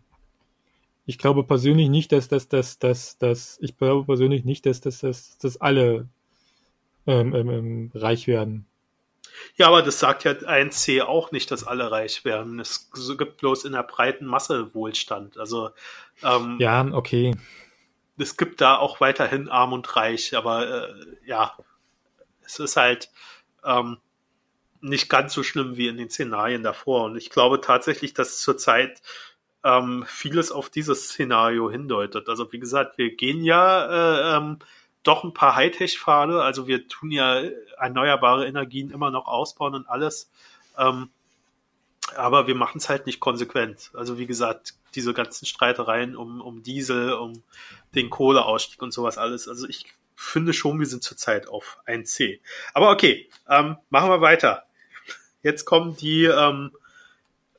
Ich 1.04 1.18
glaube 1.18 1.44
persönlich 1.44 1.88
nicht, 1.88 2.12
dass 2.12 2.28
das, 2.28 2.48
dass, 2.48 2.78
dass, 2.78 3.18
dass, 3.18 3.58
ich 3.60 3.76
glaube 3.76 4.04
persönlich 4.04 4.44
nicht, 4.44 4.66
dass, 4.66 4.80
dass, 4.80 5.00
dass, 5.00 5.36
dass 5.38 5.60
alle 5.60 6.08
ähm, 7.06 7.34
ähm, 7.34 7.50
ähm, 7.50 7.90
reich 7.94 8.26
werden. 8.28 8.66
Ja, 9.56 9.68
aber 9.68 9.82
das 9.82 9.98
sagt 9.98 10.24
ja 10.24 10.32
1C 10.32 11.02
auch 11.02 11.32
nicht, 11.32 11.50
dass 11.50 11.64
alle 11.64 11.90
reich 11.90 12.24
werden. 12.24 12.60
Es 12.60 12.90
gibt 13.18 13.38
bloß 13.38 13.64
in 13.64 13.72
der 13.72 13.82
breiten 13.82 14.26
Masse 14.26 14.74
Wohlstand. 14.74 15.38
Also 15.38 15.70
ähm, 16.22 16.56
ja, 16.60 16.84
okay. 16.92 17.34
Es 18.18 18.36
gibt 18.36 18.60
da 18.60 18.76
auch 18.76 19.00
weiterhin 19.00 19.48
arm 19.48 19.72
und 19.72 19.96
reich, 19.96 20.36
aber 20.36 20.88
äh, 20.88 20.94
ja, 21.26 21.56
es 22.44 22.58
ist 22.58 22.76
halt 22.76 23.10
ähm, 23.64 23.98
nicht 24.80 25.08
ganz 25.08 25.32
so 25.32 25.42
schlimm 25.42 25.76
wie 25.76 25.88
in 25.88 25.96
den 25.96 26.10
Szenarien 26.10 26.62
davor. 26.62 27.04
Und 27.04 27.16
ich 27.16 27.30
glaube 27.30 27.60
tatsächlich, 27.60 28.14
dass 28.14 28.38
zurzeit 28.40 29.00
ähm, 29.64 30.04
vieles 30.06 30.52
auf 30.52 30.70
dieses 30.70 31.08
Szenario 31.08 31.70
hindeutet. 31.70 32.28
Also 32.28 32.52
wie 32.52 32.58
gesagt, 32.58 32.98
wir 32.98 33.14
gehen 33.14 33.44
ja 33.44 34.34
äh, 34.34 34.36
ähm, 34.36 34.58
doch 35.02 35.24
ein 35.24 35.34
paar 35.34 35.56
Hightech-Pfade. 35.56 36.42
Also 36.42 36.66
wir 36.66 36.88
tun 36.88 37.10
ja 37.10 37.42
erneuerbare 37.78 38.46
Energien 38.46 38.90
immer 38.90 39.10
noch 39.10 39.26
ausbauen 39.26 39.74
und 39.74 39.88
alles. 39.88 40.30
Ähm, 40.78 41.10
aber 42.16 42.46
wir 42.46 42.54
machen 42.54 42.78
es 42.78 42.88
halt 42.88 43.06
nicht 43.06 43.20
konsequent. 43.20 43.90
Also 43.94 44.18
wie 44.18 44.26
gesagt, 44.26 44.74
diese 44.94 45.14
ganzen 45.14 45.46
Streitereien 45.46 46.16
um, 46.16 46.40
um 46.40 46.62
Diesel, 46.62 47.12
um 47.14 47.42
den 47.94 48.10
Kohleausstieg 48.10 48.82
und 48.82 48.92
sowas 48.92 49.18
alles. 49.18 49.48
Also 49.48 49.66
ich 49.68 49.86
finde 50.14 50.52
schon, 50.52 50.78
wir 50.78 50.86
sind 50.86 51.02
zurzeit 51.02 51.48
auf 51.48 51.78
1C. 51.86 52.40
Aber 52.74 52.90
okay, 52.90 53.28
ähm, 53.48 53.76
machen 53.90 54.10
wir 54.10 54.20
weiter. 54.20 54.64
Jetzt 55.42 55.64
kommen 55.64 55.96
die 55.96 56.24
ähm, 56.24 56.72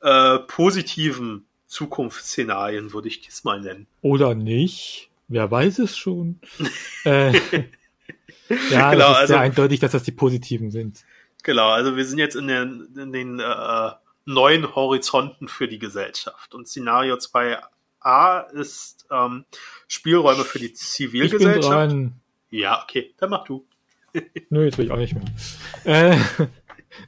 äh, 0.00 0.38
positiven 0.38 1.46
Zukunftsszenarien, 1.66 2.92
würde 2.92 3.08
ich 3.08 3.20
diesmal 3.20 3.60
nennen. 3.60 3.86
Oder 4.02 4.34
nicht? 4.34 5.10
Wer 5.28 5.50
weiß 5.50 5.78
es 5.80 5.96
schon? 5.96 6.40
äh, 7.04 7.32
ja, 8.70 8.92
genau, 8.92 8.98
das 8.98 9.10
ist 9.10 9.16
also, 9.16 9.26
sehr 9.26 9.40
eindeutig, 9.40 9.80
dass 9.80 9.92
das 9.92 10.02
die 10.02 10.12
positiven 10.12 10.70
sind. 10.70 11.04
Genau, 11.42 11.70
also 11.70 11.96
wir 11.96 12.04
sind 12.04 12.18
jetzt 12.18 12.36
in 12.36 12.48
den, 12.48 12.88
in 12.96 13.12
den 13.12 13.40
äh, 13.40 13.90
neuen 14.24 14.74
Horizonten 14.74 15.48
für 15.48 15.68
die 15.68 15.78
Gesellschaft. 15.78 16.54
Und 16.54 16.68
Szenario 16.68 17.16
2a 17.16 18.50
ist 18.52 19.06
ähm, 19.10 19.44
Spielräume 19.88 20.44
für 20.44 20.58
die 20.58 20.72
Zivilgesellschaft. 20.72 21.96
Ja, 22.50 22.82
okay, 22.82 23.14
dann 23.18 23.30
mach 23.30 23.44
du. 23.44 23.66
Nö, 24.48 24.64
jetzt 24.64 24.78
will 24.78 24.86
ich 24.86 24.92
auch 24.92 24.96
nicht 24.96 25.14
mehr. 25.14 25.24
Äh, 25.84 26.18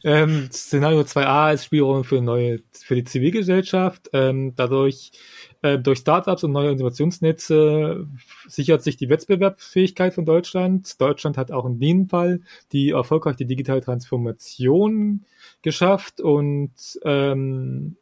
ähm, 0.05 0.49
Szenario 0.51 1.01
2a 1.01 1.55
ist 1.55 1.65
Spielraum 1.65 2.05
für 2.05 2.21
neue, 2.21 2.61
für 2.73 2.95
die 2.95 3.05
Zivilgesellschaft. 3.05 4.11
Ähm, 4.13 4.55
dadurch, 4.57 5.13
äh, 5.63 5.79
durch 5.79 5.99
Startups 5.99 6.45
und 6.45 6.53
neue 6.53 6.71
Innovationsnetze 6.71 8.07
sichert 8.47 8.83
sich 8.83 8.97
die 8.97 9.09
Wettbewerbsfähigkeit 9.09 10.15
von 10.15 10.25
Deutschland. 10.25 11.01
Deutschland 11.01 11.37
hat 11.37 11.51
auch 11.51 11.67
in 11.67 11.79
dem 11.79 12.09
Fall 12.09 12.41
die 12.73 12.91
erfolgreich 12.91 13.37
die 13.37 13.47
digitale 13.47 13.81
Transformation 13.81 15.25
geschafft 15.63 16.21
und 16.21 16.73
ähm, 17.05 17.97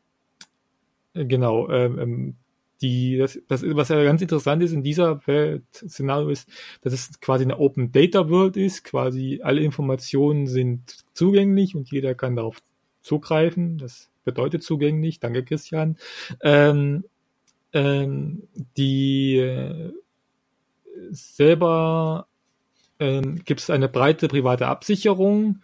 genau, 1.14 1.68
ähm, 1.70 1.98
ähm 1.98 2.36
die, 2.84 3.16
das, 3.16 3.38
das, 3.48 3.62
was 3.64 3.88
ja 3.88 4.04
ganz 4.04 4.20
interessant 4.20 4.62
ist 4.62 4.72
in 4.72 4.82
dieser 4.82 5.26
Welt, 5.26 5.64
Szenario 5.72 6.28
ist, 6.28 6.46
dass 6.82 6.92
es 6.92 7.18
quasi 7.18 7.44
eine 7.44 7.58
Open 7.58 7.92
Data 7.92 8.28
World 8.28 8.58
ist, 8.58 8.84
quasi 8.84 9.40
alle 9.42 9.62
Informationen 9.62 10.46
sind 10.46 10.98
zugänglich 11.14 11.74
und 11.74 11.90
jeder 11.90 12.14
kann 12.14 12.36
darauf 12.36 12.58
zugreifen. 13.00 13.78
Das 13.78 14.10
bedeutet 14.24 14.62
zugänglich. 14.62 15.18
Danke, 15.18 15.44
Christian. 15.44 15.96
Ähm, 16.42 17.04
ähm, 17.72 18.42
die 18.76 19.38
äh, 19.38 19.92
selber 21.10 22.26
ähm, 22.98 23.42
gibt 23.46 23.60
es 23.60 23.70
eine 23.70 23.88
breite 23.88 24.28
private 24.28 24.66
Absicherung 24.66 25.62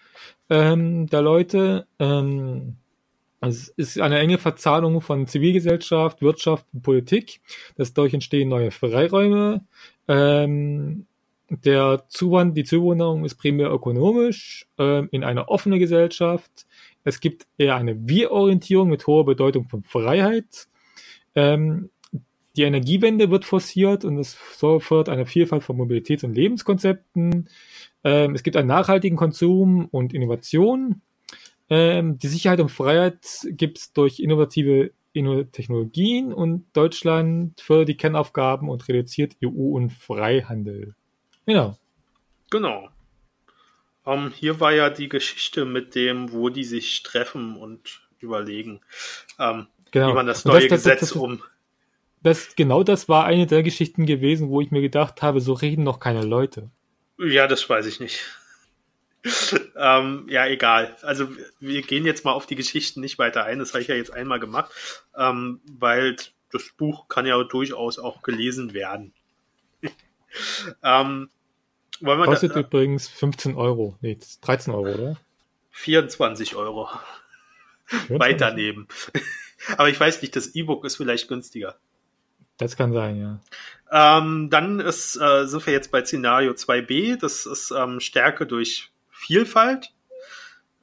ähm, 0.48 1.06
der 1.06 1.20
Leute. 1.20 1.86
Ähm, 1.98 2.76
also 3.40 3.58
es 3.58 3.68
ist 3.70 4.00
eine 4.00 4.18
enge 4.18 4.38
Verzahnung 4.38 5.00
von 5.00 5.26
Zivilgesellschaft, 5.26 6.20
Wirtschaft 6.20 6.66
und 6.72 6.82
Politik. 6.82 7.40
Dadurch 7.76 8.12
entstehen 8.12 8.50
neue 8.50 8.70
Freiräume. 8.70 9.64
Ähm, 10.08 11.06
der 11.48 12.04
Zuwand, 12.08 12.56
die 12.56 12.64
Zuwanderung 12.64 13.24
ist 13.24 13.36
primär 13.36 13.72
ökonomisch 13.72 14.66
ähm, 14.78 15.08
in 15.10 15.24
einer 15.24 15.48
offenen 15.48 15.78
Gesellschaft. 15.78 16.66
Es 17.02 17.20
gibt 17.20 17.46
eher 17.58 17.76
eine 17.76 18.08
Wir-Orientierung 18.08 18.88
mit 18.88 19.06
hoher 19.06 19.24
Bedeutung 19.24 19.68
von 19.68 19.82
Freiheit. 19.82 20.68
Ähm, 21.34 21.90
die 22.56 22.62
Energiewende 22.62 23.30
wird 23.30 23.44
forciert 23.44 24.04
und 24.04 24.18
es 24.18 24.34
fördert 24.34 25.08
eine 25.08 25.24
Vielfalt 25.24 25.62
von 25.62 25.76
Mobilitäts- 25.76 26.24
und 26.24 26.34
Lebenskonzepten. 26.34 27.48
Ähm, 28.04 28.34
es 28.34 28.42
gibt 28.42 28.56
einen 28.56 28.68
nachhaltigen 28.68 29.16
Konsum 29.16 29.86
und 29.86 30.12
Innovation. 30.12 31.00
Ähm, 31.70 32.18
die 32.18 32.26
Sicherheit 32.26 32.60
und 32.60 32.68
Freiheit 32.68 33.46
gibt 33.46 33.78
es 33.78 33.92
durch 33.92 34.18
innovative 34.18 34.90
Technologien 35.12 36.32
und 36.32 36.66
Deutschland 36.72 37.60
fördert 37.60 37.88
die 37.88 37.96
Kernaufgaben 37.96 38.68
und 38.68 38.86
reduziert 38.88 39.36
EU 39.44 39.76
und 39.76 39.90
Freihandel. 39.90 40.94
Genau. 41.46 41.78
Genau. 42.50 42.88
Um, 44.04 44.26
ähm, 44.26 44.32
hier 44.34 44.60
war 44.60 44.72
ja 44.72 44.90
die 44.90 45.08
Geschichte 45.08 45.64
mit 45.64 45.94
dem, 45.94 46.32
wo 46.32 46.48
die 46.48 46.64
sich 46.64 47.02
treffen 47.02 47.56
und 47.56 48.00
überlegen, 48.18 48.80
ähm, 49.38 49.66
genau. 49.90 50.10
wie 50.10 50.14
man 50.14 50.26
das 50.26 50.44
neue 50.44 50.68
das, 50.68 50.68
das, 50.68 50.82
Gesetz 50.82 51.00
das, 51.00 51.12
um. 51.12 51.42
Das, 52.22 52.56
genau 52.56 52.82
das 52.82 53.08
war 53.08 53.24
eine 53.24 53.46
der 53.46 53.62
Geschichten 53.62 54.06
gewesen, 54.06 54.48
wo 54.48 54.60
ich 54.60 54.70
mir 54.70 54.80
gedacht 54.80 55.22
habe, 55.22 55.40
so 55.40 55.52
reden 55.52 55.84
noch 55.84 56.00
keine 56.00 56.22
Leute. 56.22 56.70
Ja, 57.18 57.46
das 57.46 57.68
weiß 57.68 57.86
ich 57.86 58.00
nicht. 58.00 58.20
Ähm, 59.76 60.26
ja, 60.28 60.46
egal. 60.46 60.96
Also 61.02 61.28
wir 61.58 61.82
gehen 61.82 62.06
jetzt 62.06 62.24
mal 62.24 62.32
auf 62.32 62.46
die 62.46 62.56
Geschichten 62.56 63.00
nicht 63.00 63.18
weiter 63.18 63.44
ein. 63.44 63.58
Das 63.58 63.72
habe 63.72 63.82
ich 63.82 63.88
ja 63.88 63.94
jetzt 63.94 64.12
einmal 64.12 64.40
gemacht, 64.40 64.70
ähm, 65.16 65.60
weil 65.70 66.16
das 66.52 66.70
Buch 66.76 67.08
kann 67.08 67.26
ja 67.26 67.42
durchaus 67.44 67.98
auch 67.98 68.22
gelesen 68.22 68.72
werden. 68.72 69.12
ähm, 70.82 71.28
Kostet 72.02 72.56
da, 72.56 72.60
übrigens 72.60 73.08
15 73.08 73.56
Euro. 73.56 73.98
Nee, 74.00 74.18
13 74.40 74.72
Euro, 74.72 74.94
oder? 74.94 75.16
24 75.72 76.56
Euro. 76.56 76.88
24? 77.86 78.18
Weiter 78.20 78.54
nehmen. 78.54 78.88
Aber 79.76 79.90
ich 79.90 80.00
weiß 80.00 80.22
nicht, 80.22 80.34
das 80.34 80.54
E-Book 80.54 80.84
ist 80.86 80.96
vielleicht 80.96 81.28
günstiger. 81.28 81.76
Das 82.56 82.76
kann 82.76 82.92
sein, 82.92 83.16
ja. 83.16 83.40
Ähm, 84.18 84.48
dann 84.50 84.80
ist, 84.80 85.16
äh, 85.16 85.46
sind 85.46 85.66
wir 85.66 85.72
jetzt 85.72 85.90
bei 85.90 86.04
Szenario 86.04 86.52
2b. 86.52 87.18
Das 87.18 87.46
ist 87.46 87.70
ähm, 87.70 88.00
Stärke 88.00 88.46
durch 88.46 88.90
Vielfalt. 89.20 89.92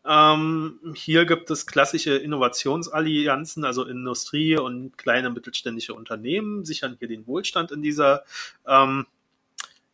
Ähm, 0.06 0.80
hier 0.96 1.26
gibt 1.26 1.50
es 1.50 1.66
klassische 1.66 2.16
Innovationsallianzen, 2.16 3.66
also 3.66 3.84
Industrie 3.84 4.58
und 4.58 4.98
kleine 4.98 5.32
mittelständische 5.32 5.96
Unternehmen 5.96 6.64
sichern 6.64 6.96
hier 7.00 7.08
den 7.08 7.26
Wohlstand 7.26 7.72
in 7.72 7.82
dieser, 7.82 8.24
ähm, 8.66 9.08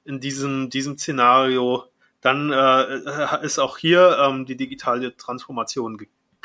in 0.04 0.20
diesem, 0.20 0.70
diesem 0.70 0.98
Szenario. 0.98 1.86
Dann 2.20 2.52
äh, 2.52 3.44
ist 3.46 3.60
auch 3.60 3.78
hier 3.78 4.18
ähm, 4.20 4.46
die 4.46 4.58
digitale 4.58 5.16
Transformation 5.16 5.98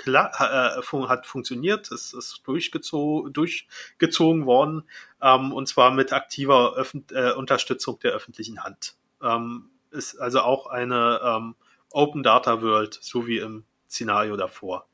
äh, 0.06 0.82
hat 1.08 1.26
funktioniert, 1.26 1.90
es 1.90 2.14
ist 2.14 2.42
durchgezogen, 2.44 3.32
durchgezogen 3.32 4.46
worden, 4.46 4.84
ähm, 5.20 5.52
und 5.52 5.66
zwar 5.66 5.90
mit 5.90 6.12
aktiver 6.12 6.74
Öffent 6.76 7.10
äh, 7.10 7.32
Unterstützung 7.32 7.98
der 7.98 8.12
öffentlichen 8.12 8.62
Hand. 8.62 8.94
Ähm, 9.20 9.70
ist 9.90 10.14
also 10.16 10.40
auch 10.40 10.68
eine 10.68 11.20
ähm, 11.24 11.54
Open 11.90 12.22
Data 12.22 12.62
World, 12.62 12.98
so 13.00 13.26
wie 13.26 13.38
im 13.38 13.64
Szenario 13.88 14.36
davor. 14.36 14.86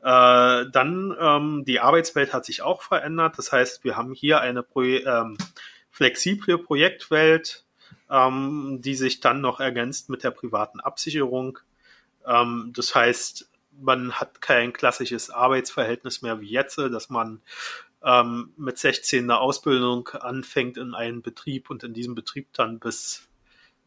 Äh, 0.00 0.70
dann 0.70 1.16
ähm, 1.18 1.64
die 1.66 1.80
Arbeitswelt 1.80 2.32
hat 2.32 2.44
sich 2.44 2.62
auch 2.62 2.82
verändert. 2.82 3.38
Das 3.38 3.52
heißt, 3.52 3.82
wir 3.84 3.96
haben 3.96 4.12
hier 4.12 4.40
eine 4.40 4.62
Pro 4.62 4.82
ähm, 4.82 5.36
flexible 5.90 6.58
Projektwelt, 6.58 7.64
ähm, 8.10 8.80
die 8.82 8.94
sich 8.94 9.20
dann 9.20 9.40
noch 9.40 9.60
ergänzt 9.60 10.10
mit 10.10 10.22
der 10.22 10.30
privaten 10.30 10.80
Absicherung. 10.80 11.58
Ähm, 12.26 12.72
das 12.76 12.94
heißt, 12.94 13.50
man 13.80 14.12
hat 14.12 14.40
kein 14.40 14.72
klassisches 14.72 15.30
Arbeitsverhältnis 15.30 16.22
mehr 16.22 16.40
wie 16.40 16.50
jetzt, 16.50 16.78
dass 16.78 17.10
man 17.10 17.42
ähm, 18.04 18.52
mit 18.56 18.78
16 18.78 19.24
eine 19.24 19.40
Ausbildung 19.40 20.08
anfängt 20.08 20.76
in 20.76 20.94
einen 20.94 21.22
Betrieb 21.22 21.68
und 21.68 21.82
in 21.82 21.94
diesem 21.94 22.14
Betrieb 22.14 22.52
dann 22.52 22.78
bis 22.78 23.26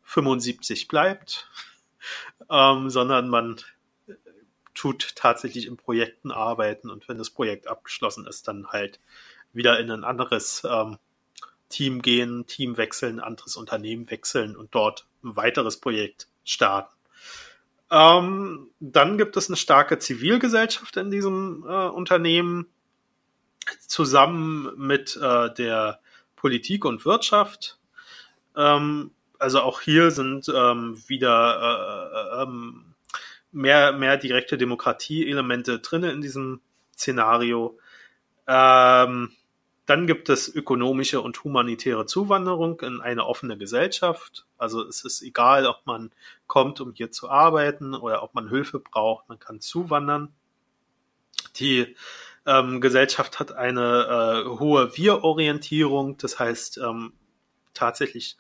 75 0.04 0.88
bleibt 0.88 1.48
ähm, 2.50 2.90
sondern 2.90 3.30
man 3.30 3.58
tut 4.74 5.16
tatsächlich 5.16 5.68
in 5.68 5.78
Projekten 5.78 6.32
arbeiten 6.32 6.90
und 6.90 7.10
wenn 7.10 7.18
das 7.18 7.30
Projekt 7.30 7.68
abgeschlossen 7.68 8.26
ist, 8.26 8.48
dann 8.48 8.68
halt 8.68 9.00
wieder 9.52 9.80
in 9.80 9.92
ein 9.92 10.04
anderes 10.04 10.64
ähm, 10.70 10.98
Team 11.70 12.02
gehen, 12.02 12.46
Team 12.48 12.78
wechseln, 12.78 13.20
anderes 13.20 13.56
Unternehmen 13.56 14.10
wechseln 14.10 14.56
und 14.56 14.74
dort 14.74 15.06
ein 15.24 15.36
weiteres 15.36 15.78
Projekt 15.78 16.28
starten. 16.44 16.94
Ähm, 17.92 18.70
dann 18.80 19.18
gibt 19.18 19.36
es 19.38 19.50
eine 19.50 19.58
starke 19.58 20.00
Zivilgesellschaft 20.00 20.96
in 20.98 21.12
diesem 21.12 21.66
äh, 21.68 21.88
Unternehmen, 21.88 22.68
zusammen 23.86 24.72
mit 24.78 25.18
äh, 25.18 25.54
der 25.54 26.00
Politik 26.36 26.86
und 26.86 27.06
Wirtschaft. 27.06 27.80
Ähm, 28.56 29.12
also 29.40 29.62
auch 29.62 29.82
hier 29.82 30.12
sind 30.12 30.52
ähm, 30.54 31.02
wieder 31.08 32.42
äh, 32.42 32.44
ähm, 32.44 32.94
mehr, 33.52 33.94
mehr 33.94 34.18
direkte 34.18 34.58
Demokratie-Elemente 34.58 35.80
drin 35.80 36.04
in 36.04 36.22
diesem 36.22 36.62
Szenario. 36.96 37.80
Ähm, 38.48 39.32
dann 39.86 40.06
gibt 40.06 40.30
es 40.30 40.48
ökonomische 40.48 41.20
und 41.22 41.44
humanitäre 41.44 42.06
Zuwanderung 42.06 42.82
in 42.82 43.02
eine 43.02 43.26
offene 43.26 43.58
Gesellschaft. 43.58 44.46
Also 44.58 44.86
es 44.86 45.04
ist 45.04 45.24
egal, 45.24 45.66
ob 45.66 45.82
man 45.86 46.12
kommt, 46.46 46.80
um 46.80 46.94
hier 46.94 47.10
zu 47.10 47.30
arbeiten 47.30 47.96
oder 47.96 48.22
ob 48.22 48.36
man 48.36 48.50
Hilfe 48.50 48.80
braucht, 48.80 49.28
man 49.30 49.40
kann 49.40 49.62
zuwandern. 49.62 50.32
Die 51.56 51.96
ähm, 52.46 52.82
Gesellschaft 52.82 53.40
hat 53.40 53.54
eine 53.54 54.44
äh, 54.46 54.60
hohe 54.60 54.96
Wir-Orientierung, 54.96 56.18
das 56.18 56.38
heißt 56.38 56.78
ähm, 56.78 57.14
tatsächlich 57.74 58.38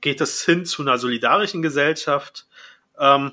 geht 0.00 0.20
es 0.20 0.44
hin 0.44 0.64
zu 0.64 0.82
einer 0.82 0.98
solidarischen 0.98 1.62
Gesellschaft. 1.62 2.46
Ähm, 2.98 3.32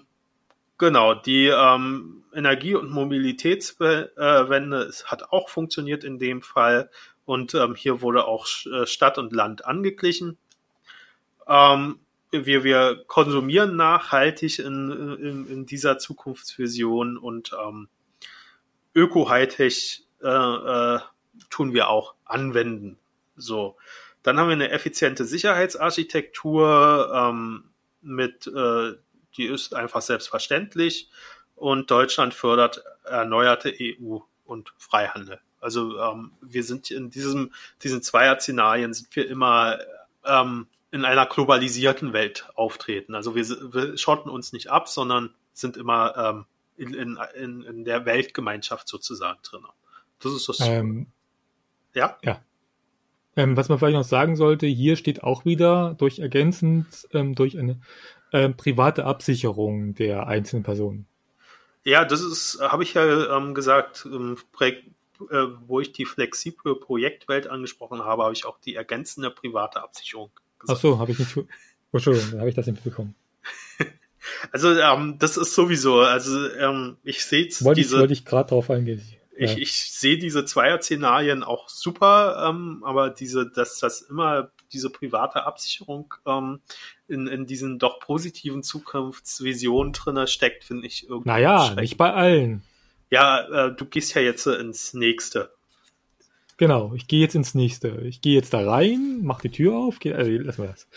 genau, 0.77 1.13
die 1.13 1.47
ähm, 1.47 2.23
Energie- 2.33 2.75
und 2.75 2.91
Mobilitätswende 2.91 4.11
äh, 4.17 5.03
hat 5.05 5.31
auch 5.31 5.49
funktioniert 5.49 6.03
in 6.03 6.19
dem 6.19 6.41
Fall. 6.41 6.89
Und 7.25 7.53
ähm, 7.55 7.75
hier 7.75 8.01
wurde 8.01 8.25
auch 8.25 8.47
äh, 8.65 8.85
Stadt 8.85 9.17
und 9.17 9.33
Land 9.33 9.65
angeglichen. 9.65 10.37
Ähm, 11.47 11.99
wir, 12.31 12.63
wir 12.63 13.03
konsumieren 13.07 13.75
nachhaltig 13.75 14.59
in, 14.59 14.91
in, 14.91 15.47
in 15.49 15.65
dieser 15.65 15.97
Zukunftsvision 15.97 17.17
und 17.17 17.53
ähm, 17.61 17.87
Öko-Hightech 18.93 20.03
äh, 20.21 20.27
äh, 20.27 20.99
tun 21.49 21.73
wir 21.73 21.89
auch 21.89 22.15
anwenden. 22.25 22.97
So. 23.35 23.77
Dann 24.27 24.37
haben 24.37 24.49
wir 24.49 24.55
eine 24.55 24.71
effiziente 24.71 25.23
Sicherheitsarchitektur 25.23 27.13
ähm, 27.15 27.63
mit, 28.01 28.45
äh, 28.47 28.95
die 29.37 29.45
ist 29.45 29.73
einfach 29.73 30.01
selbstverständlich 30.01 31.09
und 31.55 31.89
Deutschland 31.89 32.33
fördert 32.33 32.83
erneuerte 33.05 33.73
EU 33.79 34.17
und 34.43 34.73
Freihandel. 34.77 35.39
Also 35.61 35.97
ähm, 36.01 36.33
wir 36.41 36.65
sind 36.65 36.91
in 36.91 37.09
diesem, 37.09 37.53
diesen 37.83 38.01
Zweier-Szenarien 38.03 38.93
sind 38.93 39.15
wir 39.15 39.29
immer 39.29 39.79
ähm, 40.25 40.67
in 40.91 41.05
einer 41.05 41.25
globalisierten 41.25 42.11
Welt 42.11 42.49
auftreten. 42.55 43.15
Also 43.15 43.33
wir, 43.33 43.47
wir 43.47 43.97
schotten 43.97 44.29
uns 44.29 44.51
nicht 44.51 44.69
ab, 44.69 44.89
sondern 44.89 45.33
sind 45.53 45.77
immer 45.77 46.17
ähm, 46.17 46.45
in, 46.75 46.93
in, 46.93 47.63
in 47.63 47.85
der 47.85 48.05
Weltgemeinschaft 48.05 48.89
sozusagen 48.89 49.39
drin. 49.43 49.63
Das 50.19 50.33
ist 50.33 50.49
das. 50.49 50.59
Ähm, 50.59 51.07
ja? 51.93 52.17
Ja. 52.23 52.41
Ähm, 53.37 53.55
was 53.55 53.69
man 53.69 53.79
vielleicht 53.79 53.95
noch 53.95 54.03
sagen 54.03 54.35
sollte, 54.35 54.67
hier 54.67 54.97
steht 54.97 55.23
auch 55.23 55.45
wieder 55.45 55.95
durch 55.97 56.19
ergänzend 56.19 57.07
ähm, 57.13 57.35
durch 57.35 57.57
eine 57.57 57.79
ähm, 58.33 58.57
private 58.57 59.05
Absicherung 59.05 59.93
der 59.95 60.27
einzelnen 60.27 60.63
Personen. 60.63 61.05
Ja, 61.85 62.03
das 62.03 62.21
ist, 62.21 62.59
habe 62.59 62.83
ich 62.83 62.95
ja 62.95 63.37
ähm, 63.37 63.53
gesagt, 63.53 64.05
im 64.05 64.37
Projekt 64.51 64.83
äh, 65.31 65.47
wo 65.65 65.79
ich 65.79 65.93
die 65.93 66.05
flexible 66.05 66.75
Projektwelt 66.75 67.47
angesprochen 67.47 68.03
habe, 68.03 68.23
habe 68.23 68.33
ich 68.33 68.45
auch 68.45 68.59
die 68.59 68.75
ergänzende 68.75 69.31
private 69.31 69.81
Absicherung 69.81 70.29
gesagt. 70.59 70.77
Ach 70.77 70.81
so, 70.81 70.99
habe 70.99 71.11
ich 71.11 71.19
nicht. 71.19 71.35
Entschuldigung, 71.91 72.31
da 72.31 72.39
habe 72.39 72.49
ich 72.49 72.55
das 72.55 72.67
nicht 72.67 72.83
bekommen. 72.83 73.15
Also 74.51 74.77
ähm, 74.77 75.15
das 75.19 75.37
ist 75.37 75.55
sowieso, 75.55 76.01
also 76.01 76.51
ähm, 76.55 76.97
ich 77.03 77.23
sehe 77.23 77.43
jetzt 77.43 77.63
wollte 77.63 77.79
diese... 77.79 77.95
Ich, 77.95 77.99
wollte 78.01 78.13
ich 78.13 78.25
gerade 78.25 78.49
drauf 78.49 78.69
eingehen. 78.69 79.01
Ich, 79.37 79.51
ja. 79.51 79.57
ich 79.57 79.73
sehe 79.73 80.17
diese 80.17 80.45
Zweier-Szenarien 80.45 81.43
auch 81.43 81.69
super, 81.69 82.47
ähm, 82.49 82.83
aber 82.83 83.09
diese, 83.09 83.49
dass 83.49 83.79
das 83.79 84.01
immer 84.01 84.51
diese 84.73 84.89
private 84.89 85.45
Absicherung 85.45 86.13
ähm, 86.25 86.59
in, 87.07 87.27
in 87.27 87.45
diesen 87.45 87.77
doch 87.79 87.99
positiven 87.99 88.63
Zukunftsvisionen 88.63 89.93
drinne 89.93 90.27
steckt, 90.27 90.63
finde 90.63 90.87
ich 90.87 91.07
irgendwie. 91.07 91.29
Naja, 91.29 91.75
nicht 91.75 91.97
bei 91.97 92.13
allen. 92.13 92.63
Ja, 93.09 93.67
äh, 93.67 93.75
du 93.75 93.85
gehst 93.85 94.15
ja 94.15 94.21
jetzt 94.21 94.47
ins 94.47 94.93
nächste. 94.93 95.51
Genau, 96.57 96.93
ich 96.95 97.07
gehe 97.07 97.21
jetzt 97.21 97.35
ins 97.35 97.53
nächste. 97.53 98.01
Ich 98.05 98.21
gehe 98.21 98.33
jetzt 98.33 98.53
da 98.53 98.67
rein, 98.67 99.19
mach 99.21 99.41
die 99.41 99.51
Tür 99.51 99.75
auf, 99.75 99.99
geh, 99.99 100.13
also 100.13 100.31
lass 100.31 100.57
mal 100.57 100.67
das. 100.67 100.87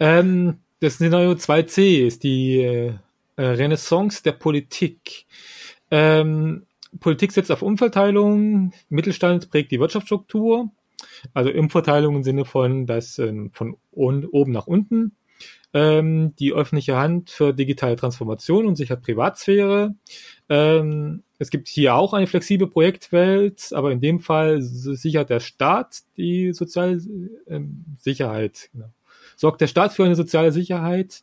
Ähm, 0.00 0.58
das 0.80 0.94
Szenario 0.94 1.32
2c 1.32 2.06
ist 2.06 2.24
die 2.24 2.60
äh, 2.60 2.94
Renaissance 3.38 4.22
der 4.22 4.32
Politik. 4.32 5.26
Ähm, 5.90 6.66
Politik 7.00 7.32
setzt 7.32 7.50
auf 7.50 7.62
Umverteilung, 7.62 8.72
Mittelstand 8.88 9.50
prägt 9.50 9.72
die 9.72 9.80
Wirtschaftsstruktur, 9.80 10.70
also 11.32 11.50
Umverteilung 11.50 12.16
im 12.16 12.22
Sinne 12.22 12.44
von, 12.44 12.86
dass 12.86 13.18
ähm, 13.18 13.50
von 13.52 13.76
oben 13.92 14.52
nach 14.52 14.66
unten 14.66 15.16
ähm, 15.72 16.34
die 16.38 16.52
öffentliche 16.52 16.96
Hand 16.96 17.30
für 17.30 17.52
digitale 17.52 17.96
Transformation 17.96 18.66
und 18.66 18.76
sichert 18.76 19.02
Privatsphäre. 19.02 19.94
Ähm, 20.48 21.24
es 21.38 21.50
gibt 21.50 21.68
hier 21.68 21.96
auch 21.96 22.12
eine 22.14 22.28
flexible 22.28 22.68
Projektwelt, 22.68 23.72
aber 23.72 23.90
in 23.90 24.00
dem 24.00 24.20
Fall 24.20 24.62
sichert 24.62 25.30
der 25.30 25.40
Staat 25.40 26.02
die 26.16 26.52
soziale 26.52 27.00
ähm, 27.48 27.84
Sicherheit. 27.98 28.70
Genau. 28.72 28.86
Sorgt 29.36 29.60
der 29.60 29.66
Staat 29.66 29.92
für 29.92 30.04
eine 30.04 30.16
soziale 30.16 30.52
Sicherheit. 30.52 31.22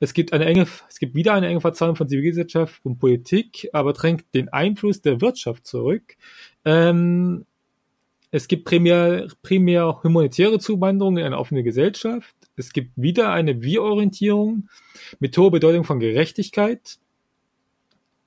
Es 0.00 0.14
gibt 0.14 0.32
eine 0.32 0.46
enge, 0.46 0.66
es 0.88 0.98
gibt 0.98 1.14
wieder 1.14 1.34
eine 1.34 1.48
enge 1.48 1.60
Verzahnung 1.60 1.96
von 1.96 2.08
Zivilgesellschaft 2.08 2.80
und 2.84 2.98
Politik, 2.98 3.68
aber 3.72 3.92
drängt 3.92 4.24
den 4.34 4.48
Einfluss 4.48 5.02
der 5.02 5.20
Wirtschaft 5.20 5.66
zurück. 5.66 6.16
Ähm, 6.64 7.46
es 8.30 8.46
gibt 8.46 8.64
primär, 8.64 9.28
primär 9.42 10.02
humanitäre 10.02 10.58
Zuwanderung 10.58 11.16
in 11.16 11.24
eine 11.24 11.38
offene 11.38 11.62
Gesellschaft. 11.62 12.36
Es 12.56 12.72
gibt 12.72 12.92
wieder 12.96 13.32
eine 13.32 13.62
Wir-Orientierung 13.62 14.68
mit 15.18 15.36
hoher 15.38 15.50
Bedeutung 15.50 15.84
von 15.84 15.98
Gerechtigkeit. 15.98 16.98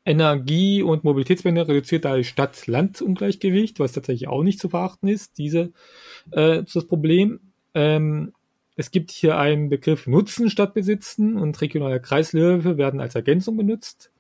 Energie- 0.03 0.82
und 0.82 1.03
Mobilitätswende 1.03 1.67
reduziert 1.67 2.05
dadurch 2.05 2.29
Stadt-Land-Ungleichgewicht, 2.29 3.79
was 3.79 3.91
tatsächlich 3.91 4.27
auch 4.27 4.41
nicht 4.41 4.59
zu 4.59 4.69
verachten 4.69 5.07
ist. 5.07 5.38
Diese 5.38 5.73
äh, 6.32 6.63
das 6.63 6.88
Problem. 6.88 7.39
Ähm, 7.75 8.34
es 8.82 8.89
gibt 8.89 9.11
hier 9.11 9.38
einen 9.38 9.69
Begriff 9.69 10.07
Nutzen 10.07 10.49
statt 10.49 10.73
Besitzen 10.73 11.38
und 11.38 11.61
regionale 11.61 12.01
Kreislöwe 12.01 12.79
werden 12.79 12.99
als 12.99 13.13
Ergänzung 13.13 13.55
benutzt. 13.55 14.11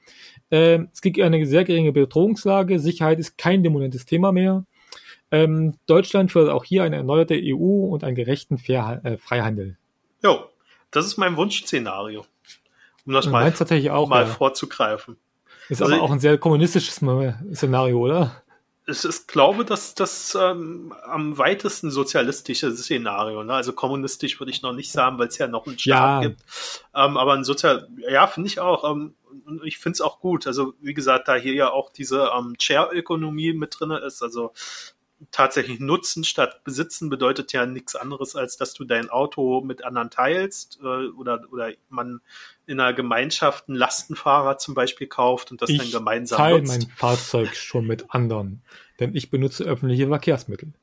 Ähm, 0.51 0.89
es 0.93 1.01
gibt 1.01 1.19
eine 1.19 1.43
sehr 1.47 1.63
geringe 1.63 1.91
Bedrohungslage. 1.91 2.77
Sicherheit 2.77 3.17
ist 3.17 3.39
kein 3.39 3.63
dominantes 3.63 4.05
Thema 4.05 4.31
mehr. 4.31 4.63
Ähm, 5.31 5.79
Deutschland 5.87 6.31
fördert 6.31 6.53
auch 6.53 6.63
hier 6.63 6.83
eine 6.83 6.97
erneuerte 6.97 7.33
EU 7.41 7.87
und 7.87 8.03
einen 8.03 8.15
gerechten 8.15 8.59
Fair 8.59 9.01
äh, 9.03 9.17
Freihandel. 9.17 9.77
Jo, 10.23 10.45
das 10.91 11.07
ist 11.07 11.17
mein 11.17 11.37
Wunschszenario. 11.37 12.23
Um 13.07 13.13
das 13.13 13.25
mal, 13.25 13.51
auch, 13.89 14.09
mal 14.09 14.25
ja. 14.25 14.27
vorzugreifen. 14.27 15.17
Ist 15.69 15.81
also 15.81 15.95
aber 15.95 16.03
auch 16.03 16.11
ein 16.11 16.19
sehr 16.19 16.37
kommunistisches 16.37 17.01
Szenario, 17.53 17.97
oder? 17.97 18.43
Ich, 18.87 19.05
ich 19.05 19.27
glaube, 19.27 19.63
dass 19.63 19.93
das 19.93 20.35
ähm, 20.39 20.93
am 21.03 21.37
weitesten 21.37 21.91
sozialistische 21.91 22.71
Szenario, 22.75 23.43
ne? 23.43 23.53
Also 23.53 23.73
kommunistisch 23.73 24.39
würde 24.39 24.51
ich 24.51 24.63
noch 24.63 24.73
nicht 24.73 24.91
sagen, 24.91 25.19
weil 25.19 25.27
es 25.27 25.37
ja 25.37 25.47
noch 25.47 25.67
einen 25.67 25.77
Staat 25.77 26.23
ja. 26.23 26.29
gibt. 26.29 26.41
Ähm, 26.95 27.17
aber 27.17 27.33
ein 27.33 27.43
Sozial, 27.43 27.87
ja, 28.09 28.25
finde 28.27 28.47
ich 28.47 28.59
auch. 28.59 28.89
Ähm, 28.89 29.13
ich 29.63 29.77
finde 29.77 29.95
es 29.95 30.01
auch 30.01 30.19
gut. 30.19 30.47
Also, 30.47 30.73
wie 30.81 30.93
gesagt, 30.93 31.27
da 31.27 31.35
hier 31.35 31.53
ja 31.53 31.69
auch 31.71 31.91
diese 31.91 32.31
ähm, 32.35 32.55
Share-Ökonomie 32.59 33.53
mit 33.53 33.79
drin 33.79 33.91
ist, 33.91 34.23
also 34.23 34.51
tatsächlich 35.31 35.79
nutzen 35.79 36.23
statt 36.23 36.63
besitzen 36.63 37.09
bedeutet 37.09 37.53
ja 37.53 37.65
nichts 37.65 37.95
anderes, 37.95 38.35
als 38.35 38.57
dass 38.57 38.73
du 38.73 38.83
dein 38.83 39.09
Auto 39.09 39.61
mit 39.61 39.83
anderen 39.83 40.09
teilst 40.09 40.79
äh, 40.81 41.07
oder, 41.09 41.45
oder 41.51 41.71
man 41.89 42.21
in 42.65 42.79
einer 42.79 42.93
Gemeinschaft 42.93 43.67
einen 43.67 43.77
Lastenfahrer 43.77 44.57
zum 44.57 44.73
Beispiel 44.73 45.07
kauft 45.07 45.51
und 45.51 45.61
das 45.61 45.69
ich 45.69 45.77
dann 45.77 45.91
gemeinsam 45.91 46.37
teile 46.37 46.59
nutzt. 46.59 46.67
mein 46.69 46.89
Fahrzeug 46.95 47.55
schon 47.55 47.85
mit 47.85 48.13
anderen, 48.13 48.63
denn 48.99 49.15
ich 49.15 49.29
benutze 49.29 49.63
öffentliche 49.63 50.07
Verkehrsmittel. 50.07 50.73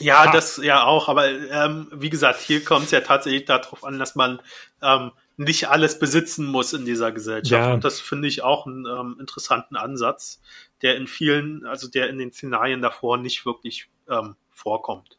Ja, 0.00 0.26
ha. 0.26 0.32
das 0.32 0.58
ja 0.58 0.84
auch, 0.84 1.08
aber 1.08 1.28
ähm, 1.28 1.88
wie 1.92 2.10
gesagt, 2.10 2.40
hier 2.40 2.64
kommt 2.64 2.86
es 2.86 2.90
ja 2.92 3.00
tatsächlich 3.00 3.46
darauf 3.46 3.84
an, 3.84 3.98
dass 3.98 4.14
man 4.14 4.40
ähm, 4.80 5.12
nicht 5.36 5.68
alles 5.68 5.98
besitzen 5.98 6.46
muss 6.46 6.72
in 6.72 6.84
dieser 6.84 7.12
Gesellschaft. 7.12 7.66
Ja. 7.66 7.72
Und 7.72 7.84
das 7.84 8.00
finde 8.00 8.28
ich 8.28 8.42
auch 8.42 8.66
einen 8.66 8.86
ähm, 8.86 9.16
interessanten 9.20 9.76
Ansatz, 9.76 10.40
der 10.82 10.96
in 10.96 11.06
vielen, 11.06 11.66
also 11.66 11.88
der 11.88 12.08
in 12.08 12.18
den 12.18 12.32
Szenarien 12.32 12.82
davor 12.82 13.18
nicht 13.18 13.46
wirklich 13.46 13.88
ähm, 14.08 14.36
vorkommt. 14.50 15.18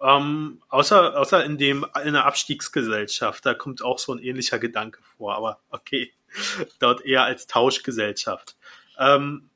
Ähm, 0.00 0.60
außer, 0.68 1.16
außer 1.16 1.44
in 1.44 1.58
dem, 1.58 1.86
in 2.04 2.14
der 2.14 2.24
Abstiegsgesellschaft, 2.24 3.46
da 3.46 3.54
kommt 3.54 3.84
auch 3.84 3.98
so 3.98 4.12
ein 4.12 4.18
ähnlicher 4.18 4.58
Gedanke 4.58 5.00
vor, 5.16 5.36
aber 5.36 5.60
okay, 5.70 6.12
dort 6.80 7.04
eher 7.04 7.22
als 7.22 7.46
Tauschgesellschaft. 7.46 8.56
Ähm, 8.98 9.48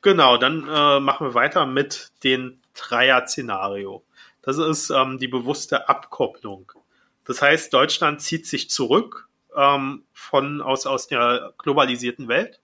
genau, 0.00 0.36
dann 0.36 0.68
äh, 0.68 1.00
machen 1.00 1.26
wir 1.26 1.34
weiter 1.34 1.66
mit 1.66 2.12
den 2.22 2.61
Dreier-Szenario. 2.74 4.04
Das 4.42 4.58
ist 4.58 4.90
ähm, 4.90 5.18
die 5.18 5.28
bewusste 5.28 5.88
Abkopplung. 5.88 6.72
Das 7.24 7.40
heißt, 7.40 7.72
Deutschland 7.72 8.20
zieht 8.20 8.46
sich 8.46 8.70
zurück 8.70 9.28
ähm, 9.56 10.04
von 10.12 10.60
aus 10.60 10.86
aus 10.86 11.06
der 11.06 11.52
globalisierten 11.58 12.28
Welt 12.28 12.60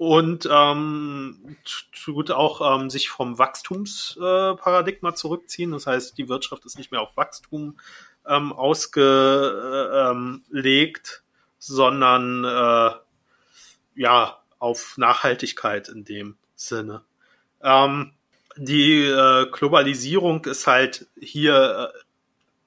und 0.00 0.48
ähm, 0.50 1.56
tut 1.92 2.30
auch 2.30 2.80
ähm, 2.80 2.88
sich 2.88 3.10
vom 3.10 3.38
Wachstumsparadigma 3.38 5.10
äh, 5.10 5.14
zurückziehen. 5.14 5.72
Das 5.72 5.86
heißt, 5.86 6.16
die 6.16 6.30
Wirtschaft 6.30 6.64
ist 6.64 6.78
nicht 6.78 6.90
mehr 6.90 7.02
auf 7.02 7.18
Wachstum 7.18 7.78
ähm, 8.26 8.52
ausgelegt, 8.52 11.22
sondern 11.58 12.44
äh, 12.44 12.92
ja 13.94 14.38
auf 14.58 14.96
Nachhaltigkeit 14.96 15.88
in 15.88 16.04
dem 16.04 16.38
Sinne. 16.54 17.02
Ähm, 17.62 18.14
die 18.60 19.04
äh, 19.04 19.46
Globalisierung 19.50 20.44
ist 20.44 20.66
halt 20.66 21.06
hier 21.18 21.92
äh, 21.94 21.98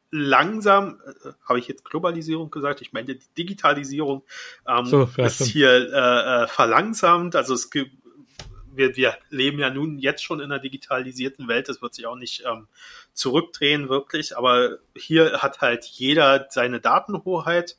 langsam, 0.09 0.99
äh, 1.05 1.29
habe 1.47 1.59
ich 1.59 1.67
jetzt 1.67 1.85
Globalisierung 1.85 2.49
gesagt, 2.49 2.81
ich 2.81 2.93
meine 2.93 3.13
die 3.15 3.19
Digitalisierung 3.37 4.23
ähm, 4.67 4.85
so, 4.85 5.09
ist 5.17 5.35
stimmt. 5.35 5.49
hier 5.51 5.93
äh, 5.93 6.43
äh, 6.43 6.47
verlangsamt. 6.47 7.35
Also 7.35 7.53
es 7.53 7.69
gibt, 7.69 7.91
wir, 8.73 8.95
wir 8.95 9.15
leben 9.29 9.59
ja 9.59 9.69
nun 9.69 9.99
jetzt 9.99 10.23
schon 10.23 10.39
in 10.39 10.51
einer 10.51 10.59
digitalisierten 10.59 11.47
Welt, 11.47 11.69
das 11.69 11.81
wird 11.83 11.93
sich 11.93 12.07
auch 12.07 12.15
nicht 12.15 12.43
ähm, 12.51 12.67
zurückdrehen 13.13 13.87
wirklich, 13.87 14.35
aber 14.35 14.79
hier 14.95 15.43
hat 15.43 15.61
halt 15.61 15.85
jeder 15.85 16.47
seine 16.49 16.79
Datenhoheit. 16.79 17.77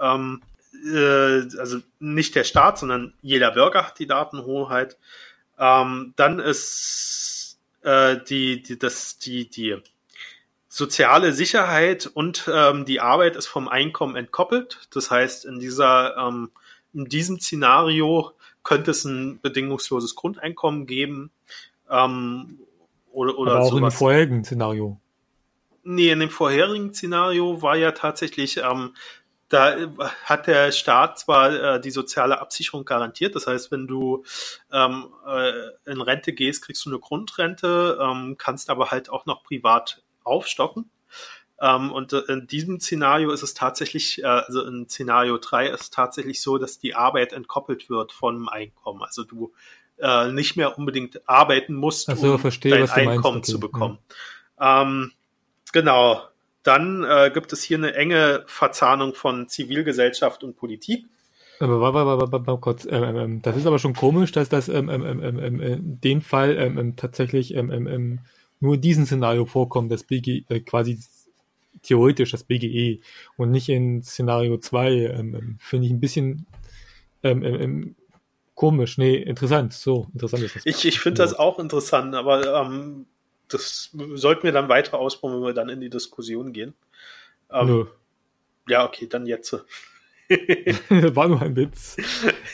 Ähm, 0.00 0.40
äh, 0.86 1.58
also 1.58 1.80
nicht 2.00 2.34
der 2.34 2.44
Staat, 2.44 2.78
sondern 2.78 3.12
jeder 3.20 3.50
Bürger 3.50 3.86
hat 3.86 3.98
die 3.98 4.06
Datenhoheit. 4.06 4.96
Ähm, 5.58 6.14
dann 6.16 6.38
ist 6.38 7.41
äh, 7.82 8.16
die, 8.28 8.62
die, 8.62 8.78
das, 8.78 9.18
die, 9.18 9.48
die 9.48 9.76
soziale 10.68 11.32
Sicherheit 11.32 12.06
und 12.06 12.50
ähm, 12.52 12.84
die 12.84 13.00
Arbeit 13.00 13.36
ist 13.36 13.46
vom 13.46 13.68
Einkommen 13.68 14.16
entkoppelt. 14.16 14.88
Das 14.90 15.10
heißt, 15.10 15.44
in 15.44 15.60
dieser, 15.60 16.16
ähm, 16.16 16.50
in 16.94 17.04
diesem 17.06 17.38
Szenario 17.38 18.32
könnte 18.62 18.92
es 18.92 19.04
ein 19.04 19.40
bedingungsloses 19.40 20.14
Grundeinkommen 20.14 20.86
geben. 20.86 21.30
Ähm, 21.90 22.58
oder, 23.10 23.36
oder 23.38 23.52
Aber 23.52 23.60
auch 23.60 23.70
sowas. 23.70 23.78
in 23.78 23.84
dem 23.84 23.90
vorherigen 23.92 24.44
Szenario. 24.44 24.98
Nee, 25.84 26.10
in 26.10 26.20
dem 26.20 26.30
vorherigen 26.30 26.94
Szenario 26.94 27.60
war 27.60 27.76
ja 27.76 27.92
tatsächlich, 27.92 28.58
ähm, 28.58 28.94
da 29.52 29.76
hat 30.24 30.46
der 30.46 30.72
Staat 30.72 31.18
zwar 31.18 31.52
äh, 31.52 31.80
die 31.80 31.90
soziale 31.90 32.40
Absicherung 32.40 32.84
garantiert, 32.84 33.36
das 33.36 33.46
heißt, 33.46 33.70
wenn 33.70 33.86
du 33.86 34.24
ähm, 34.72 35.08
äh, 35.26 35.52
in 35.90 36.00
Rente 36.00 36.32
gehst, 36.32 36.64
kriegst 36.64 36.86
du 36.86 36.90
eine 36.90 36.98
Grundrente, 36.98 37.98
ähm, 38.00 38.36
kannst 38.38 38.70
aber 38.70 38.90
halt 38.90 39.10
auch 39.10 39.26
noch 39.26 39.42
privat 39.42 40.02
aufstocken. 40.24 40.90
Ähm, 41.60 41.92
und 41.92 42.12
in 42.12 42.46
diesem 42.46 42.80
Szenario 42.80 43.30
ist 43.30 43.42
es 43.42 43.52
tatsächlich, 43.52 44.22
äh, 44.22 44.26
also 44.26 44.64
in 44.64 44.88
Szenario 44.88 45.36
3 45.36 45.68
ist 45.68 45.80
es 45.82 45.90
tatsächlich 45.90 46.40
so, 46.40 46.56
dass 46.56 46.78
die 46.78 46.94
Arbeit 46.94 47.34
entkoppelt 47.34 47.90
wird 47.90 48.12
vom 48.12 48.48
Einkommen. 48.48 49.02
Also 49.02 49.22
du 49.22 49.52
äh, 49.98 50.32
nicht 50.32 50.56
mehr 50.56 50.78
unbedingt 50.78 51.28
arbeiten 51.28 51.74
musst, 51.74 52.06
so, 52.06 52.32
um 52.32 52.38
verstehe, 52.38 52.86
dein 52.86 53.08
Einkommen 53.08 53.38
okay. 53.38 53.52
zu 53.52 53.60
bekommen. 53.60 53.98
Ja. 54.58 54.82
Ähm, 54.82 55.12
genau. 55.72 56.22
Dann 56.62 57.04
äh, 57.04 57.30
gibt 57.32 57.52
es 57.52 57.62
hier 57.62 57.78
eine 57.78 57.94
enge 57.94 58.44
Verzahnung 58.46 59.14
von 59.14 59.48
Zivilgesellschaft 59.48 60.44
und 60.44 60.56
Politik. 60.56 61.06
Aber 61.58 61.80
warte, 61.80 62.06
warte, 62.06 62.32
warte, 62.32 62.60
kurz. 62.60 62.84
Ähm, 62.86 63.04
ähm, 63.04 63.16
ähm, 63.16 63.42
das 63.42 63.56
ist 63.56 63.66
aber 63.66 63.78
schon 63.78 63.94
komisch, 63.94 64.32
dass 64.32 64.48
das 64.48 64.68
ähm, 64.68 64.88
ähm, 64.88 65.04
ähm, 65.04 65.38
ähm, 65.38 65.60
in 65.60 66.00
dem 66.00 66.20
Fall 66.20 66.56
ähm, 66.58 66.78
ähm, 66.78 66.96
tatsächlich 66.96 67.54
ähm, 67.54 67.70
ähm, 67.70 67.86
ähm 67.86 68.20
nur 68.60 68.76
in 68.76 68.80
diesem 68.80 69.06
Szenario 69.06 69.44
vorkommt, 69.44 69.90
das 69.90 70.04
BG, 70.04 70.44
äh, 70.48 70.60
quasi 70.60 71.00
theoretisch 71.82 72.30
das 72.30 72.44
BGE 72.44 73.00
und 73.36 73.50
nicht 73.50 73.68
in 73.68 74.04
Szenario 74.04 74.56
2, 74.58 74.92
ähm, 74.92 75.34
ähm, 75.34 75.58
finde 75.60 75.86
ich 75.86 75.92
ein 75.92 75.98
bisschen 75.98 76.46
ähm, 77.24 77.42
ähm, 77.42 77.60
ähm, 77.60 77.96
komisch. 78.54 78.98
Nee, 78.98 79.16
interessant. 79.16 79.72
So, 79.72 80.06
interessant 80.14 80.44
ist 80.44 80.56
das. 80.56 80.66
Ich, 80.66 80.84
ich 80.84 81.00
finde 81.00 81.18
das 81.18 81.34
auch 81.34 81.58
interessant, 81.58 82.14
aber 82.14 82.62
ähm, 82.62 83.06
das 83.54 83.90
sollten 84.14 84.44
wir 84.44 84.52
dann 84.52 84.68
weiter 84.68 84.98
ausbauen, 84.98 85.34
wenn 85.34 85.46
wir 85.46 85.54
dann 85.54 85.68
in 85.68 85.80
die 85.80 85.90
Diskussion 85.90 86.52
gehen. 86.52 86.74
Ähm, 87.50 87.66
Nö. 87.66 87.86
Ja, 88.68 88.84
okay, 88.84 89.06
dann 89.06 89.26
jetzt. 89.26 89.52
War 90.88 91.28
nur 91.28 91.42
ein 91.42 91.56
Witz. 91.56 91.96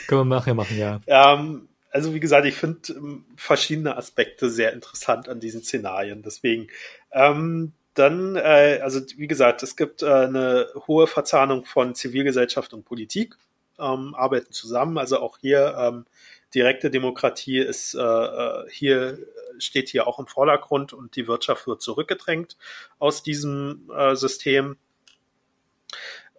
Können 0.07 0.21
wir 0.21 0.35
nachher 0.35 0.53
machen, 0.53 0.77
ja. 0.77 0.99
Ähm, 1.07 1.69
also 1.91 2.13
wie 2.13 2.19
gesagt, 2.19 2.45
ich 2.45 2.55
finde 2.55 2.93
ähm, 2.93 3.25
verschiedene 3.35 3.97
Aspekte 3.97 4.49
sehr 4.49 4.73
interessant 4.73 5.29
an 5.29 5.39
diesen 5.39 5.63
Szenarien. 5.63 6.21
Deswegen, 6.21 6.67
ähm, 7.11 7.73
dann, 7.93 8.35
äh, 8.35 8.79
also 8.81 9.01
wie 9.17 9.27
gesagt, 9.27 9.63
es 9.63 9.75
gibt 9.75 10.03
äh, 10.03 10.07
eine 10.07 10.67
hohe 10.87 11.07
Verzahnung 11.07 11.65
von 11.65 11.95
Zivilgesellschaft 11.95 12.73
und 12.73 12.85
Politik, 12.85 13.35
ähm, 13.79 14.15
arbeiten 14.15 14.51
zusammen. 14.51 14.97
Also 14.97 15.19
auch 15.19 15.37
hier 15.39 15.75
ähm, 15.77 16.05
direkte 16.53 16.89
Demokratie 16.89 17.59
ist 17.59 17.95
äh, 17.95 17.99
äh 17.99 18.69
hier 18.69 19.19
steht 19.57 19.89
hier 19.89 20.07
auch 20.07 20.19
im 20.19 20.27
Vordergrund 20.27 20.93
und 20.93 21.15
die 21.15 21.27
Wirtschaft 21.27 21.67
wird 21.67 21.81
zurückgedrängt 21.81 22.57
aus 22.97 23.23
diesem 23.23 23.89
äh, 23.95 24.15
System. 24.15 24.77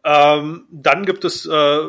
Ähm, 0.04 0.66
dann 0.70 1.04
gibt 1.04 1.24
es 1.24 1.46
äh, 1.46 1.80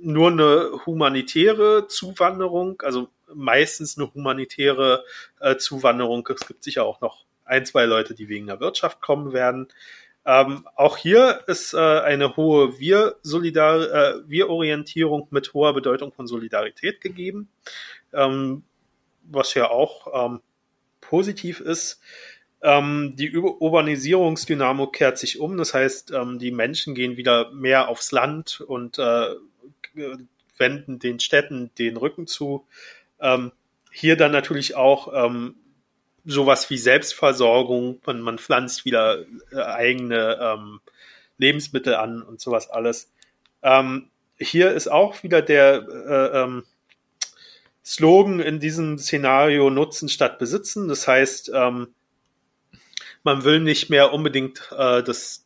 nur 0.00 0.30
eine 0.30 0.80
humanitäre 0.84 1.86
Zuwanderung, 1.86 2.82
also 2.82 3.08
meistens 3.32 3.96
eine 3.96 4.12
humanitäre 4.12 5.04
äh, 5.40 5.56
Zuwanderung. 5.56 6.28
Es 6.28 6.46
gibt 6.46 6.64
sicher 6.64 6.84
auch 6.84 7.00
noch 7.00 7.24
ein, 7.44 7.64
zwei 7.66 7.84
Leute, 7.84 8.14
die 8.14 8.28
wegen 8.28 8.46
der 8.46 8.60
Wirtschaft 8.60 9.00
kommen 9.00 9.32
werden. 9.32 9.68
Ähm, 10.26 10.66
auch 10.74 10.96
hier 10.96 11.42
ist 11.46 11.74
äh, 11.74 11.78
eine 11.78 12.36
hohe 12.36 12.78
äh, 12.78 14.28
Wir-Orientierung 14.28 15.28
mit 15.30 15.52
hoher 15.52 15.74
Bedeutung 15.74 16.12
von 16.12 16.26
Solidarität 16.26 17.00
gegeben, 17.00 17.48
ähm, 18.12 18.62
was 19.24 19.54
ja 19.54 19.70
auch 19.70 20.26
ähm, 20.26 20.40
positiv 21.00 21.60
ist. 21.60 22.00
Ähm, 22.62 23.14
die 23.16 23.36
Urbanisierungsdynamo 23.36 24.86
kehrt 24.86 25.18
sich 25.18 25.38
um, 25.38 25.58
das 25.58 25.74
heißt, 25.74 26.12
ähm, 26.12 26.38
die 26.38 26.50
Menschen 26.50 26.94
gehen 26.94 27.18
wieder 27.18 27.50
mehr 27.52 27.88
aufs 27.88 28.10
Land 28.10 28.62
und 28.62 28.98
äh, 28.98 29.34
wenden 30.56 30.98
den 30.98 31.20
Städten 31.20 31.70
den 31.78 31.98
Rücken 31.98 32.26
zu. 32.26 32.66
Ähm, 33.20 33.52
hier 33.92 34.16
dann 34.16 34.32
natürlich 34.32 34.74
auch 34.74 35.12
sowas 36.24 36.68
wie 36.70 36.78
Selbstversorgung, 36.78 38.00
man, 38.06 38.20
man 38.20 38.38
pflanzt 38.38 38.84
wieder 38.84 39.24
äh, 39.52 39.60
eigene 39.60 40.38
ähm, 40.40 40.80
Lebensmittel 41.38 41.94
an 41.94 42.22
und 42.22 42.40
sowas 42.40 42.70
alles. 42.70 43.12
Ähm, 43.62 44.10
hier 44.38 44.72
ist 44.72 44.88
auch 44.88 45.22
wieder 45.22 45.42
der 45.42 45.86
äh, 45.88 46.42
ähm, 46.42 46.64
Slogan 47.84 48.40
in 48.40 48.60
diesem 48.60 48.98
Szenario 48.98 49.70
Nutzen 49.70 50.08
statt 50.08 50.38
Besitzen. 50.38 50.88
Das 50.88 51.06
heißt, 51.06 51.50
ähm, 51.54 51.94
man 53.22 53.44
will 53.44 53.60
nicht 53.60 53.90
mehr 53.90 54.12
unbedingt 54.12 54.70
äh, 54.76 55.02
das 55.02 55.44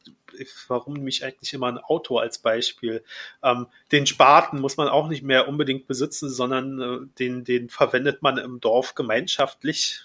warum 0.68 0.94
nehme 0.94 1.08
ich 1.08 1.24
eigentlich 1.24 1.52
immer 1.54 1.68
ein 1.68 1.78
Auto 1.78 2.18
als 2.18 2.38
Beispiel? 2.38 3.02
Ähm, 3.42 3.66
den 3.92 4.06
Spaten 4.06 4.60
muss 4.60 4.76
man 4.76 4.88
auch 4.88 5.08
nicht 5.08 5.22
mehr 5.22 5.48
unbedingt 5.48 5.86
besitzen, 5.86 6.28
sondern 6.28 6.80
äh, 6.80 7.06
den, 7.18 7.44
den 7.44 7.68
verwendet 7.68 8.22
man 8.22 8.38
im 8.38 8.60
Dorf 8.60 8.94
gemeinschaftlich. 8.94 10.02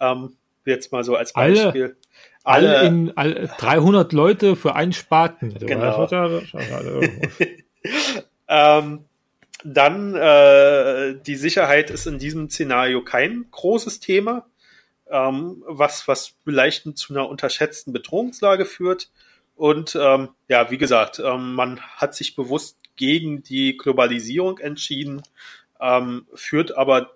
Ähm, 0.00 0.36
jetzt 0.64 0.92
mal 0.92 1.04
so 1.04 1.16
als 1.16 1.32
Beispiel. 1.32 1.96
Alle, 2.42 2.78
alle, 2.78 2.86
in, 2.86 3.16
alle 3.16 3.50
300 3.58 4.12
Leute 4.12 4.56
für 4.56 4.74
einen 4.74 4.92
Spaten. 4.92 5.54
Genau. 5.60 6.08
ähm, 8.48 9.04
dann 9.62 10.14
äh, 10.14 11.16
die 11.26 11.36
Sicherheit 11.36 11.90
ist 11.90 12.06
in 12.06 12.18
diesem 12.18 12.48
Szenario 12.48 13.02
kein 13.02 13.46
großes 13.50 14.00
Thema, 14.00 14.46
ähm, 15.10 15.62
was, 15.66 16.08
was 16.08 16.34
vielleicht 16.44 16.96
zu 16.96 17.14
einer 17.14 17.28
unterschätzten 17.28 17.92
Bedrohungslage 17.92 18.64
führt. 18.64 19.10
Und 19.56 19.96
ähm, 20.00 20.30
ja, 20.48 20.70
wie 20.70 20.78
gesagt, 20.78 21.20
ähm, 21.22 21.54
man 21.54 21.80
hat 21.80 22.14
sich 22.14 22.34
bewusst 22.34 22.78
gegen 22.96 23.42
die 23.42 23.76
Globalisierung 23.76 24.58
entschieden, 24.58 25.22
ähm, 25.80 26.26
führt 26.34 26.76
aber 26.76 27.10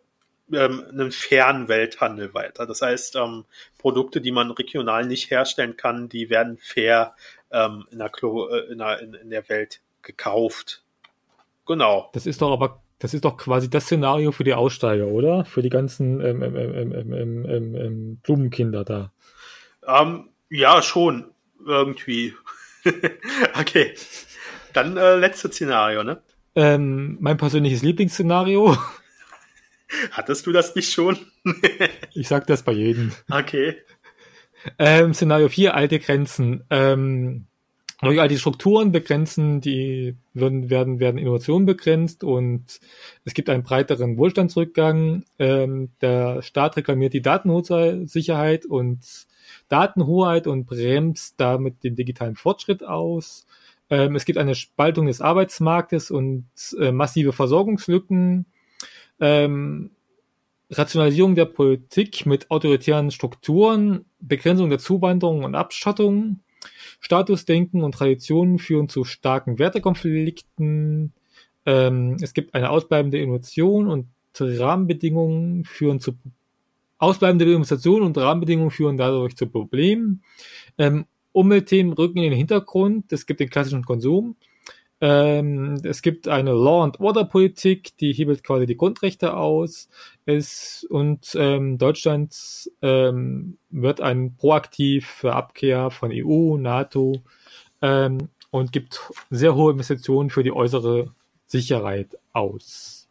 ähm, 0.57 0.85
einen 0.91 1.13
fairen 1.13 1.69
Welthandel 1.69 2.35
weiter. 2.35 2.67
Das 2.67 2.83
heißt, 2.83 3.17
ähm, 3.17 3.45
Produkte, 3.79 4.21
die 4.21 4.33
man 4.33 4.51
regional 4.51 5.07
nicht 5.07 5.31
herstellen 5.31 5.77
kann, 5.77 6.09
die 6.09 6.31
werden 6.31 6.59
fair 6.59 7.15
ähm, 7.51 7.87
in, 7.91 7.99
der 7.99 8.09
Klo 8.09 8.49
äh, 8.49 8.73
in, 8.73 8.79
der, 8.79 9.01
in, 9.01 9.15
in 9.15 9.31
der 9.31 9.49
Welt 9.49 9.81
gekauft. 10.03 10.83
Genau. 11.67 12.11
Das 12.13 12.27
ist 12.27 12.43
doch 12.43 12.53
aber 12.53 12.83
das 12.99 13.13
ist 13.13 13.25
doch 13.25 13.37
quasi 13.37 13.69
das 13.69 13.85
Szenario 13.85 14.33
für 14.33 14.45
die 14.45 14.55
Aussteiger, 14.55 15.09
oder? 15.09 15.45
Für 15.45 15.63
die 15.63 15.69
ganzen 15.69 16.21
ähm, 16.21 16.43
ähm, 16.43 17.77
ähm, 17.77 18.17
Blumenkinder 18.23 18.85
da. 18.85 19.13
ja, 20.49 20.81
schon 20.81 21.35
irgendwie. 21.67 22.35
okay. 23.61 23.95
Dann 24.73 24.97
äh, 24.97 25.17
letztes 25.17 25.53
Szenario, 25.53 26.03
ne? 26.03 26.23
Ähm, 26.55 27.19
mein 27.21 27.37
persönliches 27.37 27.83
Lieblingsszenario. 27.83 28.77
Hattest 30.11 30.47
du 30.47 30.53
das 30.53 30.75
nicht 30.75 30.93
schon? 30.93 31.19
ich 32.15 32.29
sag 32.29 32.47
das 32.47 32.63
bei 32.63 32.73
jedem. 32.73 33.13
Okay. 33.31 33.77
Ähm, 34.79 35.15
Szenario 35.15 35.49
4, 35.49 35.75
alte 35.75 35.99
Grenzen. 35.99 36.65
Ähm, 36.71 37.47
Durch 38.05 38.21
all 38.21 38.29
die 38.29 38.39
Strukturen 38.39 38.93
begrenzen, 38.93 39.61
die 39.61 40.17
werden, 40.35 40.69
werden, 40.69 41.01
werden 41.01 41.17
Innovationen 41.19 41.65
begrenzt 41.65 42.23
und 42.25 42.81
es 43.25 43.35
gibt 43.35 43.49
einen 43.49 43.63
breiteren 43.63 44.19
Wohlstandsrückgang. 44.19 45.25
Ähm, 45.39 45.91
der 46.01 46.43
Staat 46.43 46.77
reklamiert 46.77 47.15
die 47.15 47.23
Datensicherheit 47.23 48.67
und 48.67 49.27
Datenhoheit 49.69 50.47
und 50.47 50.67
bremst 50.67 51.35
damit 51.39 51.83
den 51.85 51.95
digitalen 51.95 52.37
Fortschritt 52.37 52.85
aus. 52.85 53.47
Ähm, 53.91 54.17
es 54.17 54.25
gibt 54.25 54.39
eine 54.39 54.55
Spaltung 54.55 55.07
des 55.07 55.21
Arbeitsmarktes 55.21 56.11
und 56.11 56.47
äh, 56.79 56.93
massive 56.93 57.33
Versorgungslücken. 57.33 58.47
Ähm, 59.21 59.91
Rationalisierung 60.71 61.35
der 61.35 61.45
Politik 61.45 62.27
mit 62.27 62.51
autoritären 62.51 63.11
Strukturen, 63.11 64.05
Begrenzung 64.21 64.71
der 64.71 64.79
Zuwanderung 64.79 65.45
und 65.45 65.55
Abschottung, 65.55 66.41
Statusdenken 67.01 67.83
und 67.83 67.93
Traditionen 67.93 68.59
führen 68.59 68.89
zu 68.89 69.05
starken 69.05 69.59
Wertekonflikten. 69.59 71.13
Ähm, 71.67 72.17
es 72.21 72.33
gibt 72.35 72.55
eine 72.55 72.71
ausbleibende 72.71 73.19
Innovation 73.19 73.89
und 73.89 74.07
Rahmenbedingungen 74.39 75.65
führen 75.65 76.01
zu 76.01 76.15
ausbleibende 76.99 77.45
Demonstrationen 77.45 78.07
und 78.07 78.19
Rahmenbedingungen 78.19 78.71
führen 78.71 78.97
dadurch 78.97 79.37
zu 79.37 79.47
Problemen. 79.47 80.23
Ähm, 80.79 81.07
Umweltthemen 81.33 81.93
rücken 81.93 82.19
in 82.19 82.31
den 82.31 82.39
Hintergrund. 82.39 83.13
Es 83.13 83.27
gibt 83.27 83.41
den 83.41 83.51
klassischen 83.51 83.85
Konsum. 83.85 84.37
Ähm, 85.07 85.83
es 85.85 86.01
gibt 86.01 86.29
eine 86.29 86.53
Law 86.53 86.83
and 86.83 86.99
Order 86.99 87.27
Politik, 87.27 87.95
die 87.99 88.15
hebelt 88.15 88.43
quasi 88.43 88.65
die 88.65 88.79
Grundrechte 88.79 89.37
aus. 89.37 89.91
Es, 90.25 90.87
und 90.89 91.37
ähm, 91.39 91.77
Deutschland 91.77 92.35
ähm, 92.81 93.59
wird 93.69 94.01
ein 94.01 94.35
proaktiv 94.35 95.07
für 95.07 95.35
Abkehr 95.35 95.91
von 95.91 96.11
EU, 96.11 96.57
NATO 96.57 97.23
ähm, 97.83 98.31
und 98.51 98.73
gibt 98.73 99.13
sehr 99.29 99.55
hohe 99.55 99.73
Investitionen 99.73 100.31
für 100.31 100.43
die 100.43 100.53
äußere 100.53 101.13
Sicherheit 101.45 102.17
aus. 102.33 103.07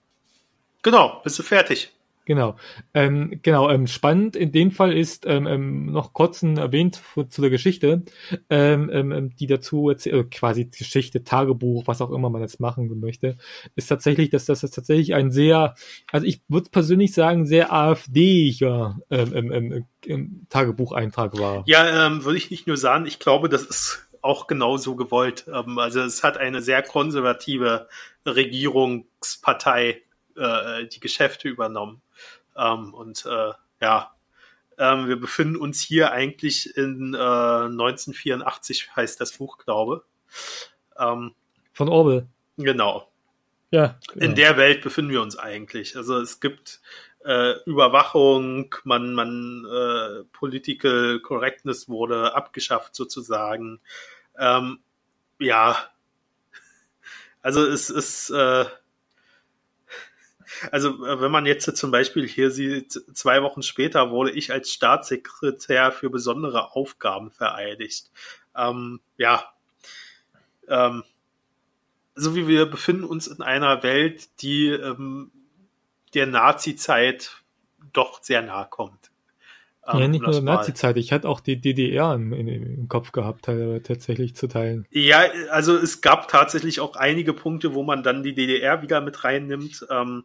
Genau, 0.81 1.21
bist 1.23 1.37
du 1.37 1.43
fertig? 1.43 1.91
Genau, 2.25 2.55
ähm, 2.93 3.39
genau. 3.41 3.69
Ähm, 3.69 3.87
spannend 3.87 4.37
in 4.37 4.53
dem 4.53 4.71
Fall 4.71 4.93
ist 4.93 5.25
ähm, 5.25 5.45
ähm, 5.45 5.85
noch 5.87 6.13
kurz 6.13 6.41
erwähnt 6.41 7.01
zu 7.29 7.41
der 7.41 7.49
Geschichte, 7.49 8.03
ähm, 8.49 8.89
ähm, 8.93 9.11
ähm 9.11 9.35
die 9.35 9.47
dazu 9.47 9.89
äh, 9.89 10.23
quasi 10.31 10.65
Geschichte, 10.65 11.23
Tagebuch, 11.23 11.85
was 11.85 12.01
auch 12.01 12.11
immer 12.11 12.29
man 12.29 12.41
jetzt 12.41 12.61
machen 12.61 12.99
möchte, 12.99 13.37
ist 13.75 13.87
tatsächlich, 13.87 14.29
dass 14.29 14.45
das 14.45 14.63
ist 14.63 14.71
tatsächlich 14.71 15.13
ein 15.13 15.31
sehr, 15.31 15.75
also 16.11 16.25
ich 16.25 16.41
würde 16.47 16.69
persönlich 16.69 17.13
sagen, 17.13 17.45
sehr 17.45 17.73
AfD-iger 17.73 18.99
ähm, 19.09 19.33
ähm, 19.33 19.51
ähm, 19.51 19.85
ähm, 20.05 20.47
Tagebucheintrag 20.49 21.37
war. 21.37 21.63
Ja, 21.67 22.07
ähm, 22.07 22.23
würde 22.23 22.37
ich 22.37 22.51
nicht 22.51 22.67
nur 22.67 22.77
sagen. 22.77 23.05
Ich 23.05 23.19
glaube, 23.19 23.49
das 23.49 23.63
ist 23.63 24.07
auch 24.21 24.47
genau 24.47 24.77
so 24.77 24.95
gewollt. 24.95 25.45
Ähm, 25.53 25.77
also 25.77 25.99
es 25.99 26.23
hat 26.23 26.37
eine 26.37 26.61
sehr 26.61 26.81
konservative 26.83 27.89
Regierungspartei 28.25 30.01
äh, 30.35 30.87
die 30.87 30.99
Geschäfte 30.99 31.49
übernommen. 31.49 32.01
Ähm, 32.57 32.93
und 32.93 33.25
äh, 33.25 33.51
ja, 33.81 34.13
ähm, 34.77 35.07
wir 35.07 35.19
befinden 35.19 35.55
uns 35.55 35.81
hier 35.81 36.11
eigentlich 36.11 36.75
in 36.77 37.13
äh, 37.13 37.17
1984, 37.17 38.95
heißt 38.95 39.19
das 39.21 39.33
Buch, 39.33 39.57
glaube. 39.57 40.03
Ähm, 40.97 41.33
Von 41.73 41.89
Orwell. 41.89 42.27
Genau. 42.57 43.11
Ja. 43.71 43.99
Genau. 44.11 44.25
In 44.25 44.35
der 44.35 44.57
Welt 44.57 44.81
befinden 44.81 45.11
wir 45.11 45.21
uns 45.21 45.37
eigentlich. 45.37 45.95
Also 45.95 46.19
es 46.19 46.39
gibt 46.39 46.81
äh, 47.25 47.53
Überwachung, 47.65 48.75
man, 48.83 49.13
man 49.13 49.65
äh, 49.65 50.23
Political 50.31 51.19
Correctness 51.21 51.89
wurde 51.89 52.35
abgeschafft 52.35 52.95
sozusagen. 52.95 53.79
Ähm, 54.37 54.79
ja, 55.39 55.77
also 57.41 57.65
es 57.65 57.89
ist 57.89 58.29
äh, 58.29 58.65
also 60.71 61.05
äh, 61.05 61.21
wenn 61.21 61.31
man 61.31 61.45
jetzt 61.45 61.75
zum 61.75 61.91
Beispiel 61.91 62.27
hier 62.27 62.51
sieht, 62.51 62.91
zwei 63.13 63.41
Wochen 63.43 63.63
später 63.63 64.11
wurde 64.11 64.31
ich 64.31 64.51
als 64.51 64.71
Staatssekretär 64.71 65.91
für 65.91 66.09
besondere 66.09 66.73
Aufgaben 66.73 67.31
vereidigt. 67.31 68.11
Ähm, 68.55 68.99
ja, 69.17 69.53
ähm, 70.67 71.03
so 72.15 72.35
wie 72.35 72.47
wir 72.47 72.65
befinden 72.65 73.05
uns 73.05 73.27
in 73.27 73.41
einer 73.41 73.83
Welt, 73.83 74.41
die 74.41 74.67
ähm, 74.67 75.31
der 76.13 76.27
Nazi-Zeit 76.27 77.43
doch 77.91 78.21
sehr 78.21 78.41
nahe 78.41 78.67
kommt. 78.69 79.12
Ähm, 79.85 79.99
ja, 79.99 80.07
nicht 80.07 80.25
nur 80.25 80.41
Nazi-Zeit, 80.41 80.97
ich 80.97 81.11
hatte 81.11 81.27
auch 81.27 81.41
die 81.41 81.59
DDR 81.59 82.13
im, 82.13 82.31
im 82.31 82.87
Kopf 82.87 83.11
gehabt, 83.11 83.45
tatsächlich 83.45 84.35
zu 84.35 84.47
teilen. 84.47 84.85
Ja, 84.91 85.25
also 85.49 85.75
es 85.75 86.01
gab 86.01 86.29
tatsächlich 86.29 86.79
auch 86.79 86.95
einige 86.95 87.33
Punkte, 87.33 87.73
wo 87.73 87.83
man 87.83 88.01
dann 88.01 88.23
die 88.23 88.33
DDR 88.33 88.81
wieder 88.81 89.01
mit 89.01 89.23
reinnimmt. 89.23 89.85
Ähm, 89.89 90.23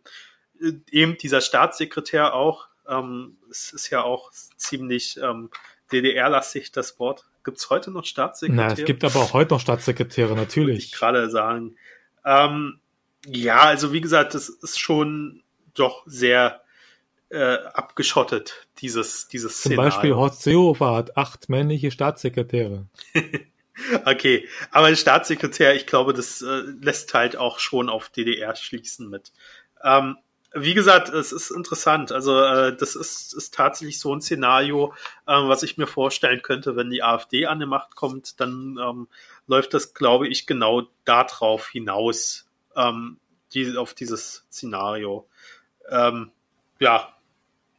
eben 0.91 1.17
dieser 1.19 1.41
Staatssekretär 1.41 2.35
auch, 2.35 2.69
ähm, 2.89 3.37
es 3.51 3.73
ist 3.73 3.91
ja 3.91 4.03
auch 4.03 4.31
ziemlich 4.57 5.19
ähm, 5.23 5.51
DDR-lastig, 5.93 6.71
das 6.73 6.99
Wort. 7.01 7.25
Gibt 7.45 7.59
es 7.59 7.71
heute 7.71 7.91
noch 7.91 8.05
Staatssekretäre? 8.05 8.69
Na, 8.69 8.73
es 8.73 8.85
gibt 8.85 9.05
aber 9.05 9.17
auch 9.17 9.33
heute 9.33 9.55
noch 9.55 9.61
Staatssekretäre, 9.61 10.37
natürlich. 10.37 10.87
Ich 10.87 10.93
gerade 10.93 11.31
sagen. 11.31 11.77
Ähm, 12.25 12.79
ja, 13.27 13.63
also 13.63 13.93
wie 13.93 14.01
gesagt, 14.01 14.35
das 14.35 14.49
ist 14.49 14.79
schon 14.79 15.43
doch 15.75 16.03
sehr 16.07 16.61
äh, 17.31 17.57
abgeschottet, 17.75 18.67
dieses, 18.79 19.29
dieses 19.29 19.61
Zum 19.61 19.73
Szenario. 19.73 19.91
Beispiel 19.91 20.15
Horst 20.15 20.43
Seehofer 20.43 20.95
hat 20.95 21.17
acht 21.17 21.49
männliche 21.49 21.91
Staatssekretäre. 21.91 22.87
okay, 24.07 24.49
aber 24.71 24.87
ein 24.87 24.97
Staatssekretär, 24.97 25.75
ich 25.75 25.87
glaube, 25.87 26.13
das 26.15 26.43
äh, 26.43 26.63
lässt 26.81 27.13
halt 27.15 27.37
auch 27.37 27.59
schon 27.59 27.89
auf 27.89 28.09
DDR 28.09 28.57
schließen 28.57 29.09
mit. 29.11 29.33
Ähm, 29.83 30.17
wie 30.55 30.75
gesagt, 30.75 31.11
es 31.11 31.33
ist 31.33 31.51
interessant. 31.51 32.11
Also 32.11 32.41
äh, 32.41 32.75
das 32.75 32.97
ist, 32.97 33.35
ist 33.35 33.55
tatsächlich 33.55 34.01
so 34.01 34.15
ein 34.15 34.23
Szenario, 34.23 34.95
äh, 35.27 35.33
was 35.33 35.63
ich 35.63 35.77
mir 35.77 35.87
vorstellen 35.87 36.41
könnte, 36.41 36.75
wenn 36.77 36.91
die 36.91 37.03
AfD 37.03 37.47
an 37.47 37.61
die 37.61 37.67
Macht 37.67 37.95
kommt, 37.95 38.41
dann 38.41 38.79
ähm, 38.83 39.09
läuft 39.47 39.75
das, 39.75 39.93
glaube 39.93 40.29
ich, 40.29 40.47
genau 40.47 40.89
darauf 41.05 41.69
hinaus, 41.69 42.47
ähm, 42.75 43.19
die, 43.53 43.77
auf 43.77 43.93
dieses 43.93 44.47
Szenario. 44.51 45.29
Ähm, 45.91 46.31
ja, 46.81 47.15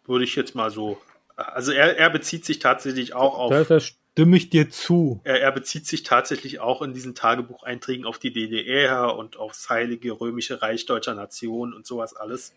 würde 0.09 0.25
ich 0.25 0.35
jetzt 0.35 0.55
mal 0.55 0.71
so. 0.71 0.99
Also 1.35 1.71
er, 1.71 1.97
er 1.97 2.09
bezieht 2.09 2.43
sich 2.43 2.59
tatsächlich 2.59 3.13
auch 3.13 3.37
auf. 3.37 3.51
Da, 3.51 3.63
da 3.63 3.79
stimme 3.79 4.35
ich 4.35 4.49
dir 4.49 4.69
zu. 4.69 5.21
Er, 5.23 5.41
er 5.41 5.51
bezieht 5.51 5.87
sich 5.87 6.03
tatsächlich 6.03 6.59
auch 6.59 6.81
in 6.81 6.93
diesen 6.93 7.15
Tagebucheinträgen 7.15 8.05
auf 8.05 8.19
die 8.19 8.33
DDR 8.33 9.15
und 9.15 9.37
aufs 9.37 9.69
Heilige 9.69 10.11
Römische 10.11 10.61
Reich 10.61 10.85
deutscher 10.85 11.15
Nation 11.15 11.73
und 11.73 11.85
sowas 11.85 12.13
alles. 12.13 12.53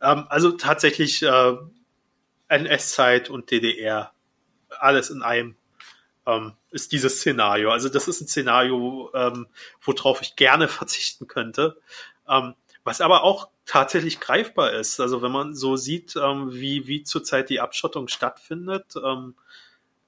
Ähm, 0.00 0.26
also 0.28 0.52
tatsächlich 0.52 1.22
äh, 1.22 1.54
NS-Zeit 2.48 3.30
und 3.30 3.50
DDR, 3.50 4.12
alles 4.68 5.10
in 5.10 5.22
einem 5.22 5.56
ähm, 6.26 6.52
ist 6.70 6.92
dieses 6.92 7.18
Szenario. 7.18 7.70
Also 7.70 7.88
das 7.88 8.08
ist 8.08 8.20
ein 8.20 8.28
Szenario, 8.28 9.10
ähm, 9.14 9.46
worauf 9.80 10.22
ich 10.22 10.36
gerne 10.36 10.68
verzichten 10.68 11.26
könnte. 11.26 11.76
Ähm, 12.28 12.54
was 12.84 13.00
aber 13.00 13.22
auch 13.22 13.48
tatsächlich 13.66 14.20
greifbar 14.20 14.72
ist. 14.72 15.00
Also 15.00 15.22
wenn 15.22 15.32
man 15.32 15.54
so 15.54 15.76
sieht, 15.76 16.16
ähm, 16.16 16.52
wie, 16.52 16.86
wie 16.86 17.02
zurzeit 17.04 17.50
die 17.50 17.60
Abschottung 17.60 18.08
stattfindet, 18.08 18.94
ähm, 19.02 19.34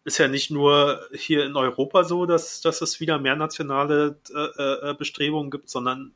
ist 0.04 0.18
ja 0.18 0.28
nicht 0.28 0.50
nur 0.50 1.00
hier 1.12 1.46
in 1.46 1.56
Europa 1.56 2.04
so, 2.04 2.26
dass, 2.26 2.60
dass 2.60 2.82
es 2.82 3.00
wieder 3.00 3.18
mehr 3.18 3.36
nationale 3.36 4.18
äh, 4.34 4.90
äh, 4.90 4.94
Bestrebungen 4.94 5.50
gibt, 5.50 5.70
sondern 5.70 6.12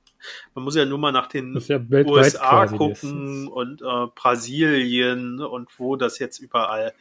man 0.54 0.64
muss 0.64 0.76
ja 0.76 0.84
nur 0.84 0.98
mal 0.98 1.12
nach 1.12 1.28
den 1.28 1.56
ja 1.66 1.80
USA 1.90 2.66
gucken 2.66 3.44
ist. 3.44 3.50
und 3.50 3.82
äh, 3.82 4.06
Brasilien 4.14 5.40
und 5.40 5.70
wo 5.78 5.96
das 5.96 6.18
jetzt 6.18 6.38
überall 6.38 6.92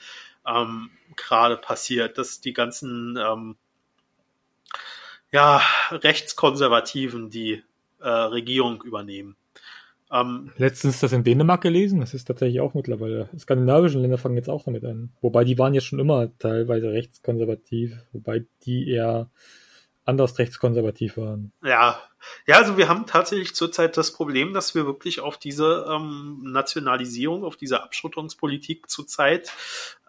ähm, 0.45 0.91
gerade 1.15 1.57
passiert, 1.57 2.17
dass 2.17 2.39
die 2.39 2.53
ganzen 2.53 3.17
ähm, 3.17 3.57
ja, 5.31 5.61
Rechtskonservativen 5.91 7.29
die 7.29 7.63
äh, 7.99 8.07
Regierung 8.07 8.81
übernehmen. 8.83 9.35
Ähm, 10.11 10.51
Letztens 10.57 10.99
das 10.99 11.11
in 11.11 11.23
Dänemark 11.23 11.61
gelesen, 11.61 11.99
das 11.99 12.13
ist 12.13 12.25
tatsächlich 12.25 12.61
auch 12.61 12.73
mittlerweile. 12.73 13.29
Skandinavischen 13.37 14.01
Länder 14.01 14.17
fangen 14.17 14.37
jetzt 14.37 14.49
auch 14.49 14.63
damit 14.63 14.85
an. 14.85 15.11
Wobei 15.21 15.43
die 15.43 15.57
waren 15.57 15.73
ja 15.73 15.81
schon 15.81 15.99
immer 15.99 16.29
teilweise 16.39 16.91
rechtskonservativ, 16.91 17.97
wobei 18.13 18.45
die 18.63 18.89
eher 18.89 19.29
anders 20.05 20.39
rechtskonservativ 20.39 21.17
waren. 21.17 21.51
Ja, 21.63 22.01
ja, 22.45 22.55
also 22.57 22.77
wir 22.77 22.87
haben 22.87 23.05
tatsächlich 23.05 23.53
zurzeit 23.55 23.97
das 23.97 24.13
Problem, 24.13 24.53
dass 24.53 24.73
wir 24.73 24.85
wirklich 24.85 25.19
auf 25.19 25.37
diese 25.37 25.85
ähm, 25.89 26.39
Nationalisierung, 26.43 27.43
auf 27.43 27.57
diese 27.57 27.83
Abschottungspolitik 27.83 28.89
zurzeit 28.89 29.51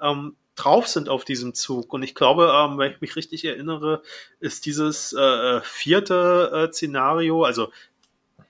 ähm, 0.01 0.37
drauf 0.55 0.87
sind 0.87 1.09
auf 1.09 1.25
diesem 1.25 1.55
Zug. 1.55 1.93
Und 1.93 2.03
ich 2.03 2.15
glaube, 2.15 2.53
ähm, 2.55 2.79
wenn 2.79 2.93
ich 2.93 3.01
mich 3.01 3.17
richtig 3.17 3.45
erinnere, 3.45 4.03
ist 4.41 4.67
dieses 4.67 5.13
äh, 5.13 5.61
vierte 5.63 6.69
äh, 6.69 6.73
Szenario, 6.73 7.45
also 7.45 7.71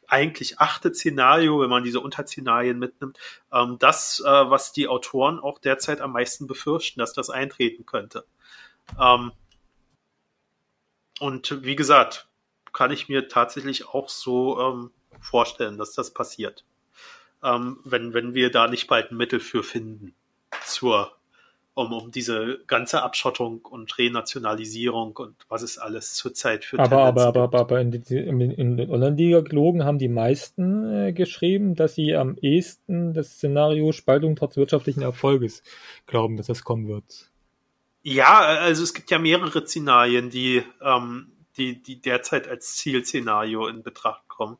eigentlich 0.08 0.58
achte 0.58 0.92
Szenario, 0.92 1.60
wenn 1.60 1.70
man 1.70 1.84
diese 1.84 2.00
Unterszenarien 2.00 2.78
mitnimmt, 2.78 3.18
ähm, 3.52 3.78
das, 3.78 4.20
äh, 4.20 4.26
was 4.26 4.72
die 4.72 4.88
Autoren 4.88 5.38
auch 5.38 5.58
derzeit 5.58 6.00
am 6.00 6.12
meisten 6.12 6.46
befürchten, 6.46 6.98
dass 6.98 7.12
das 7.12 7.30
eintreten 7.30 7.86
könnte. 7.86 8.24
Ähm, 9.00 9.32
und 11.20 11.62
wie 11.64 11.76
gesagt, 11.76 12.28
kann 12.72 12.90
ich 12.90 13.08
mir 13.08 13.28
tatsächlich 13.28 13.88
auch 13.88 14.08
so 14.08 14.60
ähm, 14.60 14.90
vorstellen, 15.20 15.78
dass 15.78 15.92
das 15.92 16.12
passiert. 16.12 16.64
Ähm, 17.42 17.80
wenn, 17.84 18.14
wenn 18.14 18.34
wir 18.34 18.50
da 18.50 18.66
nicht 18.66 18.86
bald 18.88 19.10
ein 19.10 19.16
Mittel 19.16 19.40
für 19.40 19.62
finden 19.62 20.14
zur 20.64 21.17
um, 21.78 21.92
um 21.92 22.10
diese 22.10 22.58
ganze 22.66 23.02
Abschottung 23.02 23.60
und 23.60 23.96
Renationalisierung 23.98 25.16
und 25.16 25.36
was 25.48 25.62
es 25.62 25.78
alles 25.78 26.14
zurzeit 26.14 26.64
für 26.64 26.78
aber, 26.80 27.04
aber, 27.04 27.26
aber, 27.26 27.42
aber, 27.42 27.60
aber 27.60 27.80
in, 27.80 27.92
in, 27.92 28.40
in 28.50 28.76
den 28.76 28.90
Online-Dialogen 28.90 29.84
haben 29.84 29.98
die 29.98 30.08
meisten 30.08 30.92
äh, 30.92 31.12
geschrieben, 31.12 31.76
dass 31.76 31.94
sie 31.94 32.16
am 32.16 32.36
ehesten 32.38 33.14
das 33.14 33.34
Szenario 33.34 33.92
Spaltung 33.92 34.34
trotz 34.34 34.56
wirtschaftlichen 34.56 35.02
Erfolges 35.02 35.62
glauben, 36.06 36.36
dass 36.36 36.48
das 36.48 36.64
kommen 36.64 36.88
wird. 36.88 37.30
Ja, 38.02 38.40
also 38.40 38.82
es 38.82 38.92
gibt 38.92 39.12
ja 39.12 39.20
mehrere 39.20 39.64
Szenarien, 39.64 40.30
die, 40.30 40.64
ähm, 40.82 41.30
die, 41.56 41.80
die 41.80 42.00
derzeit 42.00 42.48
als 42.48 42.74
Zielszenario 42.74 43.68
in 43.68 43.84
Betracht 43.84 44.26
kommen. 44.26 44.58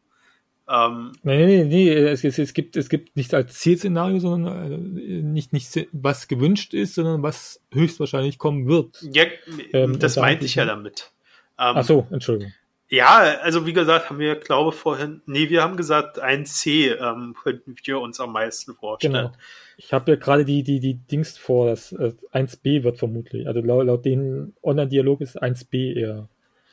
Ähm, 0.68 1.12
nee, 1.22 1.46
nee, 1.46 1.64
nee, 1.64 1.90
es, 1.90 2.24
es, 2.24 2.38
es, 2.38 2.52
gibt, 2.52 2.76
es 2.76 2.90
gibt 2.90 3.16
nicht 3.16 3.32
als 3.32 3.54
Zielszenario, 3.54 4.18
sondern 4.18 4.98
äh, 4.98 5.22
nicht, 5.22 5.54
nicht 5.54 5.88
was 5.92 6.28
gewünscht 6.28 6.74
ist, 6.74 6.96
sondern 6.96 7.22
was 7.22 7.62
höchstwahrscheinlich 7.72 8.36
kommen 8.38 8.68
wird. 8.68 9.00
Ja, 9.00 9.24
ähm, 9.72 9.98
das 9.98 10.16
meinte 10.16 10.44
ich 10.44 10.56
ja 10.56 10.66
damit. 10.66 11.10
Ähm, 11.58 11.74
Ach 11.76 11.84
so, 11.84 12.06
Entschuldigung. 12.10 12.52
Ja, 12.90 13.18
also 13.42 13.66
wie 13.66 13.72
gesagt, 13.74 14.08
haben 14.08 14.18
wir, 14.18 14.36
glaube 14.36 14.72
vorhin, 14.72 15.20
nee, 15.26 15.50
wir 15.50 15.62
haben 15.62 15.76
gesagt, 15.76 16.22
1C 16.22 16.96
ähm, 16.96 17.34
könnten 17.42 17.74
wir 17.84 18.00
uns 18.00 18.18
am 18.18 18.32
meisten 18.32 18.74
vorstellen. 18.74 19.12
Genau. 19.12 19.32
Ich 19.76 19.92
habe 19.92 20.12
ja 20.12 20.16
gerade 20.16 20.44
die, 20.44 20.62
die, 20.62 20.80
die 20.80 20.94
Dings 20.94 21.36
vor, 21.36 21.68
das 21.68 21.92
äh, 21.92 22.12
1B 22.32 22.84
wird 22.84 22.98
vermutlich. 22.98 23.46
Also 23.46 23.60
laut, 23.60 23.86
laut 23.86 24.04
dem 24.04 24.54
Online-Dialog 24.62 25.20
ist 25.20 25.42
1B 25.42 25.94
eher 25.94 26.28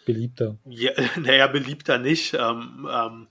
beliebter. 0.05 0.57
Ja, 0.65 0.91
naja, 1.21 1.47
beliebter 1.47 1.97
nicht. 1.97 2.33
Ähm, 2.33 2.87
ähm, 2.89 3.27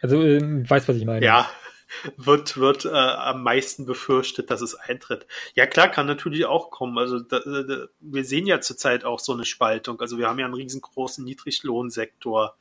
also 0.00 0.22
ähm, 0.22 0.68
weiß, 0.68 0.88
was 0.88 0.96
ich 0.96 1.04
meine. 1.04 1.24
Ja, 1.24 1.50
wird, 2.16 2.56
wird 2.56 2.84
äh, 2.84 2.90
am 2.90 3.42
meisten 3.42 3.84
befürchtet, 3.84 4.50
dass 4.50 4.60
es 4.60 4.74
eintritt. 4.74 5.26
Ja, 5.54 5.66
klar, 5.66 5.88
kann 5.88 6.06
natürlich 6.06 6.46
auch 6.46 6.70
kommen. 6.70 6.98
Also 6.98 7.20
da, 7.20 7.40
da, 7.40 7.86
wir 8.00 8.24
sehen 8.24 8.46
ja 8.46 8.60
zurzeit 8.60 9.04
auch 9.04 9.20
so 9.20 9.32
eine 9.32 9.44
Spaltung. 9.44 10.00
Also 10.00 10.18
wir 10.18 10.28
haben 10.28 10.38
ja 10.38 10.46
einen 10.46 10.54
riesengroßen 10.54 11.24
Niedriglohnsektor, 11.24 12.56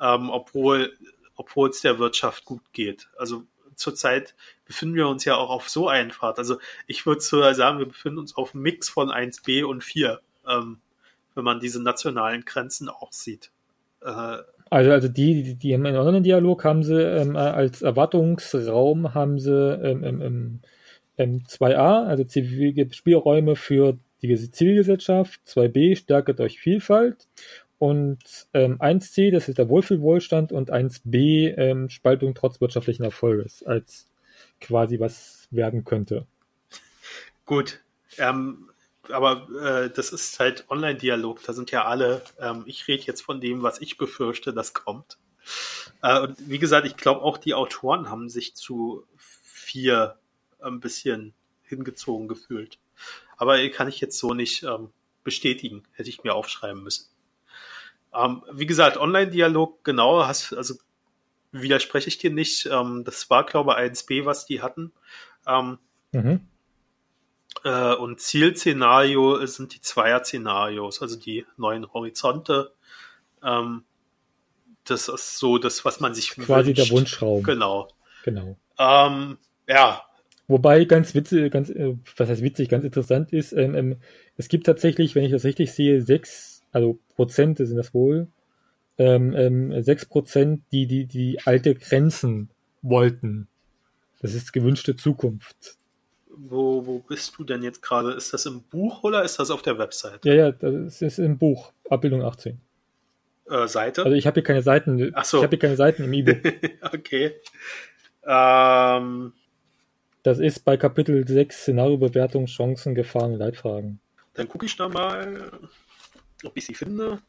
ähm, 0.00 0.30
obwohl 0.30 0.92
obwohl 1.36 1.68
es 1.70 1.82
der 1.82 1.98
Wirtschaft 1.98 2.44
gut 2.44 2.62
geht. 2.72 3.08
Also 3.16 3.44
zurzeit 3.76 4.34
befinden 4.64 4.94
wir 4.94 5.06
uns 5.06 5.24
ja 5.24 5.36
auch 5.36 5.50
auf 5.50 5.68
so 5.68 5.88
einen 5.88 6.10
Pfad. 6.10 6.38
Also 6.38 6.58
ich 6.86 7.06
würde 7.06 7.20
sogar 7.20 7.54
sagen, 7.54 7.78
wir 7.78 7.86
befinden 7.86 8.18
uns 8.18 8.36
auf 8.36 8.54
einem 8.54 8.62
Mix 8.62 8.88
von 8.88 9.10
1b 9.10 9.64
und 9.64 9.84
4, 9.84 10.20
ähm, 10.48 10.80
wenn 11.34 11.44
man 11.44 11.60
diese 11.60 11.82
nationalen 11.82 12.44
Grenzen 12.44 12.88
auch 12.88 13.12
sieht. 13.12 13.50
Äh, 14.00 14.38
also, 14.70 14.90
also 14.90 15.08
die, 15.08 15.42
die, 15.42 15.54
die 15.54 15.74
haben 15.74 15.86
einen 15.86 15.96
Online-Dialog 15.96 16.64
haben 16.64 16.82
sie 16.82 17.00
ähm, 17.00 17.36
als 17.36 17.82
Erwartungsraum 17.82 19.14
haben 19.14 19.38
sie 19.38 19.52
ähm, 19.52 20.04
ähm, 20.04 20.60
ähm, 21.18 21.42
2a, 21.48 22.06
also 22.06 22.24
zivile 22.24 22.92
Spielräume 22.92 23.56
für 23.56 23.98
die 24.22 24.50
Zivilgesellschaft, 24.50 25.40
2b, 25.46 25.96
Stärke 25.96 26.34
durch 26.34 26.58
Vielfalt 26.58 27.28
und 27.78 28.18
ähm, 28.54 28.80
1c, 28.80 29.30
das 29.30 29.48
ist 29.48 29.58
der 29.58 29.68
Wohlfühlwohlstand 29.68 30.52
und 30.52 30.72
1b, 30.72 31.54
ähm, 31.56 31.90
Spaltung 31.90 32.34
trotz 32.34 32.60
wirtschaftlichen 32.60 33.04
Erfolges, 33.04 33.62
als 33.62 34.10
quasi 34.60 34.98
was 34.98 35.46
werden 35.50 35.84
könnte. 35.84 36.26
Gut. 37.44 37.80
Ähm, 38.18 38.70
aber 39.10 39.48
äh, 39.60 39.90
das 39.90 40.12
ist 40.12 40.38
halt 40.40 40.66
Online-Dialog. 40.70 41.42
Da 41.42 41.52
sind 41.52 41.70
ja 41.70 41.84
alle, 41.84 42.22
ähm, 42.40 42.64
ich 42.66 42.88
rede 42.88 43.04
jetzt 43.04 43.22
von 43.22 43.40
dem, 43.40 43.62
was 43.62 43.80
ich 43.80 43.98
befürchte, 43.98 44.52
das 44.52 44.74
kommt. 44.74 45.18
Äh, 46.02 46.20
und 46.20 46.36
wie 46.48 46.58
gesagt, 46.58 46.86
ich 46.86 46.96
glaube 46.96 47.22
auch 47.22 47.38
die 47.38 47.54
Autoren 47.54 48.10
haben 48.10 48.28
sich 48.28 48.54
zu 48.54 49.06
vier 49.16 50.16
ein 50.60 50.80
bisschen 50.80 51.34
hingezogen 51.62 52.28
gefühlt. 52.28 52.78
Aber 53.36 53.68
kann 53.68 53.88
ich 53.88 54.00
jetzt 54.00 54.18
so 54.18 54.34
nicht 54.34 54.62
ähm, 54.62 54.90
bestätigen, 55.24 55.82
hätte 55.92 56.08
ich 56.08 56.22
mir 56.22 56.34
aufschreiben 56.34 56.82
müssen. 56.82 57.08
Ähm, 58.14 58.42
wie 58.52 58.66
gesagt, 58.66 58.96
Online-Dialog, 58.96 59.84
genau, 59.84 60.26
hast, 60.26 60.52
also 60.54 60.74
widerspreche 61.52 62.08
ich 62.08 62.18
dir 62.18 62.30
nicht. 62.30 62.66
Ähm, 62.66 63.04
das 63.04 63.28
war, 63.30 63.44
glaube 63.44 63.72
ich, 63.72 63.92
1b, 63.92 64.24
was 64.24 64.46
die 64.46 64.62
hatten. 64.62 64.92
Ähm, 65.46 65.78
mhm. 66.12 66.40
Äh, 67.66 67.96
und 67.96 68.20
Zielszenario 68.20 69.44
sind 69.46 69.74
die 69.74 69.80
Zweier-Szenarios, 69.80 71.02
also 71.02 71.18
die 71.18 71.44
neuen 71.56 71.92
Horizonte. 71.92 72.70
Ähm, 73.42 73.82
das 74.84 75.08
ist 75.08 75.38
so 75.38 75.58
das, 75.58 75.84
was 75.84 75.98
man 75.98 76.14
sich 76.14 76.30
Quasi 76.30 76.68
wünscht. 76.68 76.78
der 76.78 76.96
Wunschraum. 76.96 77.42
Genau. 77.42 77.88
Genau. 78.22 78.56
Ähm, 78.78 79.38
ja. 79.66 80.02
Wobei 80.46 80.84
ganz 80.84 81.16
witzig, 81.16 81.50
ganz, 81.52 81.68
äh, 81.70 81.96
was 82.16 82.28
heißt 82.28 82.42
witzig, 82.42 82.68
ganz 82.68 82.84
interessant 82.84 83.32
ist, 83.32 83.52
ähm, 83.52 83.74
ähm, 83.74 83.96
es 84.36 84.46
gibt 84.46 84.66
tatsächlich, 84.66 85.16
wenn 85.16 85.24
ich 85.24 85.32
das 85.32 85.42
richtig 85.42 85.72
sehe, 85.72 86.02
sechs, 86.02 86.62
also 86.70 87.00
Prozente 87.16 87.66
sind 87.66 87.78
das 87.78 87.92
wohl, 87.92 88.28
ähm, 88.96 89.34
ähm, 89.34 89.82
sechs 89.82 90.06
Prozent, 90.06 90.62
die, 90.70 90.86
die, 90.86 91.06
die 91.06 91.40
alte 91.44 91.74
Grenzen 91.74 92.48
wollten. 92.82 93.48
Das 94.20 94.34
ist 94.34 94.52
gewünschte 94.52 94.94
Zukunft. 94.94 95.75
Wo, 96.36 96.84
wo 96.86 96.98
bist 96.98 97.38
du 97.38 97.44
denn 97.44 97.62
jetzt 97.62 97.80
gerade? 97.82 98.12
Ist 98.12 98.32
das 98.32 98.46
im 98.46 98.62
Buch 98.62 99.02
oder 99.02 99.22
ist 99.22 99.38
das 99.38 99.50
auf 99.50 99.62
der 99.62 99.78
Website? 99.78 100.24
Ja, 100.24 100.34
ja, 100.34 100.52
das 100.52 101.00
ist 101.02 101.18
im 101.18 101.38
Buch, 101.38 101.72
Abbildung 101.88 102.22
18. 102.22 102.60
Äh, 103.48 103.68
Seite? 103.68 104.04
Also 104.04 104.16
ich 104.16 104.26
habe 104.26 104.34
hier 104.34 104.42
keine 104.42 104.62
Seiten. 104.62 105.12
Ach 105.14 105.24
so. 105.24 105.38
Ich 105.38 105.42
habe 105.44 105.50
hier 105.50 105.58
keine 105.58 105.76
Seiten 105.76 106.04
im 106.04 106.12
E-Book. 106.12 106.38
okay. 106.92 107.34
Ähm, 108.24 109.32
das 110.22 110.38
ist 110.40 110.64
bei 110.64 110.76
Kapitel 110.76 111.26
6 111.26 111.56
Szenariobewertung, 111.56 112.46
Chancen, 112.46 112.94
Gefahren, 112.94 113.34
Leitfragen. 113.34 114.00
Dann 114.34 114.48
gucke 114.48 114.66
ich 114.66 114.76
da 114.76 114.88
mal, 114.88 115.50
ob 116.44 116.56
ich 116.56 116.66
sie 116.66 116.74
finde. 116.74 117.22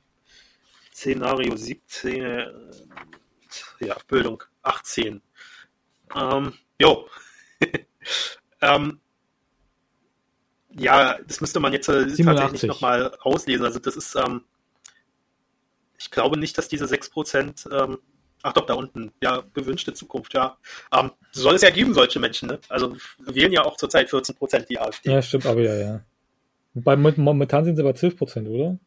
Szenario 0.94 1.56
17, 1.56 2.48
ja, 3.80 3.96
Bildung 4.08 4.44
18. 4.64 5.22
Ähm, 6.16 6.54
jo. 6.82 7.08
Ähm, 8.62 9.00
ja, 10.78 11.18
das 11.28 11.42
müsste 11.42 11.60
man 11.60 11.74
jetzt 11.74 11.90
äh, 11.90 12.06
tatsächlich 12.24 12.64
nochmal 12.64 13.16
auslesen. 13.22 13.66
Also 13.66 13.80
das 13.80 13.96
ist, 13.96 14.16
ähm, 14.16 14.44
ich 15.98 16.12
glaube 16.12 16.38
nicht, 16.38 16.58
dass 16.58 16.68
diese 16.68 16.86
6%, 16.86 17.72
ähm, 17.72 17.98
ach 18.44 18.54
doch, 18.54 18.66
da 18.66 18.76
unten, 18.76 19.12
ja, 19.22 19.44
gewünschte 19.54 19.94
Zukunft, 19.94 20.34
ja. 20.34 20.58
Ähm, 20.96 21.12
soll 21.32 21.56
es 21.56 21.62
ja 21.62 21.70
geben, 21.70 21.94
solche 21.94 22.20
Menschen, 22.20 22.50
ne? 22.50 22.60
Also 22.70 22.96
wählen 23.20 23.52
ja 23.52 23.64
auch 23.64 23.78
zurzeit 23.78 24.10
14% 24.10 24.68
die 24.68 24.80
AfD. 24.80 25.12
Ja, 25.12 25.22
stimmt, 25.22 25.46
aber 25.46 25.62
ja, 25.62 25.76
ja. 25.76 26.02
Bei, 26.74 26.96
momentan 26.96 27.66
sind 27.66 27.76
sie 27.76 27.84
bei 27.84 27.92
12%, 27.92 28.48
oder? 28.48 28.78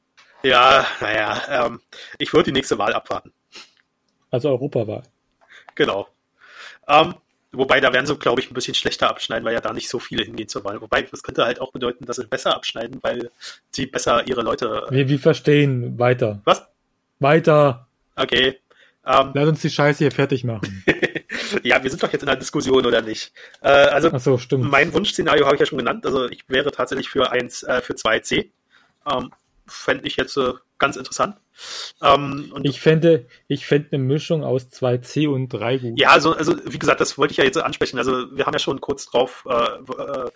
Ja, 0.42 0.86
naja, 1.00 1.66
ähm, 1.66 1.80
ich 2.18 2.32
würde 2.32 2.50
die 2.50 2.52
nächste 2.52 2.78
Wahl 2.78 2.92
abwarten. 2.92 3.32
Also 4.30 4.48
Europawahl. 4.48 5.02
Genau. 5.74 6.08
Ähm, 6.86 7.14
Wobei, 7.52 7.80
da 7.80 7.92
werden 7.92 8.06
sie, 8.06 8.16
glaube 8.16 8.40
ich, 8.40 8.50
ein 8.50 8.54
bisschen 8.54 8.74
schlechter 8.74 9.10
abschneiden, 9.10 9.44
weil 9.44 9.54
ja 9.54 9.60
da 9.60 9.72
nicht 9.72 9.88
so 9.88 9.98
viele 9.98 10.22
hingehen 10.22 10.48
zur 10.48 10.64
Wahl. 10.64 10.80
Wobei, 10.80 11.02
das 11.02 11.22
könnte 11.22 11.44
halt 11.44 11.60
auch 11.60 11.72
bedeuten, 11.72 12.06
dass 12.06 12.16
sie 12.16 12.26
besser 12.26 12.54
abschneiden, 12.54 13.00
weil 13.02 13.30
sie 13.72 13.86
besser 13.86 14.26
ihre 14.28 14.42
Leute. 14.42 14.86
Wir, 14.90 15.08
wir 15.08 15.18
verstehen. 15.18 15.98
Weiter. 15.98 16.40
Was? 16.44 16.68
Weiter. 17.18 17.88
Okay. 18.14 18.60
Ähm, 19.04 19.30
Lass 19.34 19.48
uns 19.48 19.62
die 19.62 19.70
Scheiße 19.70 19.98
hier 19.98 20.12
fertig 20.12 20.44
machen. 20.44 20.84
ja, 21.64 21.82
wir 21.82 21.90
sind 21.90 22.02
doch 22.02 22.12
jetzt 22.12 22.22
in 22.22 22.28
einer 22.28 22.38
Diskussion, 22.38 22.86
oder 22.86 23.02
nicht? 23.02 23.32
Äh, 23.62 23.68
also, 23.68 24.10
Ach 24.12 24.20
so, 24.20 24.38
stimmt. 24.38 24.70
mein 24.70 24.92
Wunschszenario 24.92 25.44
habe 25.46 25.56
ich 25.56 25.60
ja 25.60 25.66
schon 25.66 25.78
genannt. 25.78 26.06
Also, 26.06 26.28
ich 26.28 26.44
wäre 26.48 26.70
tatsächlich 26.70 27.08
für 27.08 27.32
eins, 27.32 27.62
äh, 27.64 27.80
für 27.80 27.94
2C. 27.94 28.50
Ähm, 29.10 29.32
fände 29.66 30.06
ich 30.06 30.16
jetzt 30.16 30.36
äh, 30.36 30.52
ganz 30.80 30.96
interessant. 30.96 31.36
Ähm, 32.02 32.52
ich 32.64 32.80
fände, 32.80 33.26
ich 33.46 33.66
fände 33.66 33.90
eine 33.92 34.02
Mischung 34.02 34.42
aus 34.42 34.68
2C 34.70 35.28
und 35.28 35.48
3 35.50 35.78
gut. 35.78 36.00
Ja, 36.00 36.10
also, 36.10 36.32
also 36.32 36.56
wie 36.64 36.78
gesagt, 36.78 37.00
das 37.00 37.16
wollte 37.18 37.32
ich 37.32 37.38
ja 37.38 37.44
jetzt 37.44 37.58
ansprechen. 37.58 37.98
Also 37.98 38.34
wir 38.34 38.46
haben 38.46 38.52
ja 38.54 38.58
schon 38.58 38.80
kurz 38.80 39.06
drauf, 39.06 39.46
äh, 39.48 39.52
äh, 39.52 40.30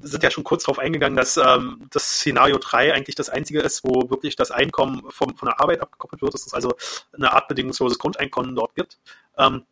sind 0.00 0.22
ja 0.22 0.30
schon 0.30 0.44
kurz 0.44 0.64
drauf 0.64 0.78
eingegangen, 0.78 1.16
dass 1.16 1.38
ähm, 1.38 1.88
das 1.90 2.16
Szenario 2.16 2.58
3 2.58 2.92
eigentlich 2.92 3.16
das 3.16 3.30
einzige 3.30 3.60
ist, 3.60 3.82
wo 3.82 4.10
wirklich 4.10 4.36
das 4.36 4.50
Einkommen 4.50 5.02
vom, 5.08 5.36
von 5.36 5.48
der 5.48 5.60
Arbeit 5.60 5.80
abgekoppelt 5.80 6.22
wird, 6.22 6.34
dass 6.34 6.46
es 6.46 6.54
also 6.54 6.74
eine 7.12 7.32
Art 7.32 7.48
bedingungsloses 7.48 7.98
Grundeinkommen 7.98 8.54
dort 8.54 8.74
gibt. 8.74 8.98
Ähm, 9.38 9.64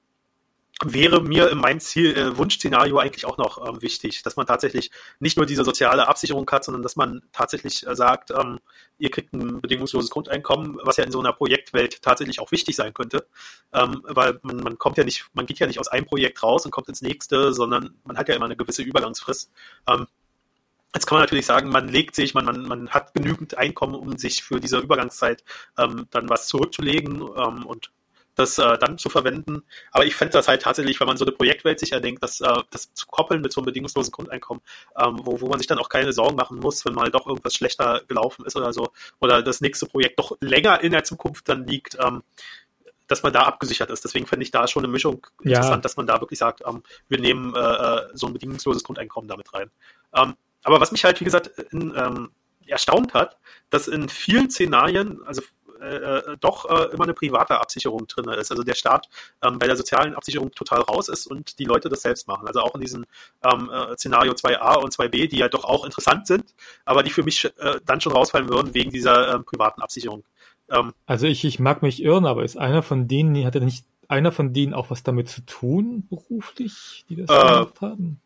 wäre 0.93 1.23
mir 1.23 1.51
in 1.51 1.59
meinem 1.59 1.81
Ziel, 1.81 2.17
äh, 2.17 2.37
Wunschszenario 2.37 2.99
eigentlich 2.99 3.27
auch 3.27 3.39
noch 3.39 3.67
ähm, 3.67 3.81
wichtig, 3.83 4.23
dass 4.23 4.37
man 4.37 4.47
tatsächlich 4.47 4.91
nicht 5.21 5.37
nur 5.37 5.47
diese 5.47 5.65
soziale 5.65 6.09
Absicherung 6.09 6.49
hat, 6.51 6.65
sondern 6.65 6.83
dass 6.83 6.97
man 6.97 7.23
tatsächlich 7.33 7.87
äh, 7.87 7.95
sagt, 7.95 8.31
ähm, 8.31 8.61
ihr 8.99 9.11
kriegt 9.11 9.33
ein 9.33 9.61
bedingungsloses 9.61 10.11
Grundeinkommen, 10.11 10.79
was 10.83 10.97
ja 10.97 11.05
in 11.05 11.13
so 11.13 11.21
einer 11.21 11.33
Projektwelt 11.33 12.03
tatsächlich 12.03 12.41
auch 12.41 12.53
wichtig 12.53 12.77
sein 12.77 12.93
könnte, 12.93 13.27
ähm, 13.73 14.03
weil 14.05 14.39
man, 14.43 14.59
man 14.59 14.79
kommt 14.79 14.99
ja 14.99 15.05
nicht, 15.05 15.27
man 15.35 15.47
geht 15.47 15.59
ja 15.59 15.67
nicht 15.67 15.81
aus 15.81 15.89
einem 15.89 16.07
Projekt 16.07 16.43
raus 16.43 16.65
und 16.65 16.71
kommt 16.71 16.89
ins 16.89 17.03
nächste, 17.03 17.53
sondern 17.53 17.95
man 18.05 18.19
hat 18.19 18.29
ja 18.29 18.35
immer 18.35 18.47
eine 18.47 18.57
gewisse 18.57 18.83
Übergangsfrist. 18.83 19.51
Ähm, 19.89 20.07
Jetzt 20.95 21.07
kann 21.07 21.17
man 21.17 21.25
natürlich 21.25 21.47
sagen, 21.47 21.71
man 21.71 21.89
legt 21.89 22.15
sich, 22.15 22.35
man, 22.35 22.45
man, 22.45 22.69
man 22.69 22.91
hat 22.91 23.15
genügend 23.15 23.59
Einkommen, 23.59 23.97
um 23.97 24.17
sich 24.17 24.45
für 24.45 24.61
diese 24.61 24.79
Übergangszeit 24.79 25.43
ähm, 25.77 26.07
dann 26.11 26.29
was 26.29 26.47
zurückzulegen 26.47 27.21
ähm, 27.21 27.67
und 27.67 27.91
das 28.35 28.59
äh, 28.59 28.79
dann 28.79 28.99
zu 28.99 29.09
verwenden. 29.09 29.63
Aber 29.93 30.05
ich 30.05 30.15
fände 30.15 30.33
das 30.33 30.49
halt 30.49 30.63
tatsächlich, 30.63 30.99
wenn 31.01 31.07
man 31.07 31.17
so 31.17 31.25
eine 31.25 31.33
Projektwelt 31.33 31.79
sich 31.79 31.93
erdenkt, 31.93 32.23
das, 32.23 32.41
äh, 32.41 32.63
das 32.71 32.93
zu 32.95 33.07
koppeln 33.07 33.41
mit 33.41 33.53
so 33.53 33.61
einem 33.61 33.67
bedingungslosen 33.67 34.13
Grundeinkommen, 34.13 34.63
ähm, 34.99 35.21
wo, 35.23 35.41
wo 35.41 35.49
man 35.49 35.59
sich 35.59 35.67
dann 35.67 35.79
auch 35.79 35.89
keine 35.89 36.13
Sorgen 36.13 36.37
machen 36.37 36.59
muss, 36.59 36.85
wenn 36.85 36.95
mal 36.95 37.11
doch 37.11 37.27
irgendwas 37.27 37.55
schlechter 37.55 38.03
gelaufen 38.09 38.45
ist 38.45 38.57
oder 38.57 38.73
so, 38.73 38.89
oder 39.21 39.43
das 39.43 39.61
nächste 39.61 39.87
Projekt 39.87 40.19
doch 40.19 40.37
länger 40.41 40.83
in 40.83 40.93
der 40.93 41.05
Zukunft 41.05 41.49
dann 41.49 41.67
liegt, 41.67 41.97
ähm, 42.01 42.23
dass 43.07 43.23
man 43.23 43.33
da 43.33 43.43
abgesichert 43.43 43.91
ist. 43.91 44.05
Deswegen 44.05 44.27
fände 44.27 44.45
ich 44.45 44.51
da 44.51 44.67
schon 44.67 44.83
eine 44.85 44.93
Mischung 44.93 45.27
interessant, 45.43 45.77
ja. 45.77 45.81
dass 45.81 45.97
man 45.97 46.07
da 46.07 46.21
wirklich 46.21 46.39
sagt, 46.39 46.63
ähm, 46.67 46.83
wir 47.09 47.21
nehmen 47.21 47.55
äh, 47.55 47.59
äh, 47.59 48.09
so 48.15 48.27
ein 48.27 48.33
bedingungsloses 48.33 48.83
Grundeinkommen 48.83 49.29
damit 49.29 49.53
rein. 49.53 49.71
Ähm, 50.15 50.35
aber 50.63 50.81
was 50.81 50.93
mich 50.93 51.05
halt, 51.05 51.21
wie 51.21 51.25
gesagt, 51.25 51.49
in, 51.71 51.93
ähm, 51.97 52.31
erstaunt 52.67 53.13
hat, 53.13 53.37
dass 53.69 53.89
in 53.89 54.09
vielen 54.09 54.51
Szenarien, 54.51 55.21
also 55.27 55.43
äh, 55.85 56.33
äh, 56.33 56.37
doch 56.41 56.65
äh, 56.69 56.93
immer 56.93 57.05
eine 57.05 57.15
private 57.15 57.61
Absicherung 57.61 58.07
drin 58.07 58.29
ist. 58.31 58.51
Also 58.51 58.63
der 58.63 58.75
Staat 58.75 59.09
ähm, 59.43 59.59
bei 59.59 59.67
der 59.67 59.77
sozialen 59.77 60.15
Absicherung 60.15 60.51
total 60.53 60.81
raus 60.81 61.09
ist 61.09 61.27
und 61.27 61.59
die 61.59 61.65
Leute 61.65 61.89
das 61.89 62.03
selbst 62.03 62.27
machen. 62.29 62.47
Also 62.47 62.61
auch 62.61 62.75
in 62.75 62.81
diesem 62.81 63.05
ähm, 63.43 63.71
äh, 63.71 63.97
Szenario 63.97 64.33
2a 64.33 64.77
und 64.77 64.93
2b, 64.93 65.29
die 65.29 65.39
ja 65.39 65.49
doch 65.49 65.65
auch 65.65 65.85
interessant 65.85 66.27
sind, 66.27 66.55
aber 66.85 67.03
die 67.03 67.11
für 67.11 67.23
mich 67.23 67.45
äh, 67.45 67.81
dann 67.85 68.01
schon 68.01 68.13
rausfallen 68.13 68.49
würden 68.49 68.75
wegen 68.75 68.91
dieser 68.91 69.35
ähm, 69.35 69.45
privaten 69.45 69.83
Absicherung. 69.83 70.25
Ähm, 70.71 70.93
also 71.07 71.27
ich, 71.27 71.45
ich 71.45 71.59
mag 71.59 71.83
mich 71.83 72.03
irren, 72.03 72.27
aber 72.27 72.45
ist 72.45 72.57
einer 72.57 72.83
von 72.83 73.09
denen, 73.09 73.45
hat 73.45 73.55
er 73.55 73.61
nicht 73.61 73.85
einer 74.09 74.33
von 74.33 74.53
denen 74.53 74.75
auch 74.75 74.91
was 74.91 75.03
damit 75.03 75.29
zu 75.29 75.41
tun, 75.43 76.07
beruflich, 76.09 77.05
die 77.09 77.17
das 77.17 77.31
äh, 77.31 77.43
gemacht 77.43 77.81
haben? 77.81 78.21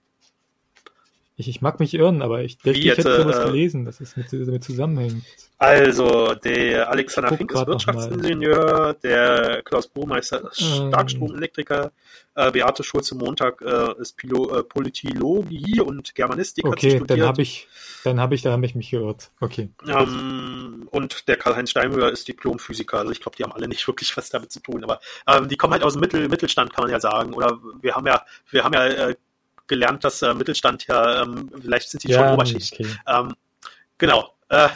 Ich, 1.40 1.48
ich 1.48 1.60
mag 1.60 1.78
mich 1.78 1.94
irren, 1.94 2.20
aber 2.20 2.42
ich 2.42 2.58
denke, 2.58 2.80
ich 2.80 2.88
hätte 2.88 3.22
sowas 3.22 3.38
äh, 3.38 3.44
gelesen, 3.44 3.84
dass 3.84 4.00
es 4.00 4.16
mit, 4.16 4.26
damit 4.32 4.64
zusammenhängt. 4.64 5.22
Also, 5.56 6.34
der 6.34 6.90
Alexander 6.90 7.36
Fink 7.36 7.52
ist 7.52 7.64
Wirtschaftsingenieur, 7.64 8.94
der 9.04 9.62
Klaus 9.62 9.86
Burmeister 9.86 10.50
ist 10.50 10.60
ähm. 10.60 10.88
Starkstromelektriker, 10.88 11.92
äh, 12.34 12.50
Beate 12.50 12.82
Schulze-Montag 12.82 13.62
äh, 13.62 14.00
ist 14.00 14.16
Pilo, 14.16 14.52
äh, 14.52 14.64
Politologie 14.64 15.80
und 15.80 16.12
Germanistik. 16.16 16.66
Okay, 16.66 17.00
dann 17.06 17.22
habe 17.22 17.42
ich, 17.42 17.68
dann 18.02 18.18
habe 18.18 18.34
ich, 18.34 18.42
da 18.42 18.50
habe 18.50 18.66
ich 18.66 18.74
mich 18.74 18.90
geirrt. 18.90 19.30
Okay. 19.40 19.70
Ähm, 19.86 20.88
und 20.90 21.28
der 21.28 21.36
Karl-Heinz 21.36 21.70
Steinmüller 21.70 22.10
ist 22.10 22.26
Diplomphysiker. 22.26 22.98
Also 22.98 23.12
ich 23.12 23.20
glaube, 23.20 23.36
die 23.36 23.44
haben 23.44 23.52
alle 23.52 23.68
nicht 23.68 23.86
wirklich 23.88 24.16
was 24.16 24.28
damit 24.30 24.50
zu 24.50 24.58
tun, 24.58 24.82
aber 24.82 24.98
ähm, 25.28 25.48
die 25.48 25.56
kommen 25.56 25.72
halt 25.72 25.84
aus 25.84 25.92
dem 25.92 26.00
Mittel, 26.00 26.28
Mittelstand, 26.28 26.72
kann 26.74 26.82
man 26.82 26.90
ja 26.90 26.98
sagen. 26.98 27.32
Oder 27.32 27.60
wir 27.80 27.94
haben 27.94 28.06
ja, 28.08 28.24
wir 28.50 28.64
haben 28.64 28.74
ja 28.74 28.86
äh, 28.86 29.14
gelernt, 29.68 30.04
dass 30.04 30.22
äh, 30.22 30.34
Mittelstand 30.34 30.86
ja, 30.86 31.22
ähm, 31.22 31.50
vielleicht 31.60 31.90
sind 31.90 32.00
sie 32.00 32.08
ja, 32.08 32.18
schon 32.18 32.34
Oberschicht. 32.34 32.74
Okay. 32.74 32.88
Ähm, 33.06 33.34
genau. 33.98 34.34
Äh, 34.48 34.68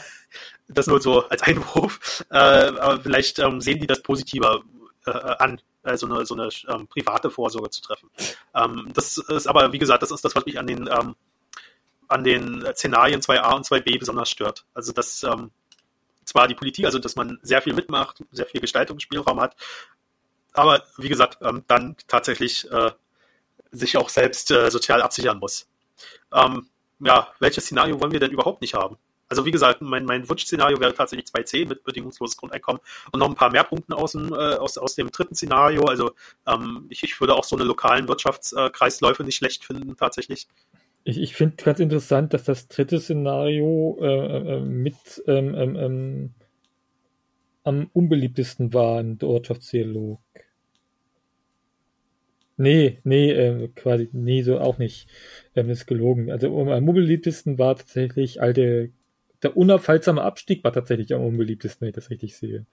das 0.68 0.86
nur 0.86 1.00
so 1.00 1.28
als 1.28 1.42
Einwurf. 1.42 2.24
Äh, 2.30 2.36
aber 2.36 3.00
vielleicht 3.00 3.38
ähm, 3.38 3.60
sehen 3.60 3.80
die 3.80 3.86
das 3.86 4.02
positiver 4.02 4.62
äh, 5.06 5.10
an, 5.10 5.60
äh, 5.82 5.96
so 5.96 6.06
eine, 6.06 6.24
so 6.24 6.34
eine 6.34 6.48
ähm, 6.68 6.86
private 6.86 7.30
Vorsorge 7.30 7.70
zu 7.70 7.82
treffen. 7.82 8.10
Ähm, 8.54 8.90
das 8.94 9.18
ist 9.18 9.46
aber, 9.46 9.72
wie 9.72 9.78
gesagt, 9.78 10.02
das 10.02 10.10
ist 10.10 10.24
das, 10.24 10.34
was 10.34 10.46
mich 10.46 10.58
an 10.58 10.66
den, 10.66 10.88
ähm, 10.88 11.14
an 12.08 12.24
den 12.24 12.64
Szenarien 12.74 13.20
2a 13.20 13.54
und 13.54 13.66
2b 13.66 13.98
besonders 13.98 14.30
stört. 14.30 14.64
Also, 14.74 14.92
dass 14.92 15.22
ähm, 15.24 15.50
zwar 16.24 16.48
die 16.48 16.54
Politik, 16.54 16.84
also 16.84 16.98
dass 16.98 17.16
man 17.16 17.38
sehr 17.42 17.62
viel 17.62 17.74
mitmacht, 17.74 18.22
sehr 18.30 18.46
viel 18.46 18.60
Gestaltungsspielraum 18.60 19.40
hat, 19.40 19.56
aber 20.52 20.84
wie 20.98 21.08
gesagt, 21.08 21.38
ähm, 21.42 21.64
dann 21.66 21.96
tatsächlich 22.06 22.70
äh, 22.70 22.92
sich 23.72 23.96
auch 23.96 24.08
selbst 24.08 24.50
äh, 24.50 24.70
sozial 24.70 25.02
absichern 25.02 25.38
muss. 25.38 25.68
Ähm, 26.32 26.68
ja, 27.00 27.28
welches 27.40 27.64
Szenario 27.64 28.00
wollen 28.00 28.12
wir 28.12 28.20
denn 28.20 28.30
überhaupt 28.30 28.60
nicht 28.60 28.74
haben? 28.74 28.96
Also 29.28 29.46
wie 29.46 29.50
gesagt, 29.50 29.80
mein, 29.80 30.04
mein 30.04 30.28
Wunschszenario 30.28 30.78
wäre 30.78 30.92
tatsächlich 30.92 31.26
2c 31.30 31.66
mit 31.66 31.84
bedingungsloses 31.84 32.36
Grundeinkommen 32.36 32.82
und 33.12 33.18
noch 33.18 33.28
ein 33.28 33.34
paar 33.34 33.50
mehr 33.50 33.64
Punkten 33.64 33.94
aus 33.94 34.12
dem, 34.12 34.30
äh, 34.34 34.56
aus, 34.56 34.76
aus 34.76 34.94
dem 34.94 35.10
dritten 35.10 35.34
Szenario. 35.34 35.84
Also 35.84 36.12
ähm, 36.46 36.86
ich, 36.90 37.02
ich 37.02 37.18
würde 37.18 37.34
auch 37.34 37.44
so 37.44 37.56
eine 37.56 37.64
lokalen 37.64 38.08
Wirtschaftskreisläufe 38.08 39.24
nicht 39.24 39.36
schlecht 39.36 39.64
finden 39.64 39.96
tatsächlich. 39.96 40.48
Ich, 41.04 41.18
ich 41.18 41.34
finde 41.34 41.56
ganz 41.56 41.80
interessant, 41.80 42.34
dass 42.34 42.44
das 42.44 42.68
dritte 42.68 43.00
Szenario 43.00 43.98
äh, 44.02 44.56
äh, 44.56 44.60
mit 44.60 44.96
ähm, 45.26 45.54
ähm, 45.54 45.76
ähm 45.76 46.34
am 47.64 47.88
unbeliebtesten 47.92 48.74
war 48.74 49.00
in 49.00 49.18
der 49.18 49.28
Ortschaftsdialog. 49.28 50.20
Nee, 52.62 53.00
nee, 53.02 53.32
äh, 53.32 53.68
quasi, 53.74 54.08
nee, 54.12 54.42
so 54.42 54.60
auch 54.60 54.78
nicht. 54.78 55.08
Ähm, 55.56 55.68
ist 55.68 55.88
gelogen. 55.88 56.30
Also 56.30 56.46
am 56.60 56.88
unbeliebtesten 56.88 57.58
war 57.58 57.74
tatsächlich 57.74 58.40
alte, 58.40 58.90
der 59.42 59.56
unaufhaltsame 59.56 60.22
Abstieg 60.22 60.62
war 60.62 60.72
tatsächlich 60.72 61.12
am 61.12 61.24
unbeliebtesten, 61.24 61.80
wenn 61.80 61.88
ich 61.88 61.96
das 61.96 62.10
richtig 62.10 62.36
sehe. 62.36 62.64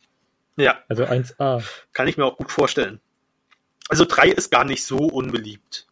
Ja. 0.57 0.77
Also 0.89 1.05
1a. 1.05 1.63
Kann 1.91 2.07
ich 2.07 2.17
mir 2.17 2.25
auch 2.25 2.37
gut 2.37 2.51
vorstellen. 2.51 2.99
Also 3.89 4.05
3 4.07 4.29
ist 4.29 4.51
gar 4.51 4.63
nicht 4.63 4.85
so 4.85 4.97
unbeliebt. 4.97 5.87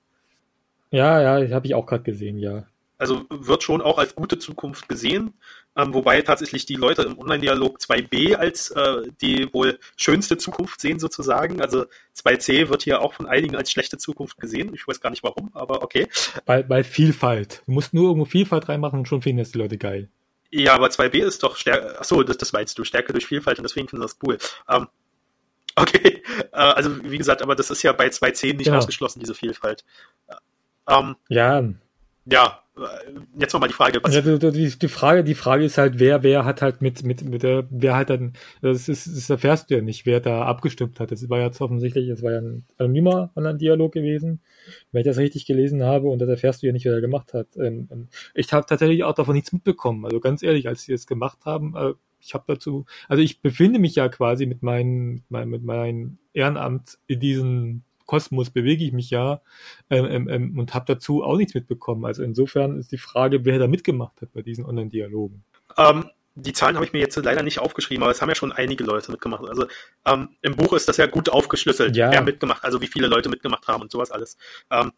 Ja, 0.92 1.40
ja, 1.40 1.56
habe 1.56 1.66
ich 1.66 1.74
auch 1.74 1.88
gerade 1.88 2.04
gesehen, 2.04 2.38
ja. 2.38 2.68
Also 2.98 3.26
wird 3.30 3.64
schon 3.64 3.82
auch 3.82 4.00
als 4.00 4.16
gute 4.16 4.40
Zukunft 4.40 4.90
gesehen, 4.90 5.34
ähm, 5.76 5.94
wobei 5.94 6.22
tatsächlich 6.22 6.66
die 6.66 6.76
Leute 6.76 7.04
im 7.04 7.20
Online-Dialog 7.20 7.78
2b 7.78 8.36
als 8.36 8.72
äh, 8.72 9.04
die 9.22 9.54
wohl 9.54 9.78
schönste 9.96 10.38
Zukunft 10.38 10.82
sehen 10.82 11.00
sozusagen. 11.00 11.62
Also 11.62 11.86
2c 12.16 12.70
wird 12.70 12.82
hier 12.82 13.02
auch 13.02 13.14
von 13.14 13.28
einigen 13.28 13.56
als 13.56 13.72
schlechte 13.72 13.98
Zukunft 13.98 14.38
gesehen. 14.40 14.74
Ich 14.74 14.88
weiß 14.88 15.00
gar 15.00 15.12
nicht 15.12 15.24
warum, 15.24 15.52
aber 15.54 15.84
okay. 15.84 16.08
Bei, 16.46 16.64
bei 16.64 16.84
Vielfalt. 16.84 17.62
Du 17.68 17.74
musst 17.74 17.94
nur 17.94 18.08
irgendwo 18.08 18.26
Vielfalt 18.26 18.68
reinmachen 18.68 19.00
und 19.00 19.08
schon 19.08 19.22
finden 19.22 19.40
das 19.40 19.52
die 19.52 19.60
Leute 19.60 19.78
geil. 19.78 20.10
Ja, 20.50 20.74
aber 20.74 20.88
2b 20.88 21.18
ist 21.24 21.44
doch 21.44 21.56
Stärke. 21.56 22.00
Achso, 22.00 22.24
das, 22.24 22.38
das 22.38 22.54
meinst 22.54 22.80
du, 22.80 22.84
Stärke 22.84 23.14
durch 23.14 23.28
Vielfalt 23.28 23.60
und 23.60 23.64
deswegen 23.64 23.88
finden 23.88 24.02
das 24.02 24.18
cool. 24.24 24.40
Ähm, 24.68 24.88
okay, 25.76 26.24
äh, 26.52 26.58
also 26.58 27.04
wie 27.04 27.20
gesagt, 27.20 27.44
aber 27.44 27.54
das 27.54 27.70
ist 27.70 27.84
ja 27.84 27.92
bei 27.92 28.08
2c 28.08 28.56
nicht 28.56 28.66
genau. 28.66 28.78
ausgeschlossen, 28.78 29.20
diese 29.20 29.36
Vielfalt. 29.36 29.86
Ähm, 30.88 31.16
ja, 31.28 31.64
ja, 32.30 32.62
jetzt 33.38 33.54
nochmal 33.54 33.70
die 33.70 33.76
Frage. 33.76 34.00
Was 34.04 34.16
ja, 34.16 34.22
die, 34.22 34.78
die, 34.78 34.88
Frage, 34.88 35.24
die 35.24 35.36
Frage 35.36 35.66
ist 35.66 35.78
halt, 35.78 36.00
wer, 36.00 36.24
wer 36.24 36.46
hat 36.46 36.62
halt 36.62 36.82
mit, 36.82 37.04
mit, 37.04 37.24
mit 37.24 37.44
der, 37.44 37.68
wer 37.70 37.96
halt 37.96 38.10
dann, 38.10 38.34
das 38.62 38.90
ist, 38.90 39.08
das 39.08 39.30
erfährst 39.30 39.70
du 39.70 39.76
ja 39.76 39.82
nicht, 39.82 40.06
wer 40.06 40.20
da 40.20 40.44
abgestimmt 40.44 41.00
hat. 41.00 41.12
Das 41.12 41.30
war 41.30 41.40
jetzt 41.40 41.62
offensichtlich, 41.62 42.10
es 42.10 42.24
war 42.24 42.34
ja 42.34 42.40
ein 42.40 42.66
anonymer 42.78 43.32
Online-Dialog 43.36 43.92
gewesen, 43.92 44.42
wenn 44.92 45.02
ich 45.02 45.08
das 45.08 45.18
richtig 45.18 45.46
gelesen 45.46 45.84
habe, 45.84 46.08
und 46.08 46.20
das 46.20 46.30
erfährst 46.30 46.62
du 46.62 46.68
ja 46.68 46.74
nicht, 46.74 46.86
wer 46.86 46.94
da 46.94 47.00
gemacht 47.00 47.34
hat. 47.34 47.48
Ähm, 47.58 47.88
ähm, 47.92 48.08
ich 48.34 48.52
habe 48.54 48.66
tatsächlich 48.66 49.04
auch 49.04 49.14
davon 49.14 49.36
nichts 49.36 49.52
mitbekommen. 49.52 50.06
Also 50.06 50.20
ganz 50.20 50.44
ehrlich, 50.44 50.68
als 50.68 50.84
sie 50.84 50.92
das 50.92 51.08
gemacht 51.08 51.40
haben, 51.46 51.76
äh, 51.76 51.94
ich 52.20 52.34
habe 52.34 52.46
dazu, 52.48 52.86
also 53.08 53.22
ich 53.22 53.42
befinde 53.42 53.80
mich 53.80 53.96
ja 53.96 54.10
quasi 54.10 54.46
mit 54.46 54.64
meinem, 54.64 55.24
mit 55.30 55.64
meinem 55.64 56.18
Ehrenamt 56.34 56.98
in 57.08 57.20
diesen 57.20 57.84
Kosmos 58.08 58.50
bewege 58.50 58.84
ich 58.84 58.92
mich 58.92 59.12
ja 59.12 59.42
ähm, 59.92 60.06
ähm, 60.06 60.30
ähm, 60.30 60.60
und 60.60 60.74
habe 60.74 60.86
dazu 60.88 61.24
auch 61.24 61.38
nichts 61.38 61.54
mitbekommen. 61.54 62.06
Also 62.06 62.24
insofern 62.24 62.80
ist 62.80 62.92
die 62.92 62.98
Frage, 62.98 63.46
wer 63.46 63.60
da 63.60 63.68
mitgemacht 63.68 64.20
hat 64.22 64.34
bei 64.34 64.42
diesen 64.42 64.66
Online-Dialogen. 64.66 65.44
Ähm, 65.78 66.10
die 66.34 66.54
Zahlen 66.54 66.76
habe 66.76 66.86
ich 66.86 66.94
mir 66.94 67.00
jetzt 67.00 67.16
leider 67.18 67.44
nicht 67.44 67.60
aufgeschrieben, 67.60 68.04
aber 68.04 68.12
es 68.12 68.22
haben 68.22 68.30
ja 68.30 68.36
schon 68.36 68.52
einige 68.52 68.84
Leute 68.84 69.12
mitgemacht. 69.12 69.44
Also 69.48 69.68
ähm, 70.06 70.30
im 70.42 70.56
Buch 70.56 70.74
ist 70.74 70.88
das 70.88 70.98
ja 70.98 71.08
gut 71.08 71.30
aufgeschlüsselt, 71.30 71.96
ja. 71.96 72.12
wer 72.12 72.22
mitgemacht, 72.22 72.64
also 72.64 72.82
wie 72.82 72.88
viele 72.88 73.08
Leute 73.08 73.30
mitgemacht 73.30 73.68
haben 73.68 73.82
und 73.82 73.92
sowas 73.92 74.12
alles. 74.12 74.38
Ähm, 74.72 74.92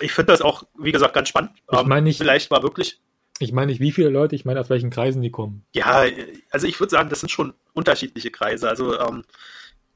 ich 0.00 0.12
finde 0.12 0.32
das 0.32 0.40
auch, 0.40 0.64
wie 0.78 0.92
gesagt, 0.92 1.14
ganz 1.14 1.28
spannend. 1.28 1.50
Ich 1.70 1.82
meine 1.84 2.02
nicht, 2.02 2.18
vielleicht 2.18 2.50
war 2.50 2.62
wirklich. 2.62 3.00
Ich 3.38 3.52
meine 3.52 3.72
nicht, 3.72 3.80
wie 3.80 3.92
viele 3.92 4.08
Leute, 4.08 4.36
ich 4.36 4.44
meine, 4.44 4.60
aus 4.60 4.70
welchen 4.70 4.90
Kreisen 4.90 5.20
die 5.20 5.30
kommen. 5.30 5.64
Ja, 5.74 6.04
also 6.50 6.66
ich 6.66 6.78
würde 6.78 6.90
sagen, 6.90 7.10
das 7.10 7.20
sind 7.20 7.30
schon 7.30 7.54
unterschiedliche 7.72 8.30
Kreise. 8.30 8.68
Also 8.68 8.98
ähm, 8.98 9.24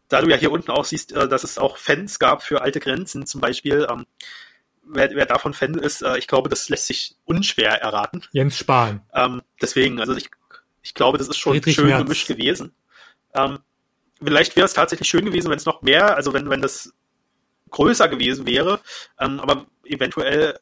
da 0.08 0.20
du 0.20 0.28
ja 0.28 0.36
hier 0.36 0.52
unten 0.52 0.70
auch 0.70 0.84
siehst, 0.84 1.12
äh, 1.12 1.28
dass 1.28 1.44
es 1.44 1.58
auch 1.58 1.76
Fans 1.76 2.18
gab 2.18 2.42
für 2.42 2.62
alte 2.62 2.80
Grenzen 2.80 3.26
zum 3.26 3.40
Beispiel, 3.40 3.86
ähm, 3.90 4.06
wer, 4.84 5.10
wer 5.10 5.26
davon 5.26 5.54
Fan 5.54 5.74
ist, 5.74 6.02
äh, 6.02 6.18
ich 6.18 6.26
glaube, 6.26 6.48
das 6.48 6.68
lässt 6.68 6.86
sich 6.86 7.16
unschwer 7.24 7.80
erraten. 7.82 8.22
Jens 8.32 8.58
Spahn. 8.58 9.02
Ähm, 9.14 9.42
deswegen, 9.60 10.00
also 10.00 10.14
ich, 10.14 10.30
ich 10.82 10.94
glaube, 10.94 11.18
das 11.18 11.28
ist 11.28 11.38
schon 11.38 11.54
Friedrich 11.54 11.74
schön 11.74 11.86
Merz. 11.88 12.02
gemischt 12.02 12.28
gewesen. 12.28 12.72
Ähm, 13.34 13.58
vielleicht 14.22 14.56
wäre 14.56 14.66
es 14.66 14.74
tatsächlich 14.74 15.08
schön 15.08 15.24
gewesen, 15.24 15.50
wenn 15.50 15.58
es 15.58 15.66
noch 15.66 15.82
mehr, 15.82 16.16
also 16.16 16.32
wenn, 16.32 16.48
wenn 16.50 16.62
das 16.62 16.92
größer 17.70 18.08
gewesen 18.08 18.46
wäre, 18.46 18.80
ähm, 19.18 19.40
aber 19.40 19.66
eventuell 19.84 20.58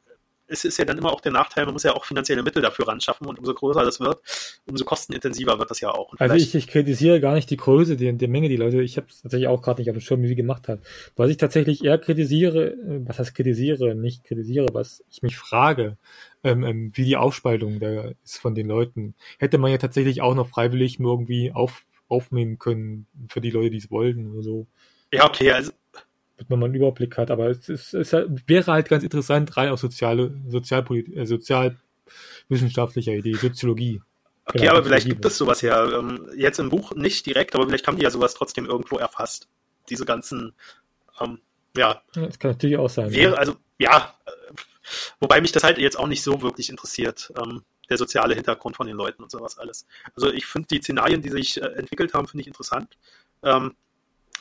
es 0.46 0.64
ist 0.64 0.78
ja 0.78 0.84
dann 0.84 0.98
immer 0.98 1.12
auch 1.12 1.20
der 1.20 1.32
Nachteil, 1.32 1.64
man 1.64 1.72
muss 1.72 1.82
ja 1.82 1.94
auch 1.94 2.04
finanzielle 2.04 2.42
Mittel 2.42 2.62
dafür 2.62 2.88
ran 2.88 3.00
schaffen 3.00 3.26
und 3.26 3.38
umso 3.38 3.54
größer 3.54 3.84
das 3.84 4.00
wird, 4.00 4.20
umso 4.66 4.84
kostenintensiver 4.84 5.58
wird 5.58 5.70
das 5.70 5.80
ja 5.80 5.90
auch. 5.90 6.12
also 6.18 6.34
ich, 6.34 6.54
ich 6.54 6.68
kritisiere 6.68 7.20
gar 7.20 7.34
nicht 7.34 7.50
die 7.50 7.56
Größe, 7.56 7.96
die, 7.96 8.12
die 8.12 8.26
Menge, 8.26 8.48
die 8.48 8.56
Leute, 8.56 8.82
ich 8.82 8.96
habe 8.96 9.06
es 9.08 9.22
tatsächlich 9.22 9.48
auch 9.48 9.62
gerade 9.62 9.80
nicht 9.80 9.90
auf 9.90 9.96
dem 9.96 10.00
Schirm, 10.00 10.22
wie 10.22 10.28
sie 10.28 10.34
gemacht 10.34 10.68
hat. 10.68 10.80
Was 11.16 11.30
ich 11.30 11.36
tatsächlich 11.36 11.84
eher 11.84 11.98
kritisiere, 11.98 12.74
was 13.06 13.18
heißt 13.18 13.34
kritisiere, 13.34 13.94
nicht 13.94 14.24
kritisiere, 14.24 14.68
was 14.72 15.02
ich 15.10 15.22
mich 15.22 15.36
frage, 15.36 15.96
ähm, 16.42 16.62
ähm, 16.62 16.92
wie 16.94 17.04
die 17.04 17.16
Aufspaltung 17.16 17.80
da 17.80 18.12
ist 18.22 18.38
von 18.38 18.54
den 18.54 18.68
Leuten. 18.68 19.14
Hätte 19.38 19.58
man 19.58 19.70
ja 19.70 19.78
tatsächlich 19.78 20.20
auch 20.20 20.34
noch 20.34 20.48
freiwillig 20.48 21.00
irgendwie 21.00 21.52
auf, 21.52 21.84
aufnehmen 22.08 22.58
können 22.58 23.06
für 23.28 23.40
die 23.40 23.50
Leute, 23.50 23.70
die 23.70 23.78
es 23.78 23.90
wollten 23.90 24.32
oder 24.32 24.42
so. 24.42 24.66
Ja, 25.12 25.26
okay, 25.26 25.52
also 25.52 25.72
damit 26.36 26.50
man 26.50 26.58
mal 26.60 26.66
einen 26.66 26.74
Überblick 26.74 27.16
hat. 27.16 27.30
Aber 27.30 27.48
es, 27.48 27.68
ist, 27.68 27.94
es 27.94 28.12
wäre 28.12 28.72
halt 28.72 28.88
ganz 28.88 29.04
interessant, 29.04 29.56
rein 29.56 29.68
aus 29.70 29.80
soziale, 29.80 30.34
Sozialpolit 30.48 31.14
äh, 31.16 31.26
Sozial 31.26 31.76
wissenschaftlicher 32.48 33.12
Idee, 33.12 33.34
Soziologie. 33.34 34.02
Okay, 34.46 34.58
genau, 34.58 34.72
aber 34.72 34.84
vielleicht 34.84 35.06
gibt 35.06 35.24
es 35.24 35.38
sowas 35.38 35.62
ja. 35.62 35.98
Ähm, 35.98 36.28
jetzt 36.36 36.58
im 36.58 36.68
Buch 36.68 36.94
nicht 36.94 37.24
direkt, 37.24 37.54
aber 37.54 37.66
vielleicht 37.66 37.86
haben 37.86 37.96
die 37.96 38.02
ja 38.02 38.10
sowas 38.10 38.34
trotzdem 38.34 38.66
irgendwo 38.66 38.98
erfasst. 38.98 39.48
Diese 39.88 40.04
ganzen, 40.04 40.52
ähm, 41.20 41.38
ja. 41.76 42.02
Das 42.12 42.38
kann 42.38 42.50
natürlich 42.50 42.76
auch 42.76 42.90
sein. 42.90 43.10
Wäre, 43.10 43.32
ja. 43.32 43.38
also, 43.38 43.56
ja, 43.78 44.14
äh, 44.26 44.30
wobei 45.20 45.40
mich 45.40 45.52
das 45.52 45.64
halt 45.64 45.78
jetzt 45.78 45.98
auch 45.98 46.06
nicht 46.06 46.22
so 46.22 46.42
wirklich 46.42 46.68
interessiert, 46.68 47.32
ähm, 47.42 47.62
der 47.88 47.96
soziale 47.96 48.34
Hintergrund 48.34 48.76
von 48.76 48.86
den 48.86 48.96
Leuten 48.96 49.22
und 49.22 49.30
sowas 49.30 49.58
alles. 49.58 49.86
Also 50.14 50.30
ich 50.30 50.46
finde 50.46 50.68
die 50.68 50.80
Szenarien, 50.80 51.22
die 51.22 51.30
sich 51.30 51.60
äh, 51.60 51.66
entwickelt 51.66 52.12
haben, 52.12 52.26
finde 52.26 52.42
ich 52.42 52.46
interessant. 52.46 52.98
Ähm, 53.42 53.74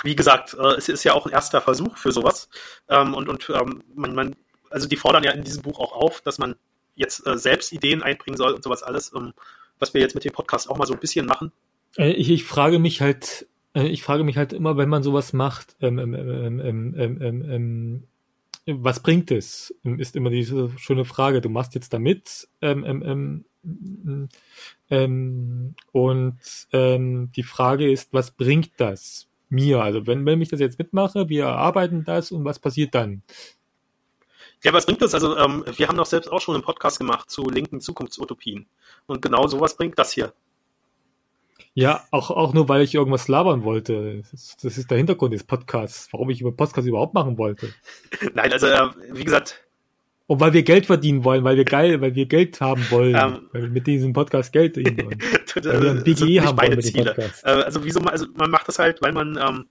wie 0.02 0.16
gesagt, 0.16 0.56
äh, 0.60 0.76
es 0.76 0.90
ist 0.90 1.04
ja 1.04 1.14
auch 1.14 1.26
ein 1.26 1.32
erster 1.32 1.62
Versuch 1.62 1.98
für 1.98 2.12
sowas. 2.12 2.50
Ähm, 2.90 3.14
und 3.14 3.30
und 3.30 3.50
ähm, 3.50 3.84
man, 3.96 4.16
man, 4.16 4.36
also 4.70 4.88
die 4.88 4.98
fordern 4.98 5.24
ja 5.24 5.32
in 5.32 5.44
diesem 5.44 5.62
Buch 5.62 5.80
auch 5.80 5.94
auf, 5.94 6.22
dass 6.22 6.40
man 6.40 6.56
jetzt 6.96 7.26
äh, 7.28 7.38
selbst 7.38 7.72
Ideen 7.72 8.04
einbringen 8.04 8.38
soll 8.38 8.54
und 8.54 8.64
sowas 8.64 8.84
alles. 8.84 9.10
Um, 9.10 9.34
was 9.80 9.94
wir 9.94 10.02
jetzt 10.02 10.16
mit 10.16 10.24
dem 10.24 10.34
Podcast 10.34 10.70
auch 10.70 10.78
mal 10.78 10.86
so 10.88 10.94
ein 10.94 11.00
bisschen 11.00 11.26
machen. 11.26 11.52
Äh, 11.98 12.12
ich, 12.12 12.30
ich 12.30 12.46
frage 12.46 12.80
mich 12.80 13.02
halt, 13.02 13.48
äh, 13.76 13.88
ich 13.88 14.04
frage 14.04 14.24
mich 14.24 14.38
halt 14.38 14.54
immer, 14.54 14.78
wenn 14.78 14.88
man 14.90 15.04
sowas 15.04 15.34
macht, 15.34 15.76
ähm, 15.82 16.00
ähm, 16.00 16.96
ähm, 16.98 17.52
ähm, 17.52 18.04
was 18.66 19.02
bringt 19.02 19.30
es? 19.30 19.76
Ist 19.84 20.16
immer 20.16 20.30
diese 20.30 20.72
schöne 20.78 21.04
Frage. 21.04 21.42
Du 21.42 21.50
machst 21.50 21.76
jetzt 21.76 21.92
damit 21.92 22.48
und 25.92 26.68
die 26.72 27.44
Frage 27.44 27.92
ist, 27.92 28.14
was 28.14 28.32
bringt 28.32 28.72
das 28.78 29.28
mir? 29.54 29.82
Also 29.82 30.06
wenn, 30.08 30.26
wenn 30.26 30.42
ich 30.42 30.50
das 30.50 30.60
jetzt 30.60 30.80
mitmache, 30.80 31.30
wir 31.30 31.46
erarbeiten 31.46 32.04
das 32.04 32.32
und 32.32 32.44
was 32.44 32.60
passiert 32.60 32.94
dann? 32.94 33.24
Ja, 34.64 34.74
was 34.74 34.86
bringt 34.86 35.02
das? 35.02 35.14
Also 35.14 35.38
ähm, 35.38 35.64
wir 35.76 35.88
haben 35.88 35.98
doch 35.98 36.06
selbst 36.06 36.32
auch 36.32 36.42
schon 36.42 36.56
einen 36.56 36.64
Podcast 36.64 36.98
gemacht 36.98 37.30
zu 37.30 37.50
linken 37.50 37.82
Zukunftsutopien. 37.82 38.68
Und 39.06 39.22
genau 39.22 39.48
sowas 39.48 39.76
bringt 39.76 40.00
das 40.00 40.12
hier. 40.12 40.34
Ja, 41.76 42.04
auch, 42.12 42.30
auch 42.30 42.54
nur, 42.54 42.70
weil 42.70 42.84
ich 42.84 42.94
irgendwas 42.94 43.28
labern 43.28 43.64
wollte. 43.64 44.24
Das, 44.32 44.56
das 44.62 44.78
ist 44.78 44.92
der 44.92 44.98
Hintergrund 44.98 45.34
des 45.34 45.44
Podcasts, 45.44 46.08
warum 46.12 46.30
ich 46.30 46.40
über 46.40 46.52
Podcasts 46.52 46.88
überhaupt 46.88 47.14
machen 47.14 47.38
wollte. 47.38 47.74
Nein, 48.34 48.54
also 48.54 48.68
äh, 48.68 48.90
wie 49.12 49.24
gesagt. 49.24 49.66
Und 50.26 50.40
weil 50.40 50.54
wir 50.54 50.64
Geld 50.64 50.86
verdienen 50.86 51.24
wollen, 51.26 51.44
weil 51.44 51.58
wir 51.58 51.66
geil, 51.66 52.00
weil 52.00 52.16
wir 52.16 52.26
Geld 52.26 52.62
haben 52.62 52.86
wollen, 52.90 53.16
ähm, 53.16 53.50
weil 53.52 53.64
wir 53.64 53.70
mit 53.70 53.88
diesem 53.88 54.14
Podcast 54.14 54.54
Geld 54.54 54.76
verdienen 54.76 55.06
wollen. 55.06 55.20
weil 55.56 55.82
wir 55.82 55.92
ein 55.92 56.04
BGE 56.04 56.42
haben 56.42 56.58
wollen 56.58 56.76
mit 56.76 56.96
dem 56.96 57.06
Podcast. 57.06 57.46
Äh, 57.46 57.50
also 57.50 57.84
wieso, 57.84 58.00
also 58.02 58.28
man 58.36 58.50
macht 58.50 58.68
das 58.68 58.80
halt, 58.80 59.02
weil 59.02 59.12
man 59.12 59.38
ähm, 59.38 59.66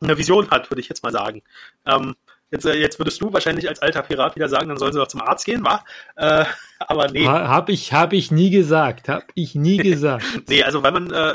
eine 0.00 0.16
Vision 0.16 0.48
hat, 0.50 0.70
würde 0.70 0.80
ich 0.80 0.88
jetzt 0.88 1.02
mal 1.02 1.12
sagen. 1.12 1.42
Ähm, 1.86 2.14
Jetzt, 2.50 2.66
äh, 2.66 2.74
jetzt 2.74 2.98
würdest 2.98 3.20
du 3.20 3.32
wahrscheinlich 3.32 3.68
als 3.68 3.80
alter 3.80 4.02
Pirat 4.02 4.34
wieder 4.34 4.48
sagen, 4.48 4.68
dann 4.68 4.78
sollen 4.78 4.92
sie 4.92 4.98
doch 4.98 5.06
zum 5.06 5.20
Arzt 5.20 5.46
gehen, 5.46 5.64
wa? 5.64 5.84
Äh, 6.16 6.44
aber 6.80 7.08
nee. 7.08 7.26
Ha, 7.26 7.48
hab 7.48 7.68
ich, 7.68 7.92
hab 7.92 8.12
ich 8.12 8.30
nie 8.30 8.50
gesagt, 8.50 9.08
hab 9.08 9.24
ich 9.34 9.54
nie 9.54 9.76
gesagt. 9.78 10.24
nee, 10.48 10.62
also 10.62 10.82
weil 10.82 10.92
man, 10.92 11.10
äh, 11.10 11.34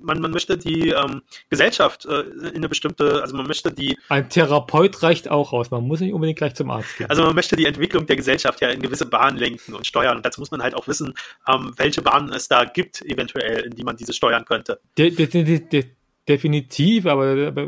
man, 0.00 0.20
man 0.20 0.30
möchte 0.30 0.58
die 0.58 0.88
ähm, 0.88 1.22
Gesellschaft 1.48 2.06
äh, 2.06 2.20
in 2.20 2.56
eine 2.56 2.68
bestimmte, 2.68 3.22
also 3.22 3.36
man 3.36 3.46
möchte 3.46 3.72
die. 3.72 3.96
Ein 4.08 4.28
Therapeut 4.28 5.02
reicht 5.02 5.30
auch 5.30 5.52
aus, 5.52 5.70
man 5.70 5.84
muss 5.84 6.00
nicht 6.00 6.12
unbedingt 6.12 6.38
gleich 6.38 6.54
zum 6.54 6.70
Arzt 6.70 6.96
gehen. 6.98 7.08
Also 7.08 7.22
man 7.22 7.34
möchte 7.34 7.54
die 7.54 7.66
Entwicklung 7.66 8.06
der 8.06 8.16
Gesellschaft 8.16 8.60
ja 8.60 8.68
in 8.68 8.82
gewisse 8.82 9.06
Bahnen 9.06 9.36
lenken 9.36 9.74
und 9.74 9.86
steuern. 9.86 10.16
Und 10.16 10.26
dazu 10.26 10.40
muss 10.40 10.50
man 10.50 10.62
halt 10.62 10.74
auch 10.74 10.88
wissen, 10.88 11.14
ähm, 11.46 11.72
welche 11.76 12.02
Bahnen 12.02 12.32
es 12.32 12.48
da 12.48 12.64
gibt, 12.64 13.02
eventuell, 13.02 13.66
in 13.66 13.74
die 13.76 13.84
man 13.84 13.96
diese 13.96 14.12
steuern 14.12 14.44
könnte. 14.44 14.80
De, 14.96 15.10
de, 15.10 15.26
de, 15.26 15.60
de 15.60 15.84
definitiv, 16.28 17.06
aber, 17.06 17.48
aber, 17.48 17.62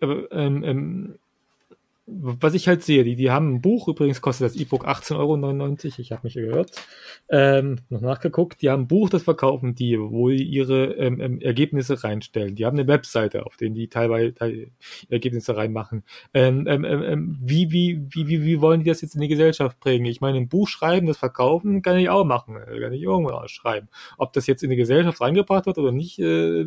aber 0.00 0.32
ähm, 0.32 0.64
ähm, 0.64 1.18
was 2.06 2.54
ich 2.54 2.66
halt 2.66 2.82
sehe, 2.82 3.04
die, 3.04 3.14
die 3.14 3.30
haben 3.30 3.54
ein 3.54 3.60
Buch, 3.60 3.86
übrigens 3.86 4.20
kostet 4.20 4.46
das 4.46 4.56
E-Book 4.56 4.88
18,99 4.88 5.16
Euro, 5.18 5.76
ich 5.98 6.10
habe 6.10 6.20
mich 6.24 6.34
gehört, 6.34 6.72
ähm, 7.28 7.78
noch 7.90 8.00
nachgeguckt, 8.00 8.60
die 8.60 8.70
haben 8.70 8.82
ein 8.82 8.88
Buch, 8.88 9.08
das 9.08 9.22
verkaufen 9.22 9.76
die, 9.76 9.98
wo 9.98 10.28
die 10.28 10.42
ihre 10.42 10.94
ähm, 10.94 11.20
ähm, 11.20 11.40
Ergebnisse 11.40 12.02
reinstellen. 12.02 12.56
Die 12.56 12.66
haben 12.66 12.76
eine 12.76 12.88
Webseite, 12.88 13.46
auf 13.46 13.56
denen 13.56 13.76
die 13.76 13.86
teilweise 13.88 14.34
teil 14.34 14.72
Ergebnisse 15.10 15.56
reinmachen. 15.56 16.02
Ähm, 16.34 16.66
ähm, 16.66 16.84
ähm, 16.84 17.02
ähm, 17.04 17.38
wie, 17.40 17.70
wie, 17.70 18.02
wie, 18.10 18.26
wie, 18.26 18.44
wie 18.44 18.60
wollen 18.60 18.80
die 18.80 18.90
das 18.90 19.00
jetzt 19.00 19.14
in 19.14 19.20
die 19.20 19.28
Gesellschaft 19.28 19.78
bringen? 19.78 20.06
Ich 20.06 20.20
meine, 20.20 20.38
ein 20.38 20.48
Buch 20.48 20.66
schreiben, 20.66 21.06
das 21.06 21.18
verkaufen, 21.18 21.82
kann 21.82 21.98
ich 21.98 22.08
auch 22.08 22.24
machen, 22.24 22.56
kann 22.56 22.92
ich 22.92 23.02
irgendwo 23.02 23.30
schreiben. 23.46 23.88
Ob 24.18 24.32
das 24.32 24.48
jetzt 24.48 24.64
in 24.64 24.70
die 24.70 24.76
Gesellschaft 24.76 25.20
reingebracht 25.20 25.66
wird 25.66 25.78
oder 25.78 25.92
nicht, 25.92 26.18
äh, 26.18 26.64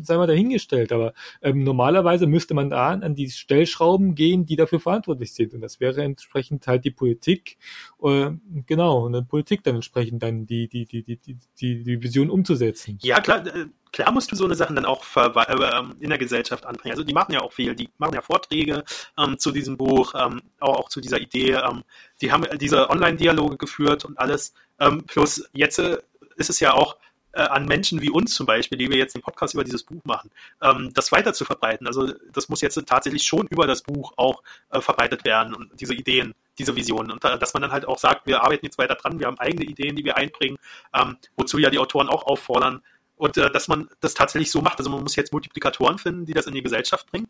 sei 0.00 0.16
mal 0.16 0.26
dahingestellt. 0.26 0.90
Aber 0.90 1.12
ähm, 1.42 1.64
normalerweise 1.64 2.26
müsste 2.26 2.54
man 2.54 2.70
da 2.70 2.88
an 2.88 3.14
die 3.14 3.28
Stellschrauben 3.28 4.14
gehen, 4.14 4.46
die 4.46 4.56
dafür 4.56 4.69
verantwortlich 4.78 5.34
sind. 5.34 5.54
Und 5.54 5.60
das 5.62 5.80
wäre 5.80 6.02
entsprechend 6.02 6.66
halt 6.66 6.84
die 6.84 6.90
Politik, 6.90 7.58
äh, 8.02 8.30
genau, 8.66 9.06
und 9.06 9.12
dann 9.12 9.26
Politik 9.26 9.64
dann 9.64 9.76
entsprechend 9.76 10.22
dann 10.22 10.46
die, 10.46 10.68
die, 10.68 10.84
die, 10.84 11.02
die, 11.02 11.16
die, 11.16 11.82
die, 11.82 12.02
Vision 12.02 12.30
umzusetzen. 12.30 12.98
Ja, 13.02 13.20
klar, 13.20 13.46
äh, 13.46 13.66
klar 13.92 14.12
musst 14.12 14.30
du 14.30 14.36
so 14.36 14.44
eine 14.44 14.54
Sachen 14.54 14.76
dann 14.76 14.84
auch 14.84 15.04
äh, 15.16 15.82
in 16.00 16.10
der 16.10 16.18
Gesellschaft 16.18 16.66
anbringen. 16.66 16.92
Also 16.92 17.04
die 17.04 17.14
machen 17.14 17.32
ja 17.32 17.40
auch 17.40 17.52
viel, 17.52 17.74
die 17.74 17.88
machen 17.98 18.14
ja 18.14 18.22
Vorträge 18.22 18.84
ähm, 19.18 19.38
zu 19.38 19.50
diesem 19.50 19.76
Buch, 19.76 20.14
ähm, 20.14 20.40
auch, 20.60 20.76
auch 20.76 20.88
zu 20.88 21.00
dieser 21.00 21.20
Idee. 21.20 21.52
Ähm, 21.52 21.82
die 22.20 22.30
haben 22.30 22.44
diese 22.58 22.90
Online-Dialoge 22.90 23.56
geführt 23.56 24.04
und 24.04 24.18
alles. 24.18 24.54
Ähm, 24.78 25.04
plus 25.06 25.48
jetzt 25.52 25.78
äh, 25.78 25.98
ist 26.36 26.50
es 26.50 26.60
ja 26.60 26.74
auch 26.74 26.96
äh, 27.32 27.42
an 27.42 27.66
Menschen 27.66 28.00
wie 28.00 28.10
uns 28.10 28.34
zum 28.34 28.46
Beispiel, 28.46 28.78
die 28.78 28.90
wir 28.90 28.96
jetzt 28.96 29.14
den 29.14 29.22
Podcast 29.22 29.54
über 29.54 29.64
dieses 29.64 29.84
Buch 29.84 30.02
machen, 30.04 30.30
ähm, 30.62 30.90
das 30.94 31.12
weiter 31.12 31.32
zu 31.32 31.44
verbreiten. 31.44 31.86
Also 31.86 32.12
das 32.32 32.48
muss 32.48 32.60
jetzt 32.60 32.80
tatsächlich 32.86 33.22
schon 33.22 33.46
über 33.48 33.66
das 33.66 33.82
Buch 33.82 34.12
auch 34.16 34.42
äh, 34.70 34.80
verbreitet 34.80 35.24
werden 35.24 35.54
und 35.54 35.80
diese 35.80 35.94
Ideen, 35.94 36.34
diese 36.58 36.74
Visionen. 36.74 37.10
Und 37.10 37.24
äh, 37.24 37.38
dass 37.38 37.54
man 37.54 37.62
dann 37.62 37.72
halt 37.72 37.86
auch 37.86 37.98
sagt, 37.98 38.26
wir 38.26 38.42
arbeiten 38.42 38.66
jetzt 38.66 38.78
weiter 38.78 38.94
dran, 38.94 39.18
wir 39.18 39.26
haben 39.26 39.38
eigene 39.38 39.64
Ideen, 39.64 39.96
die 39.96 40.04
wir 40.04 40.16
einbringen, 40.16 40.58
ähm, 40.94 41.16
wozu 41.36 41.58
ja 41.58 41.70
die 41.70 41.78
Autoren 41.78 42.08
auch 42.08 42.26
auffordern. 42.26 42.82
Und 43.16 43.36
äh, 43.36 43.50
dass 43.50 43.68
man 43.68 43.88
das 44.00 44.14
tatsächlich 44.14 44.50
so 44.50 44.62
macht. 44.62 44.78
Also 44.78 44.90
man 44.90 45.02
muss 45.02 45.16
jetzt 45.16 45.32
Multiplikatoren 45.32 45.98
finden, 45.98 46.24
die 46.24 46.32
das 46.32 46.46
in 46.46 46.54
die 46.54 46.62
Gesellschaft 46.62 47.10
bringen. 47.10 47.28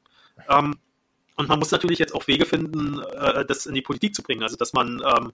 Ähm, 0.49 0.77
und 1.37 1.49
man 1.49 1.59
muss 1.59 1.71
natürlich 1.71 1.99
jetzt 1.99 2.15
auch 2.15 2.27
Wege 2.27 2.47
finden, 2.47 3.01
äh, 3.01 3.45
das 3.45 3.67
in 3.67 3.75
die 3.75 3.83
Politik 3.83 4.15
zu 4.15 4.23
bringen. 4.23 4.43
Also 4.43 4.57
dass 4.57 4.73
man 4.73 5.03
ähm, 5.05 5.33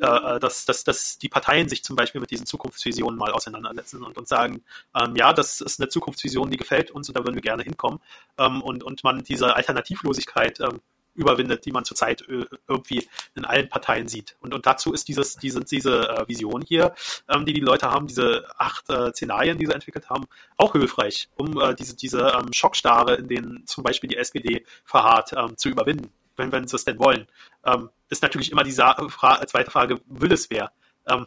äh, 0.00 0.38
dass, 0.38 0.64
dass, 0.64 0.84
dass 0.84 1.18
die 1.18 1.28
Parteien 1.28 1.68
sich 1.68 1.82
zum 1.82 1.96
Beispiel 1.96 2.20
mit 2.20 2.30
diesen 2.30 2.46
Zukunftsvisionen 2.46 3.18
mal 3.18 3.32
auseinandersetzen 3.32 4.02
und 4.02 4.16
uns 4.16 4.28
sagen, 4.28 4.62
ähm, 4.94 5.16
ja, 5.16 5.32
das 5.32 5.60
ist 5.60 5.80
eine 5.80 5.88
Zukunftsvision, 5.88 6.50
die 6.50 6.56
gefällt 6.56 6.90
uns 6.90 7.08
und 7.08 7.18
da 7.18 7.24
würden 7.24 7.34
wir 7.34 7.42
gerne 7.42 7.62
hinkommen. 7.62 8.00
Ähm, 8.38 8.62
und, 8.62 8.82
und 8.84 9.02
man 9.04 9.24
diese 9.24 9.56
Alternativlosigkeit 9.56 10.60
ähm, 10.60 10.80
überwindet, 11.14 11.66
die 11.66 11.72
man 11.72 11.84
zurzeit 11.84 12.22
äh, 12.28 12.46
irgendwie 12.68 13.08
in 13.34 13.44
allen 13.44 13.68
Parteien 13.68 14.08
sieht. 14.08 14.36
Und, 14.40 14.54
und 14.54 14.66
dazu 14.66 14.92
ist 14.92 15.08
dieses, 15.08 15.36
diese, 15.36 15.60
diese 15.60 16.08
äh, 16.08 16.28
Vision 16.28 16.62
hier, 16.62 16.94
ähm, 17.28 17.44
die 17.44 17.52
die 17.52 17.60
Leute 17.60 17.90
haben, 17.90 18.06
diese 18.06 18.46
acht 18.56 18.88
äh, 18.88 19.10
Szenarien, 19.12 19.58
die 19.58 19.66
sie 19.66 19.72
entwickelt 19.72 20.08
haben, 20.08 20.26
auch 20.56 20.72
hilfreich, 20.72 21.28
um 21.36 21.60
äh, 21.60 21.74
diese, 21.74 21.96
diese 21.96 22.20
ähm, 22.20 22.52
Schockstarre, 22.52 23.16
in 23.16 23.28
denen 23.28 23.66
zum 23.66 23.82
Beispiel 23.84 24.08
die 24.08 24.16
SPD 24.16 24.64
verharrt, 24.84 25.32
ähm, 25.36 25.56
zu 25.56 25.68
überwinden 25.68 26.12
wenn, 26.38 26.52
sie 26.66 26.76
es 26.76 26.84
denn 26.84 26.98
wollen. 26.98 27.26
Ähm, 27.64 27.90
ist 28.08 28.22
natürlich 28.22 28.50
immer 28.50 28.64
die 28.64 28.72
Sa 28.72 28.94
Fra 29.08 29.44
zweite 29.46 29.70
Frage, 29.70 30.00
will 30.06 30.32
es 30.32 30.50
wer? 30.50 30.72
Ähm, 31.06 31.26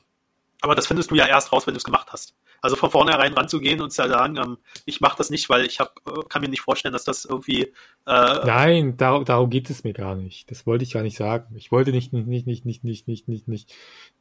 aber 0.62 0.76
das 0.76 0.88
findest 0.88 1.09
du 1.09 1.16
ja 1.16 1.26
erst 1.26 1.51
raus, 1.51 1.66
wenn 1.66 1.74
du 1.74 1.80
es 1.80 1.84
gemacht 1.84 2.09
hast. 2.12 2.36
Also 2.62 2.76
von 2.76 2.91
vornherein 2.91 3.34
ranzugehen 3.34 3.82
und 3.82 3.89
zu 3.89 4.07
sagen, 4.07 4.38
ähm, 4.38 4.57
ich 4.86 5.01
mache 5.01 5.18
das 5.18 5.32
nicht, 5.32 5.49
weil 5.49 5.66
ich 5.66 5.80
hab, 5.80 5.95
äh, 6.07 6.22
kann 6.30 6.43
mir 6.43 6.50
nicht 6.50 6.62
vorstellen, 6.62 6.93
dass 6.93 7.04
das 7.04 7.25
irgendwie. 7.25 7.74
Äh, 8.05 8.46
Nein, 8.46 8.96
darum, 8.97 9.25
darum 9.25 9.50
geht 9.50 9.71
es 9.71 9.83
mir 9.83 9.93
gar 9.93 10.16
nicht. 10.16 10.51
Das 10.51 10.67
wollte 10.67 10.83
ich 10.83 10.93
gar 10.93 11.01
nicht 11.01 11.17
sagen. 11.17 11.55
Ich 11.55 11.71
wollte 11.71 11.92
nicht, 11.92 12.13
nicht, 12.13 12.28
nicht, 12.28 12.46
nicht, 12.46 12.66
nicht, 12.66 12.83
nicht, 12.83 13.08
nicht, 13.08 13.28
nicht, 13.28 13.47
nicht, 13.47 13.74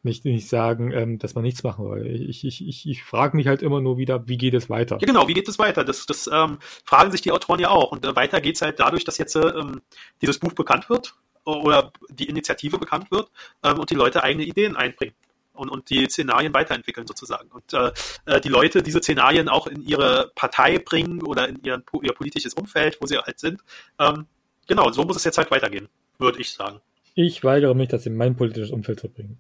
nicht, 0.03 0.25
nicht 0.25 0.49
sagen, 0.49 0.91
ähm, 0.93 1.19
dass 1.19 1.35
man 1.35 1.45
nichts 1.45 1.63
machen 1.63 1.85
soll. 1.85 2.07
Ich, 2.07 2.45
ich, 2.47 2.67
ich, 2.67 2.89
ich 2.89 3.05
frage 3.05 3.37
mich 3.37 3.47
halt 3.47 3.61
immer 3.61 3.83
nur 3.83 3.99
wieder, 3.99 4.27
wie 4.27 4.39
geht 4.39 4.55
es 4.55 4.71
weiter? 4.71 4.97
Ja, 4.99 5.07
genau, 5.07 5.29
wie 5.29 5.35
geht 5.35 5.49
es 5.49 5.59
weiter? 5.59 5.85
Das, 5.85 6.07
das 6.07 6.29
ähm, 6.33 6.59
fragen 6.87 7.11
sich 7.11 7.21
die 7.21 7.33
Autoren 7.33 7.61
ja 7.61 7.69
auch. 7.69 7.93
Und 7.93 8.07
äh, 8.07 8.17
weiter 8.17 8.41
geht's 8.41 8.63
halt 8.63 8.81
dadurch, 8.81 9.05
dass 9.05 9.19
jetzt 9.19 9.37
ähm, 9.37 9.83
dieses 10.23 10.39
Buch 10.39 10.55
bekannt 10.55 10.89
wird 10.89 11.15
oder 11.45 11.93
die 12.09 12.29
Initiative 12.29 12.79
bekannt 12.79 13.11
wird 13.11 13.31
ähm, 13.63 13.79
und 13.79 13.91
die 13.91 13.95
Leute 13.95 14.23
eigene 14.23 14.45
Ideen 14.45 14.77
einbringen 14.77 15.15
und, 15.61 15.69
und 15.69 15.91
die 15.91 16.07
Szenarien 16.09 16.53
weiterentwickeln 16.55 17.07
sozusagen. 17.07 17.51
Und 17.51 17.73
äh, 17.73 17.93
äh, 18.27 18.41
die 18.41 18.49
Leute 18.49 18.83
diese 18.83 18.99
Szenarien 18.99 19.49
auch 19.49 19.67
in 19.67 19.83
ihre 19.83 20.33
Partei 20.35 20.79
bringen 20.79 21.23
oder 21.23 21.49
in 21.49 21.63
ihren, 21.63 21.85
ihr 22.03 22.13
politisches 22.13 22.55
Umfeld, 22.55 22.99
wo 23.01 23.07
sie 23.07 23.19
halt 23.19 23.39
sind. 23.39 23.61
Ähm, 23.99 24.27
genau, 24.67 24.91
so 24.91 25.05
muss 25.05 25.17
es 25.17 25.25
jetzt 25.25 25.39
halt 25.39 25.51
weitergehen, 25.51 25.89
würde 26.19 26.41
ich 26.41 26.53
sagen. 26.53 26.81
Ich 27.15 27.45
weigere 27.45 27.75
mich, 27.75 27.89
das 27.89 28.07
in 28.07 28.17
mein 28.17 28.37
politisches 28.37 28.71
Umfeld 28.71 29.01
zu 29.01 29.09
bringen. 29.09 29.39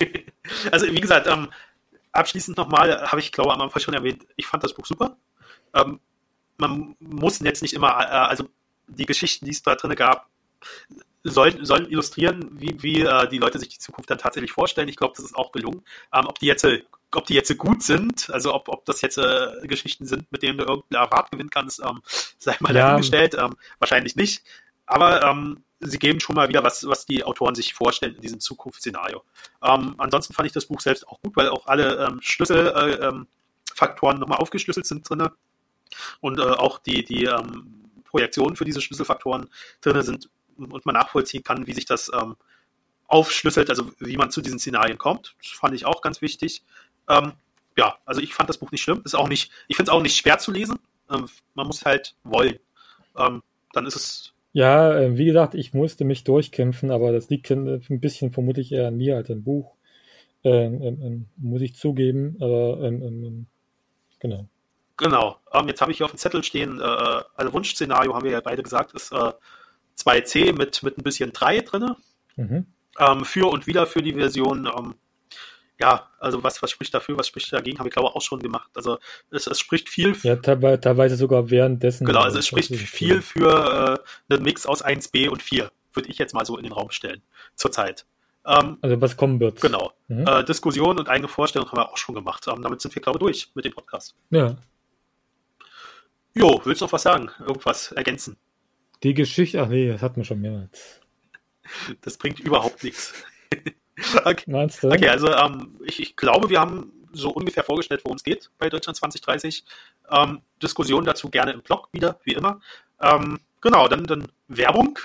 also 0.72 0.86
wie 0.86 1.00
gesagt, 1.00 1.28
ähm, 1.28 1.48
abschließend 2.12 2.56
nochmal, 2.56 3.10
habe 3.10 3.20
ich 3.20 3.32
glaube 3.32 3.52
am 3.52 3.60
Anfang 3.60 3.80
schon 3.80 3.94
erwähnt, 3.94 4.26
ich 4.36 4.46
fand 4.46 4.64
das 4.64 4.74
Buch 4.74 4.86
super. 4.86 5.16
Ähm, 5.74 6.00
man 6.56 6.96
muss 6.98 7.40
jetzt 7.40 7.62
nicht 7.62 7.74
immer, 7.74 7.88
äh, 7.88 8.28
also 8.28 8.48
die 8.86 9.06
Geschichten, 9.06 9.44
die 9.44 9.52
es 9.52 9.62
da 9.62 9.74
drin 9.74 9.94
gab, 9.94 10.28
sollen, 11.24 11.64
sollen 11.64 11.90
illustrieren, 11.90 12.50
wie, 12.52 12.82
wie 12.82 13.00
äh, 13.00 13.28
die 13.28 13.38
Leute 13.38 13.58
sich 13.58 13.70
die 13.70 13.78
Zukunft 13.78 14.10
dann 14.10 14.18
tatsächlich 14.18 14.52
vorstellen. 14.52 14.88
Ich 14.88 14.96
glaube, 14.96 15.14
das 15.16 15.24
ist 15.24 15.34
auch 15.34 15.52
gelungen. 15.52 15.82
Ähm, 16.12 16.26
ob 16.26 16.38
die 16.38 16.46
jetzt 16.46 16.66
ob 17.16 17.26
die 17.26 17.34
jetzt 17.34 17.56
gut 17.58 17.82
sind, 17.82 18.28
also 18.30 18.52
ob, 18.52 18.68
ob 18.68 18.84
das 18.86 19.00
jetzt 19.00 19.18
äh, 19.18 19.66
Geschichten 19.68 20.04
sind, 20.04 20.30
mit 20.32 20.42
denen 20.42 20.58
du 20.58 20.64
irgendeinen 20.64 21.04
Award 21.06 21.30
gewinnen 21.30 21.50
kannst, 21.50 21.80
ähm, 21.80 22.02
sei 22.38 22.56
mal 22.60 22.74
ja. 22.74 22.88
dahingestellt. 22.88 23.34
Ähm, 23.34 23.54
wahrscheinlich 23.78 24.16
nicht. 24.16 24.42
aber 24.86 25.22
ähm, 25.22 25.62
sie 25.80 25.98
geben 25.98 26.20
schon 26.20 26.34
mal 26.34 26.48
wieder 26.48 26.64
was, 26.64 26.86
was 26.88 27.06
die 27.06 27.24
Autoren 27.24 27.54
sich 27.54 27.74
vorstellen 27.74 28.14
in 28.14 28.22
diesem 28.22 28.40
Zukunftsszenario. 28.40 29.22
Ähm, 29.62 29.94
ansonsten 29.98 30.34
fand 30.34 30.46
ich 30.46 30.52
das 30.52 30.66
Buch 30.66 30.80
selbst 30.80 31.06
auch 31.06 31.20
gut, 31.20 31.36
weil 31.36 31.48
auch 31.48 31.66
alle 31.66 32.06
ähm, 32.06 32.18
Schlüsselfaktoren 32.20 34.16
äh, 34.16 34.16
ähm, 34.16 34.20
nochmal 34.20 34.38
aufgeschlüsselt 34.38 34.86
sind 34.86 35.08
drin 35.08 35.28
und 36.20 36.38
äh, 36.38 36.42
auch 36.42 36.78
die, 36.78 37.04
die 37.04 37.24
ähm, 37.24 37.90
Projektionen 38.04 38.56
für 38.56 38.64
diese 38.64 38.80
Schlüsselfaktoren 38.80 39.48
drin 39.80 40.02
sind 40.02 40.28
und 40.56 40.86
man 40.86 40.94
nachvollziehen 40.94 41.42
kann, 41.42 41.66
wie 41.66 41.72
sich 41.72 41.86
das 41.86 42.10
ähm, 42.14 42.36
aufschlüsselt, 43.06 43.70
also 43.70 43.90
wie 43.98 44.16
man 44.16 44.30
zu 44.30 44.40
diesen 44.40 44.58
Szenarien 44.58 44.98
kommt. 44.98 45.36
Das 45.42 45.52
fand 45.52 45.74
ich 45.74 45.86
auch 45.86 46.02
ganz 46.02 46.22
wichtig. 46.22 46.62
Ähm, 47.08 47.32
ja, 47.76 47.96
also 48.04 48.20
ich 48.20 48.34
fand 48.34 48.48
das 48.48 48.58
Buch 48.58 48.70
nicht 48.70 48.82
schlimm. 48.82 49.02
Ist 49.04 49.14
auch 49.14 49.28
nicht, 49.28 49.50
ich 49.68 49.76
finde 49.76 49.90
es 49.90 49.94
auch 49.94 50.02
nicht 50.02 50.16
schwer 50.16 50.38
zu 50.38 50.52
lesen. 50.52 50.78
Ähm, 51.10 51.26
man 51.54 51.66
muss 51.66 51.84
halt 51.84 52.14
wollen. 52.24 52.58
Ähm, 53.16 53.42
dann 53.72 53.86
ist 53.86 53.96
es. 53.96 54.32
Ja, 54.52 54.96
äh, 54.96 55.18
wie 55.18 55.24
gesagt, 55.26 55.54
ich 55.54 55.74
musste 55.74 56.04
mich 56.04 56.24
durchkämpfen, 56.24 56.90
aber 56.90 57.12
das 57.12 57.28
liegt 57.28 57.50
ein 57.50 58.00
bisschen 58.00 58.32
vermutlich 58.32 58.72
eher 58.72 58.88
an 58.88 58.96
mir 58.96 59.16
als 59.16 59.30
am 59.30 59.42
Buch. 59.42 59.74
Ähm, 60.44 60.82
ähm, 60.82 61.26
muss 61.36 61.62
ich 61.62 61.74
zugeben, 61.74 62.36
aber 62.38 62.90
genau. 64.20 64.46
Genau. 64.98 65.40
jetzt 65.66 65.80
habe 65.80 65.90
ich 65.90 65.96
hier 65.96 66.04
auf 66.04 66.12
dem 66.12 66.18
Zettel 66.18 66.44
stehen, 66.44 66.80
äh, 66.80 66.84
also 66.84 67.52
Wunschszenario 67.52 68.14
haben 68.14 68.24
wir 68.24 68.30
ja 68.30 68.40
beide 68.40 68.62
gesagt, 68.62 68.92
ist 68.92 69.10
äh, 69.10 69.32
2C 69.98 70.56
mit, 70.56 70.82
mit 70.82 70.98
ein 70.98 71.02
bisschen 71.02 71.32
3 71.32 71.60
drin. 71.60 71.94
Mhm. 72.36 72.66
für 73.24 73.46
und 73.46 73.68
wieder 73.68 73.86
für 73.86 74.02
die 74.02 74.14
Version 74.14 74.66
ja, 75.80 76.08
also 76.20 76.42
was, 76.42 76.62
was 76.62 76.70
spricht 76.70 76.94
dafür, 76.94 77.18
was 77.18 77.26
spricht 77.28 77.52
dagegen, 77.52 77.78
habe 77.78 77.88
ich 77.88 77.92
glaube 77.92 78.14
auch 78.14 78.22
schon 78.22 78.40
gemacht. 78.40 78.70
Also 78.74 78.98
es, 79.30 79.46
es 79.46 79.58
spricht 79.58 79.88
viel. 79.88 80.14
Ja, 80.22 80.36
teilweise 80.36 81.16
sogar 81.16 81.50
währenddessen. 81.50 82.06
Genau, 82.06 82.20
also 82.20 82.38
es 82.38 82.46
spricht 82.46 82.74
viel 82.74 83.22
für 83.22 84.00
äh, 84.28 84.34
einen 84.34 84.44
Mix 84.44 84.66
aus 84.66 84.84
1b 84.84 85.28
und 85.28 85.42
4, 85.42 85.70
würde 85.92 86.08
ich 86.08 86.18
jetzt 86.18 86.32
mal 86.32 86.46
so 86.46 86.56
in 86.56 86.64
den 86.64 86.72
Raum 86.72 86.90
stellen, 86.90 87.22
zurzeit. 87.56 88.06
Ähm, 88.46 88.78
also 88.82 89.00
was 89.00 89.16
kommen 89.16 89.40
wird. 89.40 89.60
Genau. 89.60 89.92
Mhm. 90.08 90.26
Äh, 90.26 90.44
Diskussion 90.44 90.98
und 90.98 91.08
eigene 91.08 91.28
Vorstellung 91.28 91.68
haben 91.68 91.78
wir 91.78 91.90
auch 91.90 91.96
schon 91.96 92.14
gemacht. 92.14 92.46
Ähm, 92.46 92.62
damit 92.62 92.80
sind 92.80 92.94
wir, 92.94 93.02
glaube 93.02 93.18
ich, 93.18 93.22
durch 93.22 93.50
mit 93.54 93.64
dem 93.64 93.72
Podcast. 93.72 94.14
Ja. 94.30 94.56
Jo, 96.34 96.60
willst 96.64 96.80
du 96.80 96.84
noch 96.84 96.92
was 96.92 97.02
sagen? 97.02 97.30
Irgendwas 97.40 97.92
ergänzen? 97.92 98.36
Die 99.04 99.12
Geschichte, 99.12 99.60
ach 99.60 99.68
nee, 99.68 99.88
das 99.88 100.00
hatten 100.00 100.16
wir 100.16 100.24
schon 100.24 100.40
mehrmals. 100.40 101.00
Das 102.00 102.16
bringt 102.16 102.40
überhaupt 102.40 102.82
nichts. 102.82 103.14
Okay. 104.24 104.50
Meinst 104.50 104.82
du? 104.82 104.88
Okay, 104.88 105.08
also 105.08 105.32
ähm, 105.32 105.78
ich, 105.84 106.00
ich, 106.00 106.16
glaube, 106.16 106.50
wir 106.50 106.58
haben 106.58 106.90
so 107.12 107.30
ungefähr 107.30 107.62
vorgestellt, 107.62 108.00
worum 108.02 108.16
es 108.16 108.24
geht 108.24 108.50
bei 108.58 108.68
Deutschland 108.68 108.96
2030. 108.96 109.64
Ähm, 110.10 110.42
Diskussion 110.60 111.04
dazu 111.04 111.30
gerne 111.30 111.52
im 111.52 111.62
Blog 111.62 111.90
wieder, 111.92 112.18
wie 112.24 112.32
immer. 112.32 112.60
Ähm, 113.00 113.38
genau, 113.60 113.86
dann, 113.86 114.02
dann 114.02 114.26
Werbung 114.48 114.98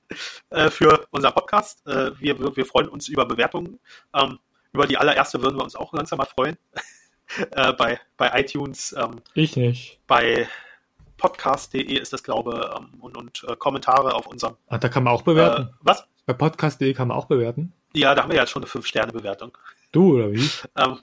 äh, 0.50 0.68
für 0.68 1.06
unser 1.10 1.32
Podcast. 1.32 1.86
Äh, 1.86 2.10
wir, 2.20 2.38
wir 2.54 2.66
freuen 2.66 2.90
uns 2.90 3.08
über 3.08 3.24
Bewertungen. 3.24 3.80
Ähm, 4.14 4.38
über 4.74 4.86
die 4.86 4.98
allererste 4.98 5.42
würden 5.42 5.56
wir 5.56 5.64
uns 5.64 5.74
auch 5.74 5.94
langsam 5.94 6.18
mal 6.18 6.26
freuen. 6.26 6.58
äh, 7.52 7.72
bei, 7.72 7.98
bei 8.18 8.38
iTunes. 8.38 8.94
Ähm, 8.98 9.22
ich 9.32 9.56
nicht. 9.56 10.00
Bei 10.06 10.46
podcast.de 11.16 11.82
ist 11.82 12.12
das, 12.12 12.22
glaube 12.22 12.52
ich, 12.52 12.78
ähm, 12.78 13.00
und, 13.00 13.16
und 13.16 13.44
äh, 13.48 13.56
Kommentare 13.56 14.14
auf 14.14 14.26
unserem. 14.26 14.56
Ah, 14.68 14.78
da 14.78 14.88
kann 14.88 15.04
man 15.04 15.12
auch 15.12 15.22
bewerten. 15.22 15.64
Äh, 15.64 15.76
was? 15.80 16.06
Bei 16.26 16.32
podcast.de 16.32 16.92
kann 16.94 17.08
man 17.08 17.16
auch 17.16 17.26
bewerten. 17.26 17.72
Ja, 17.94 18.14
da 18.14 18.22
haben 18.22 18.30
wir 18.30 18.36
ja 18.36 18.46
schon 18.46 18.62
eine 18.62 18.70
5-Sterne-Bewertung. 18.70 19.56
Du 19.92 20.16
oder 20.16 20.32
wie? 20.32 20.50
Ähm, 20.76 20.98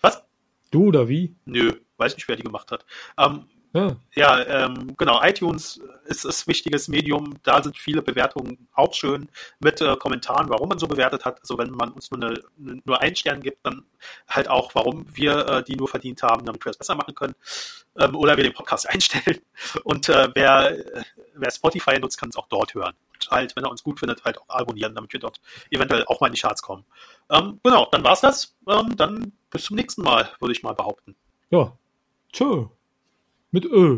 was? 0.00 0.22
Du 0.70 0.86
oder 0.88 1.08
wie? 1.08 1.34
Nö, 1.44 1.72
weiß 1.96 2.14
nicht, 2.14 2.28
wer 2.28 2.36
die 2.36 2.44
gemacht 2.44 2.70
hat. 2.70 2.84
Ähm, 3.18 3.46
ja, 3.76 3.96
ja 4.14 4.64
ähm, 4.64 4.96
genau. 4.96 5.22
iTunes 5.22 5.80
ist 6.06 6.24
ein 6.24 6.46
wichtiges 6.46 6.88
Medium. 6.88 7.34
Da 7.42 7.62
sind 7.62 7.76
viele 7.76 8.02
Bewertungen 8.02 8.68
auch 8.72 8.94
schön 8.94 9.28
mit 9.58 9.80
äh, 9.80 9.96
Kommentaren, 9.96 10.48
warum 10.48 10.68
man 10.68 10.78
so 10.78 10.86
bewertet 10.86 11.24
hat. 11.24 11.40
Also 11.40 11.58
wenn 11.58 11.70
man 11.70 11.92
uns 11.92 12.10
nur, 12.10 12.22
eine, 12.22 12.40
nur 12.84 13.00
einen 13.00 13.16
Stern 13.16 13.40
gibt, 13.40 13.64
dann 13.64 13.84
halt 14.28 14.48
auch, 14.48 14.74
warum 14.74 15.06
wir 15.14 15.46
äh, 15.48 15.62
die 15.62 15.76
nur 15.76 15.88
verdient 15.88 16.22
haben, 16.22 16.44
damit 16.44 16.64
wir 16.64 16.70
es 16.70 16.78
besser 16.78 16.94
machen 16.94 17.14
können. 17.14 17.34
Ähm, 17.98 18.16
oder 18.16 18.36
wir 18.36 18.44
den 18.44 18.54
Podcast 18.54 18.88
einstellen. 18.90 19.40
Und 19.84 20.08
äh, 20.08 20.28
wer, 20.34 20.76
wer 21.34 21.50
Spotify 21.50 21.98
nutzt, 21.98 22.18
kann 22.18 22.30
es 22.30 22.36
auch 22.36 22.48
dort 22.48 22.74
hören 22.74 22.94
halt, 23.30 23.56
wenn 23.56 23.64
er 23.64 23.70
uns 23.70 23.82
gut 23.82 23.98
findet, 23.98 24.24
halt 24.24 24.38
auch 24.38 24.48
abonnieren, 24.48 24.94
damit 24.94 25.12
wir 25.12 25.20
dort 25.20 25.40
eventuell 25.70 26.04
auch 26.06 26.20
mal 26.20 26.28
in 26.28 26.34
die 26.34 26.40
Charts 26.40 26.62
kommen. 26.62 26.84
Ähm, 27.30 27.60
genau, 27.62 27.88
dann 27.90 28.04
war's 28.04 28.20
das. 28.20 28.54
Ähm, 28.68 28.96
dann 28.96 29.32
bis 29.50 29.64
zum 29.64 29.76
nächsten 29.76 30.02
Mal, 30.02 30.28
würde 30.40 30.52
ich 30.52 30.62
mal 30.62 30.74
behaupten. 30.74 31.16
Ja. 31.50 31.72
Tschö. 32.32 32.66
Mit 33.56 33.64
Ö. 33.72 33.96